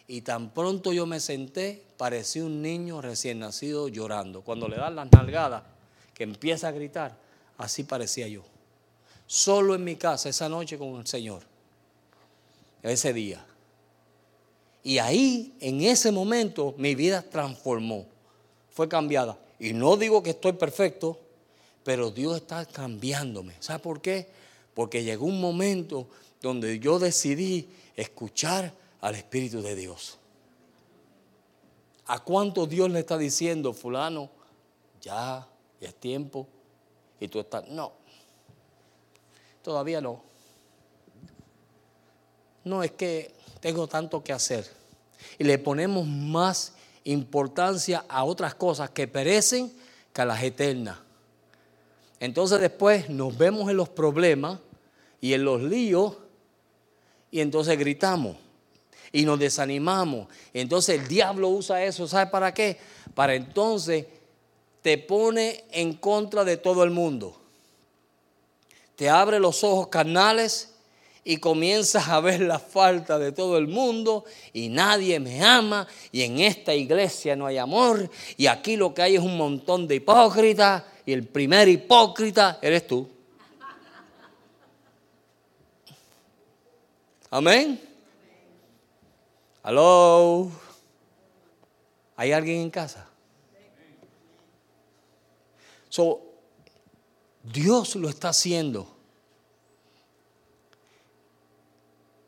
Y 0.06 0.22
tan 0.22 0.50
pronto 0.50 0.92
yo 0.92 1.06
me 1.06 1.20
senté, 1.20 1.82
parecía 1.96 2.44
un 2.44 2.60
niño 2.60 3.00
recién 3.00 3.38
nacido 3.38 3.88
llorando. 3.88 4.42
Cuando 4.42 4.68
le 4.68 4.76
dan 4.76 4.96
las 4.96 5.10
nalgadas, 5.10 5.62
que 6.12 6.24
empieza 6.24 6.68
a 6.68 6.72
gritar, 6.72 7.16
así 7.56 7.84
parecía 7.84 8.28
yo. 8.28 8.44
Solo 9.26 9.74
en 9.74 9.84
mi 9.84 9.96
casa 9.96 10.28
esa 10.28 10.48
noche 10.48 10.76
con 10.76 10.96
el 10.96 11.06
Señor. 11.06 11.42
Ese 12.82 13.14
día. 13.14 13.44
Y 14.82 14.98
ahí, 14.98 15.56
en 15.60 15.80
ese 15.80 16.12
momento, 16.12 16.74
mi 16.76 16.94
vida 16.94 17.22
transformó. 17.22 18.06
Fue 18.70 18.86
cambiada. 18.86 19.38
Y 19.58 19.72
no 19.72 19.96
digo 19.96 20.22
que 20.22 20.30
estoy 20.30 20.52
perfecto, 20.52 21.18
pero 21.84 22.10
Dios 22.10 22.36
está 22.36 22.64
cambiándome. 22.64 23.54
¿Sabe 23.60 23.78
por 23.78 24.00
qué? 24.00 24.26
Porque 24.74 25.04
llegó 25.04 25.26
un 25.26 25.40
momento 25.40 26.08
donde 26.40 26.78
yo 26.78 26.98
decidí 26.98 27.68
escuchar 27.94 28.72
al 29.00 29.14
Espíritu 29.14 29.62
de 29.62 29.76
Dios. 29.76 30.18
¿A 32.06 32.22
cuánto 32.22 32.66
Dios 32.66 32.90
le 32.90 33.00
está 33.00 33.16
diciendo, 33.16 33.72
fulano? 33.72 34.30
Ya, 35.00 35.46
ya 35.80 35.88
es 35.88 35.94
tiempo. 35.94 36.48
Y 37.20 37.28
tú 37.28 37.40
estás, 37.40 37.68
no, 37.68 37.92
todavía 39.62 40.00
no. 40.00 40.22
No, 42.64 42.82
es 42.82 42.92
que 42.92 43.34
tengo 43.60 43.86
tanto 43.86 44.24
que 44.24 44.32
hacer. 44.32 44.70
Y 45.38 45.44
le 45.44 45.58
ponemos 45.58 46.06
más 46.06 46.74
importancia 47.04 48.04
a 48.08 48.24
otras 48.24 48.54
cosas 48.54 48.90
que 48.90 49.06
perecen 49.06 49.72
que 50.12 50.22
a 50.22 50.24
las 50.24 50.42
eternas. 50.42 51.03
Entonces 52.24 52.58
después 52.58 53.10
nos 53.10 53.36
vemos 53.36 53.68
en 53.68 53.76
los 53.76 53.90
problemas 53.90 54.58
y 55.20 55.34
en 55.34 55.44
los 55.44 55.62
líos 55.62 56.16
y 57.30 57.40
entonces 57.40 57.78
gritamos 57.78 58.38
y 59.12 59.26
nos 59.26 59.38
desanimamos. 59.38 60.28
Entonces 60.54 60.98
el 60.98 61.06
diablo 61.06 61.50
usa 61.50 61.84
eso, 61.84 62.08
¿sabe 62.08 62.30
para 62.30 62.54
qué? 62.54 62.78
Para 63.14 63.34
entonces 63.34 64.06
te 64.80 64.96
pone 64.96 65.64
en 65.70 65.92
contra 65.92 66.44
de 66.44 66.56
todo 66.56 66.82
el 66.82 66.90
mundo. 66.92 67.38
Te 68.96 69.10
abre 69.10 69.38
los 69.38 69.62
ojos 69.62 69.88
carnales 69.88 70.76
y 71.24 71.36
comienzas 71.36 72.08
a 72.08 72.20
ver 72.20 72.40
la 72.40 72.58
falta 72.58 73.18
de 73.18 73.32
todo 73.32 73.58
el 73.58 73.68
mundo 73.68 74.24
y 74.54 74.70
nadie 74.70 75.20
me 75.20 75.44
ama 75.44 75.86
y 76.10 76.22
en 76.22 76.40
esta 76.40 76.72
iglesia 76.72 77.36
no 77.36 77.44
hay 77.44 77.58
amor 77.58 78.08
y 78.38 78.46
aquí 78.46 78.76
lo 78.76 78.94
que 78.94 79.02
hay 79.02 79.16
es 79.16 79.22
un 79.22 79.36
montón 79.36 79.86
de 79.86 79.96
hipócritas 79.96 80.84
y 81.06 81.12
el 81.12 81.26
primer 81.26 81.68
hipócrita 81.68 82.58
eres 82.62 82.86
tú. 82.86 83.08
Amén. 87.30 87.80
Aló. 89.62 90.50
¿Hay 92.16 92.32
alguien 92.32 92.60
en 92.60 92.70
casa? 92.70 93.08
So, 95.88 96.22
Dios 97.42 97.96
lo 97.96 98.08
está 98.08 98.28
haciendo. 98.30 98.94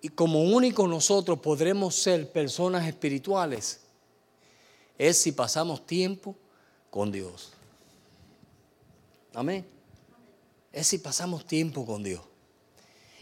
Y 0.00 0.08
como 0.10 0.42
único 0.42 0.86
nosotros 0.86 1.40
podremos 1.40 1.94
ser 1.94 2.30
personas 2.30 2.86
espirituales 2.86 3.80
es 4.98 5.18
si 5.18 5.32
pasamos 5.32 5.86
tiempo 5.86 6.36
con 6.90 7.10
Dios. 7.10 7.55
Amén. 9.36 9.66
Es 10.72 10.86
si 10.86 10.96
pasamos 10.96 11.46
tiempo 11.46 11.84
con 11.84 12.02
Dios. 12.02 12.22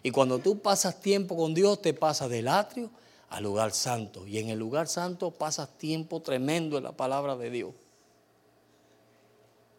Y 0.01 0.13
cuando 0.13 0.39
tú 0.39 0.61
pasas 0.61 1.01
tiempo 1.01 1.37
con 1.37 1.55
Dios, 1.55 1.83
te 1.83 1.93
pasas 1.93 2.31
del 2.31 2.47
atrio 2.47 2.89
al 3.31 3.43
lugar 3.43 3.73
santo. 3.73 4.25
Y 4.25 4.39
en 4.39 4.49
el 4.49 4.59
lugar 4.61 4.87
santo 4.87 5.33
pasas 5.33 5.77
tiempo 5.77 6.23
tremendo 6.23 6.79
en 6.79 6.85
la 6.85 6.93
palabra 6.93 7.37
de 7.37 7.51
Dios. 7.51 7.75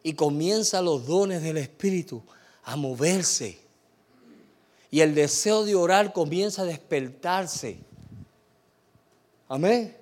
Y 0.03 0.13
comienza 0.13 0.81
los 0.81 1.05
dones 1.05 1.41
del 1.41 1.55
Espíritu 1.55 2.21
a 2.63 2.75
moverse. 2.75 3.57
Y 4.91 4.99
el 4.99 5.15
deseo 5.15 5.63
de 5.63 5.75
orar 5.75 6.11
comienza 6.11 6.63
a 6.63 6.65
despertarse. 6.65 7.79
Amén. 9.47 9.95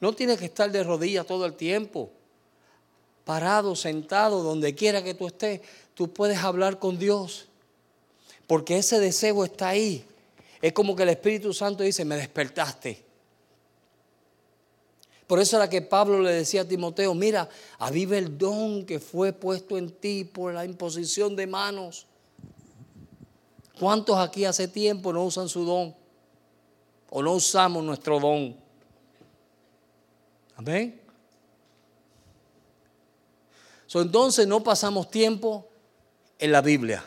No 0.00 0.12
tienes 0.12 0.40
que 0.40 0.46
estar 0.46 0.72
de 0.72 0.82
rodillas 0.82 1.24
todo 1.24 1.46
el 1.46 1.54
tiempo. 1.54 2.10
Parado, 3.28 3.76
sentado, 3.76 4.42
donde 4.42 4.74
quiera 4.74 5.04
que 5.04 5.12
tú 5.12 5.26
estés, 5.26 5.60
tú 5.92 6.10
puedes 6.10 6.38
hablar 6.38 6.78
con 6.78 6.98
Dios. 6.98 7.44
Porque 8.46 8.78
ese 8.78 8.98
deseo 9.00 9.44
está 9.44 9.68
ahí. 9.68 10.02
Es 10.62 10.72
como 10.72 10.96
que 10.96 11.02
el 11.02 11.10
Espíritu 11.10 11.52
Santo 11.52 11.82
dice, 11.82 12.06
me 12.06 12.16
despertaste. 12.16 13.04
Por 15.26 15.40
eso 15.40 15.58
era 15.58 15.68
que 15.68 15.82
Pablo 15.82 16.22
le 16.22 16.32
decía 16.32 16.62
a 16.62 16.64
Timoteo, 16.64 17.12
mira, 17.12 17.50
aviva 17.78 18.16
el 18.16 18.38
don 18.38 18.86
que 18.86 18.98
fue 18.98 19.34
puesto 19.34 19.76
en 19.76 19.90
ti 19.90 20.24
por 20.24 20.54
la 20.54 20.64
imposición 20.64 21.36
de 21.36 21.46
manos. 21.46 22.06
¿Cuántos 23.78 24.16
aquí 24.16 24.46
hace 24.46 24.68
tiempo 24.68 25.12
no 25.12 25.24
usan 25.24 25.50
su 25.50 25.66
don? 25.66 25.94
¿O 27.10 27.22
no 27.22 27.34
usamos 27.34 27.84
nuestro 27.84 28.18
don? 28.20 28.56
Amén. 30.56 31.07
Entonces 33.94 34.46
no 34.46 34.62
pasamos 34.62 35.10
tiempo 35.10 35.66
en 36.38 36.52
la 36.52 36.60
Biblia. 36.60 37.04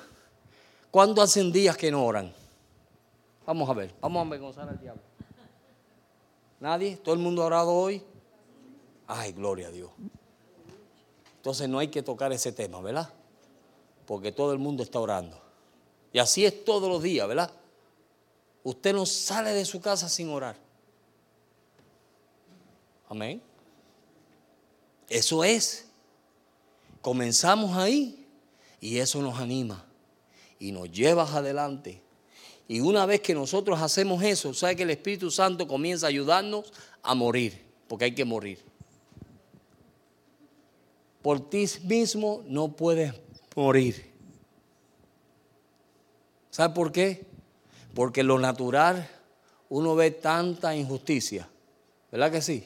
¿Cuándo 0.90 1.22
hacen 1.22 1.52
días 1.52 1.78
que 1.78 1.92
no 1.92 2.06
oran? 2.06 2.34
Vamos 3.46 3.70
a 3.70 3.74
ver, 3.74 3.94
vamos 4.02 4.24
a 4.24 4.28
avergonzar 4.28 4.68
al 4.68 4.80
diablo. 4.80 5.02
¿Nadie? 6.60 6.98
¿Todo 6.98 7.16
el 7.16 7.22
mundo 7.22 7.44
ha 7.44 7.46
orado 7.46 7.72
hoy? 7.72 8.04
Ay, 9.08 9.32
gloria 9.32 9.68
a 9.68 9.72
Dios. 9.72 9.92
Entonces 11.38 11.68
no 11.68 11.80
hay 11.80 11.88
que 11.88 12.04
tocar 12.04 12.32
ese 12.34 12.52
tema, 12.52 12.82
¿verdad? 12.82 13.10
Porque 14.06 14.32
todo 14.32 14.52
el 14.54 14.60
mundo 14.60 14.84
está 14.84 15.00
orando. 15.00 15.42
Y 16.14 16.20
así 16.20 16.46
es 16.46 16.64
todos 16.64 16.90
los 16.90 17.02
días, 17.02 17.28
¿verdad? 17.28 17.52
Usted 18.64 18.94
no 18.94 19.06
sale 19.06 19.52
de 19.54 19.66
su 19.66 19.82
casa 19.82 20.08
sin 20.08 20.30
orar. 20.30 20.56
Amén. 23.10 23.42
Eso 25.10 25.44
es. 25.44 25.91
Comenzamos 27.02 27.76
ahí 27.78 28.28
y 28.80 28.98
eso 28.98 29.22
nos 29.22 29.40
anima 29.40 29.86
y 30.60 30.72
nos 30.72 30.92
llevas 30.92 31.34
adelante. 31.34 32.02
Y 32.68 32.80
una 32.80 33.06
vez 33.06 33.22
que 33.22 33.34
nosotros 33.34 33.82
hacemos 33.82 34.24
eso, 34.24 34.54
sabe 34.54 34.76
que 34.76 34.84
el 34.84 34.92
Espíritu 34.92 35.32
Santo 35.32 35.68
comienza 35.68 36.06
a 36.06 36.10
ayudarnos 36.10 36.72
a 37.04 37.16
morir, 37.16 37.62
porque 37.88 38.06
hay 38.06 38.16
que 38.16 38.24
morir. 38.24 38.60
Por 41.22 41.50
ti 41.50 41.66
mismo 41.84 42.44
no 42.48 42.70
puedes 42.70 43.14
morir. 43.56 44.12
¿Sabe 46.50 46.74
por 46.74 46.92
qué? 46.92 47.26
Porque 47.94 48.24
lo 48.24 48.40
natural 48.40 49.10
uno 49.70 49.96
ve 49.96 50.12
tanta 50.12 50.76
injusticia, 50.76 51.48
¿verdad 52.12 52.30
que 52.30 52.42
sí? 52.42 52.66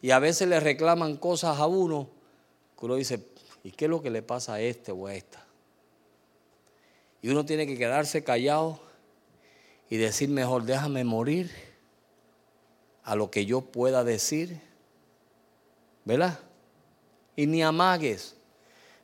Y 0.00 0.10
a 0.12 0.20
veces 0.20 0.48
le 0.48 0.60
reclaman 0.60 1.16
cosas 1.16 1.58
a 1.58 1.66
uno 1.66 2.08
uno 2.86 2.96
dice, 2.96 3.24
¿y 3.62 3.70
qué 3.70 3.84
es 3.86 3.90
lo 3.90 4.02
que 4.02 4.10
le 4.10 4.22
pasa 4.22 4.54
a 4.54 4.60
este 4.60 4.92
o 4.92 5.06
a 5.06 5.14
esta? 5.14 5.44
Y 7.22 7.28
uno 7.28 7.46
tiene 7.46 7.66
que 7.66 7.78
quedarse 7.78 8.24
callado 8.24 8.80
y 9.88 9.96
decir 9.96 10.28
mejor, 10.28 10.64
déjame 10.64 11.04
morir 11.04 11.50
a 13.04 13.14
lo 13.14 13.30
que 13.30 13.46
yo 13.46 13.60
pueda 13.60 14.04
decir. 14.04 14.60
¿Verdad? 16.04 16.38
Y 17.36 17.46
ni 17.46 17.62
amagues. 17.62 18.34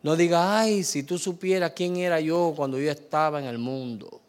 No 0.02 0.16
digas, 0.16 0.44
ay, 0.44 0.82
si 0.82 1.02
tú 1.02 1.18
supieras 1.18 1.72
quién 1.74 1.96
era 1.96 2.20
yo 2.20 2.52
cuando 2.56 2.78
yo 2.78 2.90
estaba 2.90 3.38
en 3.38 3.46
el 3.46 3.58
mundo. 3.58 4.20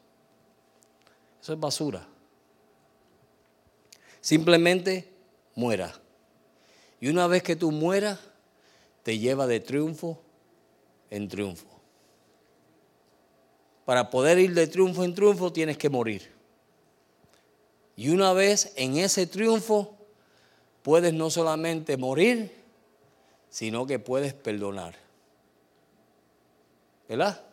Eso 1.42 1.54
es 1.54 1.60
basura. 1.60 2.08
Simplemente 4.22 5.12
muera. 5.56 5.94
Y 7.00 7.08
una 7.08 7.28
vez 7.28 7.42
que 7.42 7.56
tú 7.56 7.72
mueras, 7.72 8.20
te 9.10 9.18
lleva 9.18 9.48
de 9.48 9.60
triunfo 9.60 10.22
en 11.10 11.28
triunfo. 11.28 11.66
Para 13.84 14.12
poder 14.12 14.38
ir 14.38 14.54
de 14.54 14.68
triunfo 14.68 15.04
en 15.04 15.16
triunfo 15.16 15.52
tienes 15.52 15.80
que 15.80 15.90
morir. 15.90 16.32
Y 17.96 18.10
una 18.10 18.34
vez 18.34 18.72
en 18.76 18.98
ese 18.98 19.26
triunfo 19.26 19.98
puedes 20.84 21.12
no 21.12 21.32
solamente 21.32 21.98
morir, 21.98 22.52
sino 23.50 23.88
que 23.88 23.98
puedes 23.98 24.36
perdonar. 24.36 24.94
¿Verdad? 27.08 27.44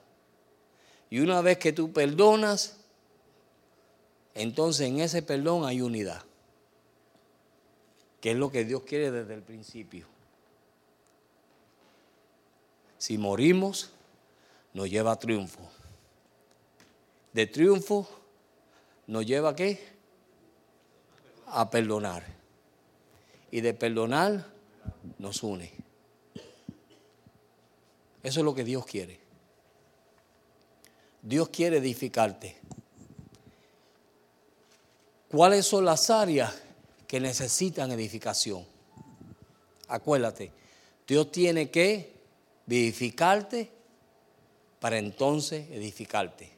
Y 1.09 1.20
una 1.20 1.40
vez 1.40 1.57
que 1.57 1.72
tú 1.72 1.90
perdonas, 1.90 2.76
entonces 4.34 4.88
en 4.88 5.00
ese 5.00 5.22
perdón 5.22 5.64
hay 5.64 5.80
unidad, 5.80 6.22
que 8.20 8.32
es 8.32 8.36
lo 8.36 8.50
que 8.52 8.66
Dios 8.66 8.82
quiere 8.82 9.11
desde 9.11 9.32
el 9.32 9.42
principio. 9.42 10.15
Si 13.07 13.18
morimos, 13.18 13.90
nos 14.74 14.90
lleva 14.90 15.12
a 15.12 15.16
triunfo 15.16 15.61
de 17.36 17.46
triunfo 17.46 18.09
nos 19.07 19.24
lleva 19.24 19.50
a 19.50 19.54
qué? 19.54 19.78
a 21.46 21.70
perdonar. 21.70 22.24
Y 23.52 23.61
de 23.61 23.74
perdonar 23.74 24.44
nos 25.18 25.44
une. 25.44 25.72
Eso 28.24 28.40
es 28.40 28.44
lo 28.44 28.52
que 28.52 28.64
Dios 28.64 28.84
quiere. 28.86 29.20
Dios 31.22 31.50
quiere 31.50 31.76
edificarte. 31.76 32.57
¿Cuáles 35.30 35.64
son 35.64 35.84
las 35.84 36.11
áreas 36.11 36.52
que 37.07 37.20
necesitan 37.20 37.92
edificación? 37.92 38.66
Acuérdate, 39.86 40.50
Dios 41.07 41.30
tiene 41.30 41.70
que 41.70 42.15
vivificarte 42.66 43.70
para 44.80 44.98
entonces 44.98 45.70
edificarte. 45.70 46.50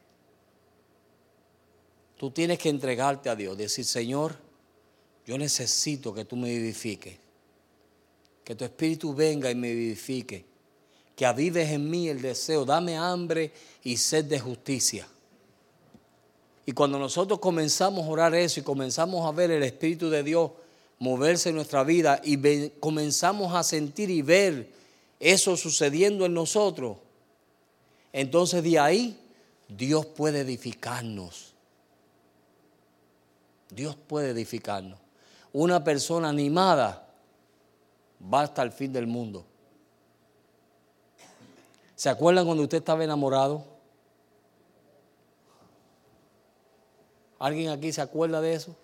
Tú 2.16 2.30
tienes 2.30 2.58
que 2.58 2.68
entregarte 2.68 3.28
a 3.30 3.36
Dios, 3.36 3.56
decir, 3.56 3.84
Señor, 3.84 4.36
yo 5.24 5.38
necesito 5.38 6.12
que 6.12 6.24
tú 6.24 6.36
me 6.36 6.48
vivifiques, 6.48 7.16
que 8.42 8.54
tu 8.54 8.64
espíritu 8.64 9.14
venga 9.14 9.50
y 9.50 9.54
me 9.54 9.72
vivifique, 9.72 10.44
que 11.14 11.26
avives 11.26 11.70
en 11.70 11.88
mí 11.88 12.08
el 12.08 12.20
deseo, 12.20 12.64
dame 12.64 12.96
hambre 12.96 13.52
y 13.84 13.96
sed 13.96 14.24
de 14.24 14.40
justicia. 14.40 15.06
Y 16.66 16.72
cuando 16.72 16.98
nosotros 16.98 17.38
comenzamos 17.38 18.04
a 18.04 18.10
orar 18.10 18.34
eso 18.34 18.60
y 18.60 18.62
comenzamos 18.62 19.26
a 19.26 19.32
ver 19.32 19.50
el 19.50 19.62
Espíritu 19.62 20.10
de 20.10 20.22
Dios 20.22 20.50
moverse 20.98 21.48
en 21.48 21.54
nuestra 21.54 21.82
vida 21.82 22.20
y 22.22 22.68
comenzamos 22.80 23.54
a 23.54 23.62
sentir 23.62 24.10
y 24.10 24.20
ver 24.20 24.68
eso 25.20 25.56
sucediendo 25.56 26.26
en 26.26 26.34
nosotros, 26.34 26.98
entonces 28.12 28.62
de 28.62 28.78
ahí 28.78 29.20
Dios 29.68 30.06
puede 30.06 30.40
edificarnos. 30.40 31.54
Dios 33.70 33.96
puede 33.96 34.30
edificarnos. 34.30 34.98
Una 35.52 35.82
persona 35.84 36.28
animada 36.28 37.06
va 38.32 38.42
hasta 38.42 38.62
el 38.62 38.72
fin 38.72 38.92
del 38.92 39.06
mundo. 39.06 39.44
¿Se 41.94 42.08
acuerdan 42.08 42.46
cuando 42.46 42.62
usted 42.62 42.78
estaba 42.78 43.04
enamorado? 43.04 43.64
¿Alguien 47.38 47.70
aquí 47.70 47.92
se 47.92 48.00
acuerda 48.00 48.40
de 48.40 48.54
eso? 48.54 48.74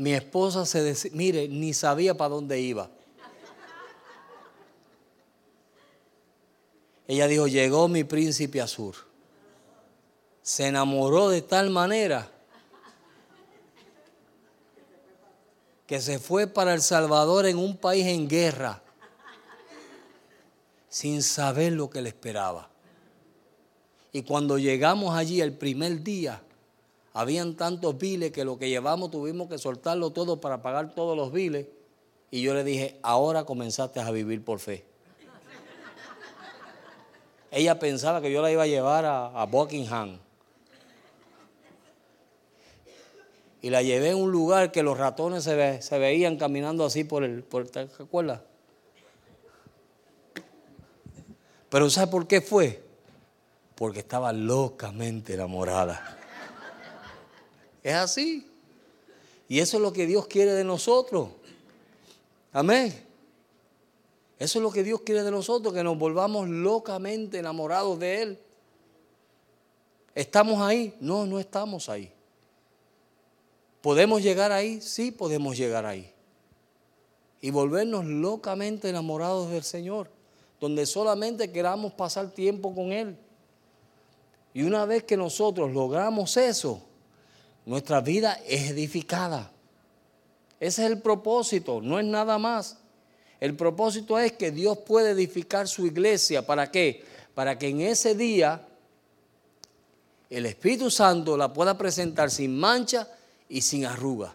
Mi 0.00 0.14
esposa 0.14 0.64
se 0.64 0.82
decía, 0.82 1.10
mire, 1.12 1.46
ni 1.46 1.74
sabía 1.74 2.16
para 2.16 2.30
dónde 2.30 2.58
iba. 2.58 2.88
Ella 7.06 7.26
dijo, 7.26 7.46
llegó 7.46 7.86
mi 7.86 8.02
príncipe 8.02 8.62
azul. 8.62 8.94
Se 10.40 10.68
enamoró 10.68 11.28
de 11.28 11.42
tal 11.42 11.68
manera 11.68 12.30
que 15.86 16.00
se 16.00 16.18
fue 16.18 16.46
para 16.46 16.72
El 16.72 16.80
Salvador 16.80 17.44
en 17.44 17.58
un 17.58 17.76
país 17.76 18.06
en 18.06 18.26
guerra, 18.26 18.82
sin 20.88 21.22
saber 21.22 21.74
lo 21.74 21.90
que 21.90 22.00
le 22.00 22.08
esperaba. 22.08 22.70
Y 24.12 24.22
cuando 24.22 24.56
llegamos 24.56 25.14
allí 25.14 25.42
el 25.42 25.52
primer 25.52 26.02
día, 26.02 26.42
habían 27.12 27.56
tantos 27.56 27.98
biles 27.98 28.30
que 28.30 28.44
lo 28.44 28.58
que 28.58 28.68
llevamos 28.68 29.10
tuvimos 29.10 29.48
que 29.48 29.58
soltarlo 29.58 30.10
todo 30.10 30.40
para 30.40 30.62
pagar 30.62 30.94
todos 30.94 31.16
los 31.16 31.32
biles. 31.32 31.66
Y 32.30 32.42
yo 32.42 32.54
le 32.54 32.62
dije, 32.62 32.98
ahora 33.02 33.44
comenzaste 33.44 34.00
a 34.00 34.10
vivir 34.10 34.44
por 34.44 34.60
fe. 34.60 34.84
Ella 37.50 37.80
pensaba 37.80 38.20
que 38.20 38.30
yo 38.30 38.42
la 38.42 38.52
iba 38.52 38.62
a 38.62 38.68
llevar 38.68 39.04
a, 39.04 39.44
Buckingham. 39.46 40.18
Y 43.62 43.70
la 43.70 43.82
llevé 43.82 44.12
a 44.12 44.16
un 44.16 44.30
lugar 44.30 44.70
que 44.70 44.84
los 44.84 44.96
ratones 44.96 45.42
se, 45.42 45.98
veían 45.98 46.36
caminando 46.36 46.84
así 46.84 47.02
por 47.02 47.24
el... 47.24 47.42
Por, 47.42 47.68
¿Te 47.68 47.80
acuerdas? 47.80 48.40
Pero 51.68 51.90
¿sabe 51.90 52.10
por 52.10 52.26
qué 52.26 52.40
fue? 52.40 52.82
Porque 53.74 53.98
estaba 53.98 54.32
locamente 54.32 55.34
enamorada. 55.34 56.19
Es 57.82 57.94
así. 57.94 58.46
Y 59.48 59.58
eso 59.58 59.78
es 59.78 59.82
lo 59.82 59.92
que 59.92 60.06
Dios 60.06 60.26
quiere 60.26 60.52
de 60.52 60.64
nosotros. 60.64 61.30
Amén. 62.52 63.10
Eso 64.38 64.58
es 64.58 64.62
lo 64.62 64.70
que 64.70 64.82
Dios 64.82 65.02
quiere 65.02 65.22
de 65.22 65.30
nosotros, 65.30 65.74
que 65.74 65.84
nos 65.84 65.98
volvamos 65.98 66.48
locamente 66.48 67.38
enamorados 67.38 67.98
de 67.98 68.22
Él. 68.22 68.38
¿Estamos 70.14 70.60
ahí? 70.60 70.94
No, 71.00 71.26
no 71.26 71.38
estamos 71.38 71.88
ahí. 71.88 72.12
¿Podemos 73.80 74.22
llegar 74.22 74.52
ahí? 74.52 74.80
Sí, 74.80 75.10
podemos 75.10 75.56
llegar 75.56 75.86
ahí. 75.86 76.12
Y 77.40 77.50
volvernos 77.50 78.04
locamente 78.04 78.88
enamorados 78.88 79.50
del 79.50 79.62
Señor, 79.62 80.10
donde 80.60 80.84
solamente 80.86 81.50
queramos 81.50 81.92
pasar 81.92 82.30
tiempo 82.30 82.74
con 82.74 82.92
Él. 82.92 83.16
Y 84.52 84.62
una 84.62 84.84
vez 84.84 85.04
que 85.04 85.16
nosotros 85.16 85.72
logramos 85.72 86.36
eso, 86.36 86.82
nuestra 87.70 88.00
vida 88.00 88.32
es 88.48 88.72
edificada. 88.72 89.52
Ese 90.58 90.84
es 90.84 90.90
el 90.90 91.00
propósito, 91.00 91.80
no 91.80 92.00
es 92.00 92.04
nada 92.04 92.36
más. 92.36 92.78
El 93.38 93.54
propósito 93.54 94.18
es 94.18 94.32
que 94.32 94.50
Dios 94.50 94.78
puede 94.78 95.10
edificar 95.10 95.68
su 95.68 95.86
iglesia. 95.86 96.44
¿Para 96.44 96.72
qué? 96.72 97.04
Para 97.32 97.56
que 97.56 97.68
en 97.68 97.82
ese 97.82 98.16
día 98.16 98.66
el 100.28 100.46
Espíritu 100.46 100.90
Santo 100.90 101.36
la 101.36 101.52
pueda 101.52 101.78
presentar 101.78 102.32
sin 102.32 102.58
mancha 102.58 103.06
y 103.48 103.60
sin 103.60 103.86
arruga 103.86 104.34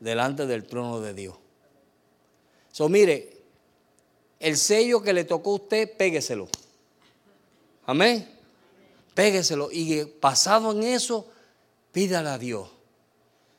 delante 0.00 0.48
del 0.48 0.64
trono 0.64 1.00
de 1.00 1.14
Dios. 1.14 1.36
So, 2.72 2.88
mire, 2.88 3.36
el 4.40 4.56
sello 4.56 5.00
que 5.00 5.12
le 5.12 5.22
tocó 5.22 5.52
a 5.52 5.54
usted, 5.54 5.96
pégueselo. 5.96 6.48
Amén. 7.86 8.28
Pégueselo. 9.14 9.68
Y 9.70 10.04
pasado 10.06 10.72
en 10.72 10.82
eso, 10.82 11.28
Pídale 11.92 12.28
a 12.28 12.38
Dios, 12.38 12.68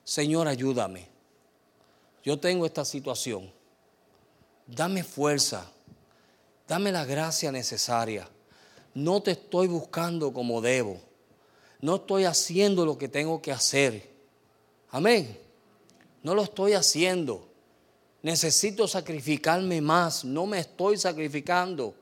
Señor, 0.03 0.47
ayúdame. 0.47 1.07
Yo 2.23 2.39
tengo 2.39 2.65
esta 2.65 2.85
situación. 2.85 3.51
Dame 4.65 5.03
fuerza. 5.03 5.71
Dame 6.67 6.91
la 6.91 7.05
gracia 7.05 7.51
necesaria. 7.51 8.29
No 8.93 9.21
te 9.21 9.31
estoy 9.31 9.67
buscando 9.67 10.33
como 10.33 10.61
debo. 10.61 10.99
No 11.81 11.95
estoy 11.95 12.25
haciendo 12.25 12.85
lo 12.85 12.97
que 12.97 13.07
tengo 13.07 13.41
que 13.41 13.51
hacer. 13.51 14.09
Amén. 14.91 15.37
No 16.23 16.35
lo 16.35 16.43
estoy 16.43 16.73
haciendo. 16.73 17.47
Necesito 18.23 18.87
sacrificarme 18.87 19.81
más. 19.81 20.25
No 20.25 20.45
me 20.45 20.59
estoy 20.59 20.97
sacrificando. 20.97 21.95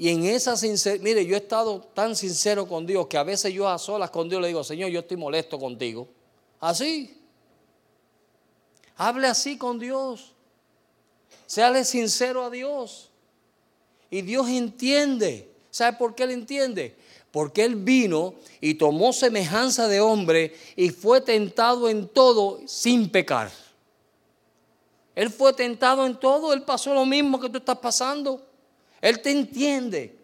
Y 0.00 0.08
en 0.08 0.24
esa 0.24 0.56
sinceridad, 0.56 1.04
mire, 1.04 1.26
yo 1.26 1.34
he 1.34 1.40
estado 1.40 1.78
tan 1.92 2.16
sincero 2.16 2.66
con 2.66 2.86
Dios 2.86 3.06
que 3.06 3.18
a 3.18 3.22
veces 3.22 3.52
yo 3.52 3.68
a 3.68 3.78
solas 3.78 4.08
con 4.08 4.30
Dios 4.30 4.40
le 4.40 4.48
digo, 4.48 4.64
Señor, 4.64 4.88
yo 4.88 5.00
estoy 5.00 5.18
molesto 5.18 5.58
contigo. 5.58 6.08
Así. 6.58 7.20
Hable 8.96 9.26
así 9.26 9.58
con 9.58 9.78
Dios. 9.78 10.32
Séale 11.44 11.84
sincero 11.84 12.42
a 12.42 12.48
Dios. 12.48 13.10
Y 14.08 14.22
Dios 14.22 14.48
entiende. 14.48 15.50
¿Sabe 15.70 15.98
por 15.98 16.14
qué 16.14 16.22
Él 16.22 16.30
entiende? 16.30 16.96
Porque 17.30 17.62
Él 17.62 17.76
vino 17.76 18.32
y 18.58 18.76
tomó 18.76 19.12
semejanza 19.12 19.86
de 19.86 20.00
hombre 20.00 20.54
y 20.76 20.88
fue 20.88 21.20
tentado 21.20 21.90
en 21.90 22.08
todo 22.08 22.60
sin 22.66 23.10
pecar. 23.10 23.52
Él 25.14 25.28
fue 25.28 25.52
tentado 25.52 26.06
en 26.06 26.18
todo, 26.18 26.54
Él 26.54 26.62
pasó 26.62 26.94
lo 26.94 27.04
mismo 27.04 27.38
que 27.38 27.50
tú 27.50 27.58
estás 27.58 27.76
pasando. 27.76 28.46
Él 29.00 29.20
te 29.20 29.30
entiende. 29.30 30.16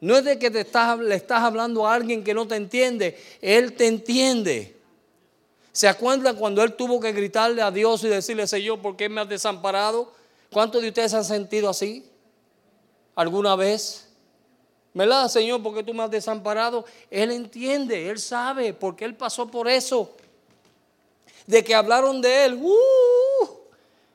No 0.00 0.16
es 0.16 0.24
de 0.24 0.38
que 0.38 0.50
te 0.50 0.60
estás, 0.60 0.98
le 0.98 1.14
estás 1.14 1.42
hablando 1.42 1.86
a 1.86 1.94
alguien 1.94 2.24
que 2.24 2.34
no 2.34 2.46
te 2.46 2.56
entiende. 2.56 3.18
Él 3.40 3.74
te 3.74 3.86
entiende. 3.86 4.76
¿Se 5.72 5.88
acuerdan 5.88 6.36
cuando 6.36 6.62
él 6.62 6.74
tuvo 6.74 7.00
que 7.00 7.12
gritarle 7.12 7.62
a 7.62 7.70
Dios 7.70 8.02
y 8.04 8.08
decirle, 8.08 8.46
Señor, 8.46 8.80
¿por 8.80 8.96
qué 8.96 9.08
me 9.08 9.20
has 9.20 9.28
desamparado? 9.28 10.12
¿Cuántos 10.50 10.82
de 10.82 10.88
ustedes 10.88 11.14
han 11.14 11.24
sentido 11.24 11.68
así? 11.68 12.04
¿Alguna 13.14 13.54
vez? 13.56 14.08
¿Verdad, 14.92 15.28
Señor, 15.28 15.62
por 15.62 15.74
qué 15.74 15.82
tú 15.84 15.94
me 15.94 16.02
has 16.02 16.10
desamparado? 16.10 16.84
Él 17.10 17.30
entiende, 17.30 18.08
él 18.08 18.18
sabe, 18.18 18.72
porque 18.72 19.04
él 19.04 19.14
pasó 19.14 19.48
por 19.48 19.68
eso. 19.68 20.16
De 21.46 21.62
que 21.62 21.74
hablaron 21.74 22.20
de 22.20 22.44
él, 22.46 22.54
¡uh! 22.60 23.48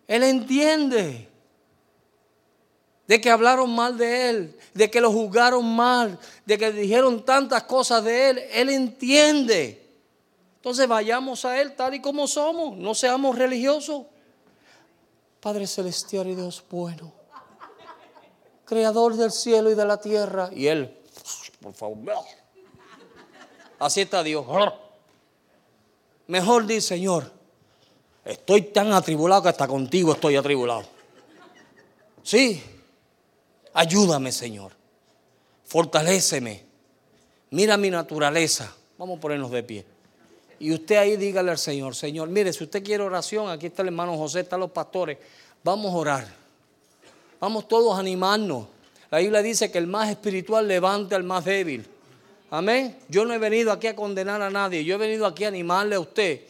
él 0.07 0.23
entiende 0.23 1.29
de 3.07 3.21
que 3.21 3.29
hablaron 3.29 3.73
mal 3.73 3.97
de 3.97 4.29
él, 4.29 4.59
de 4.73 4.89
que 4.89 4.99
lo 4.99 5.11
juzgaron 5.11 5.65
mal, 5.75 6.17
de 6.45 6.57
que 6.57 6.71
dijeron 6.71 7.23
tantas 7.23 7.63
cosas 7.63 8.03
de 8.03 8.29
él, 8.29 8.37
él 8.51 8.69
entiende. 8.69 9.85
Entonces 10.55 10.87
vayamos 10.87 11.45
a 11.45 11.61
él 11.61 11.75
tal 11.75 11.93
y 11.93 12.01
como 12.01 12.27
somos, 12.27 12.75
no 12.77 12.95
seamos 12.95 13.37
religiosos. 13.37 14.03
Padre 15.39 15.67
celestial 15.67 16.27
y 16.27 16.35
Dios 16.35 16.63
bueno, 16.69 17.13
creador 18.65 19.15
del 19.15 19.31
cielo 19.31 19.69
y 19.69 19.75
de 19.75 19.85
la 19.85 19.97
tierra. 19.97 20.49
Y 20.51 20.65
él, 20.67 20.97
por 21.61 21.73
favor, 21.73 21.97
Así 23.77 24.01
está 24.01 24.23
Dios. 24.23 24.45
Mejor 26.27 26.65
di, 26.65 26.81
Señor, 26.81 27.31
estoy 28.23 28.63
tan 28.63 28.91
atribulado 28.93 29.43
que 29.43 29.49
hasta 29.49 29.67
contigo 29.67 30.13
estoy 30.13 30.37
atribulado. 30.37 30.83
Sí, 32.23 32.63
ayúdame, 33.75 34.31
Señor. 34.31 34.71
Fortaléceme. 35.65 36.63
Mira 37.51 37.77
mi 37.77 37.91
naturaleza. 37.91 38.73
Vamos 38.97 39.17
a 39.17 39.21
ponernos 39.21 39.51
de 39.51 39.61
pie. 39.61 39.85
Y 40.59 40.73
usted 40.73 40.95
ahí 40.95 41.17
dígale 41.17 41.51
al 41.51 41.57
Señor, 41.57 41.95
Señor, 41.95 42.29
mire, 42.29 42.53
si 42.53 42.63
usted 42.63 42.83
quiere 42.83 43.03
oración, 43.03 43.49
aquí 43.49 43.67
está 43.67 43.81
el 43.81 43.89
hermano 43.89 44.17
José, 44.17 44.39
están 44.41 44.61
los 44.61 44.71
pastores, 44.71 45.17
vamos 45.63 45.93
a 45.93 45.97
orar. 45.97 46.27
Vamos 47.39 47.67
todos 47.67 47.95
a 47.95 47.99
animarnos. 47.99 48.67
La 49.11 49.19
Biblia 49.19 49.41
dice 49.41 49.69
que 49.69 49.77
el 49.77 49.87
más 49.87 50.09
espiritual 50.09 50.67
levante 50.67 51.13
al 51.13 51.23
más 51.23 51.43
débil. 51.43 51.85
Amén. 52.49 52.97
Yo 53.09 53.25
no 53.25 53.33
he 53.33 53.37
venido 53.37 53.71
aquí 53.71 53.87
a 53.87 53.95
condenar 53.95 54.41
a 54.41 54.49
nadie, 54.49 54.83
yo 54.85 54.95
he 54.95 54.97
venido 54.97 55.25
aquí 55.25 55.43
a 55.43 55.49
animarle 55.49 55.95
a 55.95 55.99
usted 55.99 56.41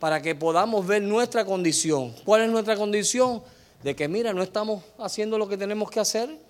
para 0.00 0.20
que 0.20 0.34
podamos 0.34 0.86
ver 0.86 1.02
nuestra 1.02 1.44
condición. 1.44 2.14
¿Cuál 2.24 2.42
es 2.42 2.50
nuestra 2.50 2.76
condición? 2.76 3.42
De 3.82 3.94
que, 3.94 4.08
mira, 4.08 4.32
no 4.32 4.42
estamos 4.42 4.82
haciendo 4.98 5.38
lo 5.38 5.48
que 5.48 5.56
tenemos 5.56 5.90
que 5.90 6.00
hacer. 6.00 6.47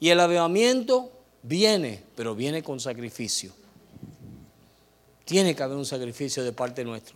Y 0.00 0.08
el 0.08 0.18
avivamiento 0.18 1.12
viene, 1.42 2.02
pero 2.16 2.34
viene 2.34 2.62
con 2.62 2.80
sacrificio. 2.80 3.52
Tiene 5.24 5.54
que 5.54 5.62
haber 5.62 5.76
un 5.76 5.86
sacrificio 5.86 6.42
de 6.42 6.52
parte 6.52 6.84
nuestra. 6.84 7.14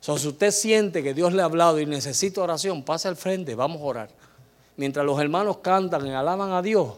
So, 0.00 0.18
si 0.18 0.28
usted 0.28 0.50
siente 0.50 1.02
que 1.02 1.14
Dios 1.14 1.32
le 1.32 1.42
ha 1.42 1.44
hablado 1.44 1.78
y 1.78 1.86
necesita 1.86 2.40
oración, 2.42 2.82
pase 2.82 3.06
al 3.06 3.16
frente, 3.16 3.54
vamos 3.54 3.80
a 3.80 3.84
orar. 3.84 4.10
Mientras 4.76 5.04
los 5.04 5.20
hermanos 5.20 5.58
cantan 5.58 6.06
y 6.06 6.10
alaban 6.10 6.52
a 6.52 6.62
Dios, 6.62 6.94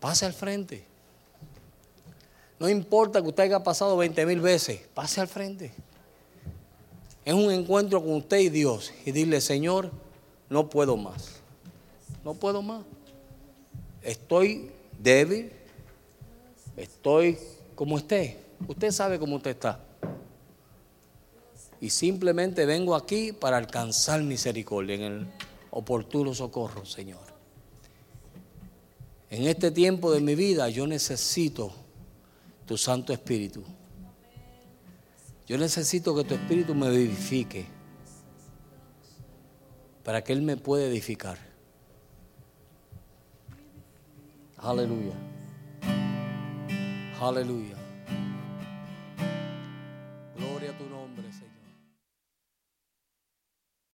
pase 0.00 0.26
al 0.26 0.32
frente. 0.32 0.84
No 2.58 2.68
importa 2.68 3.20
que 3.20 3.28
usted 3.28 3.44
haya 3.44 3.62
pasado 3.62 3.96
20 3.96 4.24
mil 4.24 4.40
veces, 4.40 4.80
pase 4.94 5.20
al 5.20 5.28
frente. 5.28 5.72
Es 7.24 7.34
un 7.34 7.52
encuentro 7.52 8.02
con 8.02 8.14
usted 8.14 8.38
y 8.38 8.48
Dios 8.48 8.92
y 9.04 9.12
dile, 9.12 9.40
Señor, 9.40 9.90
no 10.48 10.68
puedo 10.68 10.96
más. 10.96 11.40
No 12.24 12.34
puedo 12.34 12.62
más. 12.62 12.82
Estoy 14.02 14.70
débil. 14.98 15.52
Estoy 16.76 17.38
como 17.74 17.98
esté. 17.98 18.38
Usted 18.66 18.90
sabe 18.90 19.18
cómo 19.18 19.36
usted 19.36 19.52
está. 19.52 19.80
Y 21.80 21.90
simplemente 21.90 22.64
vengo 22.64 22.94
aquí 22.94 23.32
para 23.32 23.56
alcanzar 23.56 24.22
misericordia 24.22 24.94
en 24.94 25.02
el 25.02 25.26
oportuno 25.70 26.32
socorro, 26.34 26.84
Señor. 26.84 27.32
En 29.30 29.46
este 29.46 29.70
tiempo 29.70 30.12
de 30.12 30.20
mi 30.20 30.34
vida 30.34 30.68
yo 30.68 30.86
necesito 30.86 31.72
tu 32.66 32.76
Santo 32.76 33.12
Espíritu. 33.12 33.64
Yo 35.46 35.58
necesito 35.58 36.14
que 36.14 36.24
tu 36.24 36.34
Espíritu 36.34 36.74
me 36.74 36.90
vivifique 36.90 37.66
para 40.04 40.22
que 40.22 40.32
Él 40.32 40.42
me 40.42 40.56
pueda 40.56 40.86
edificar. 40.86 41.51
Aleluya. 44.62 45.14
Aleluya. 47.20 47.71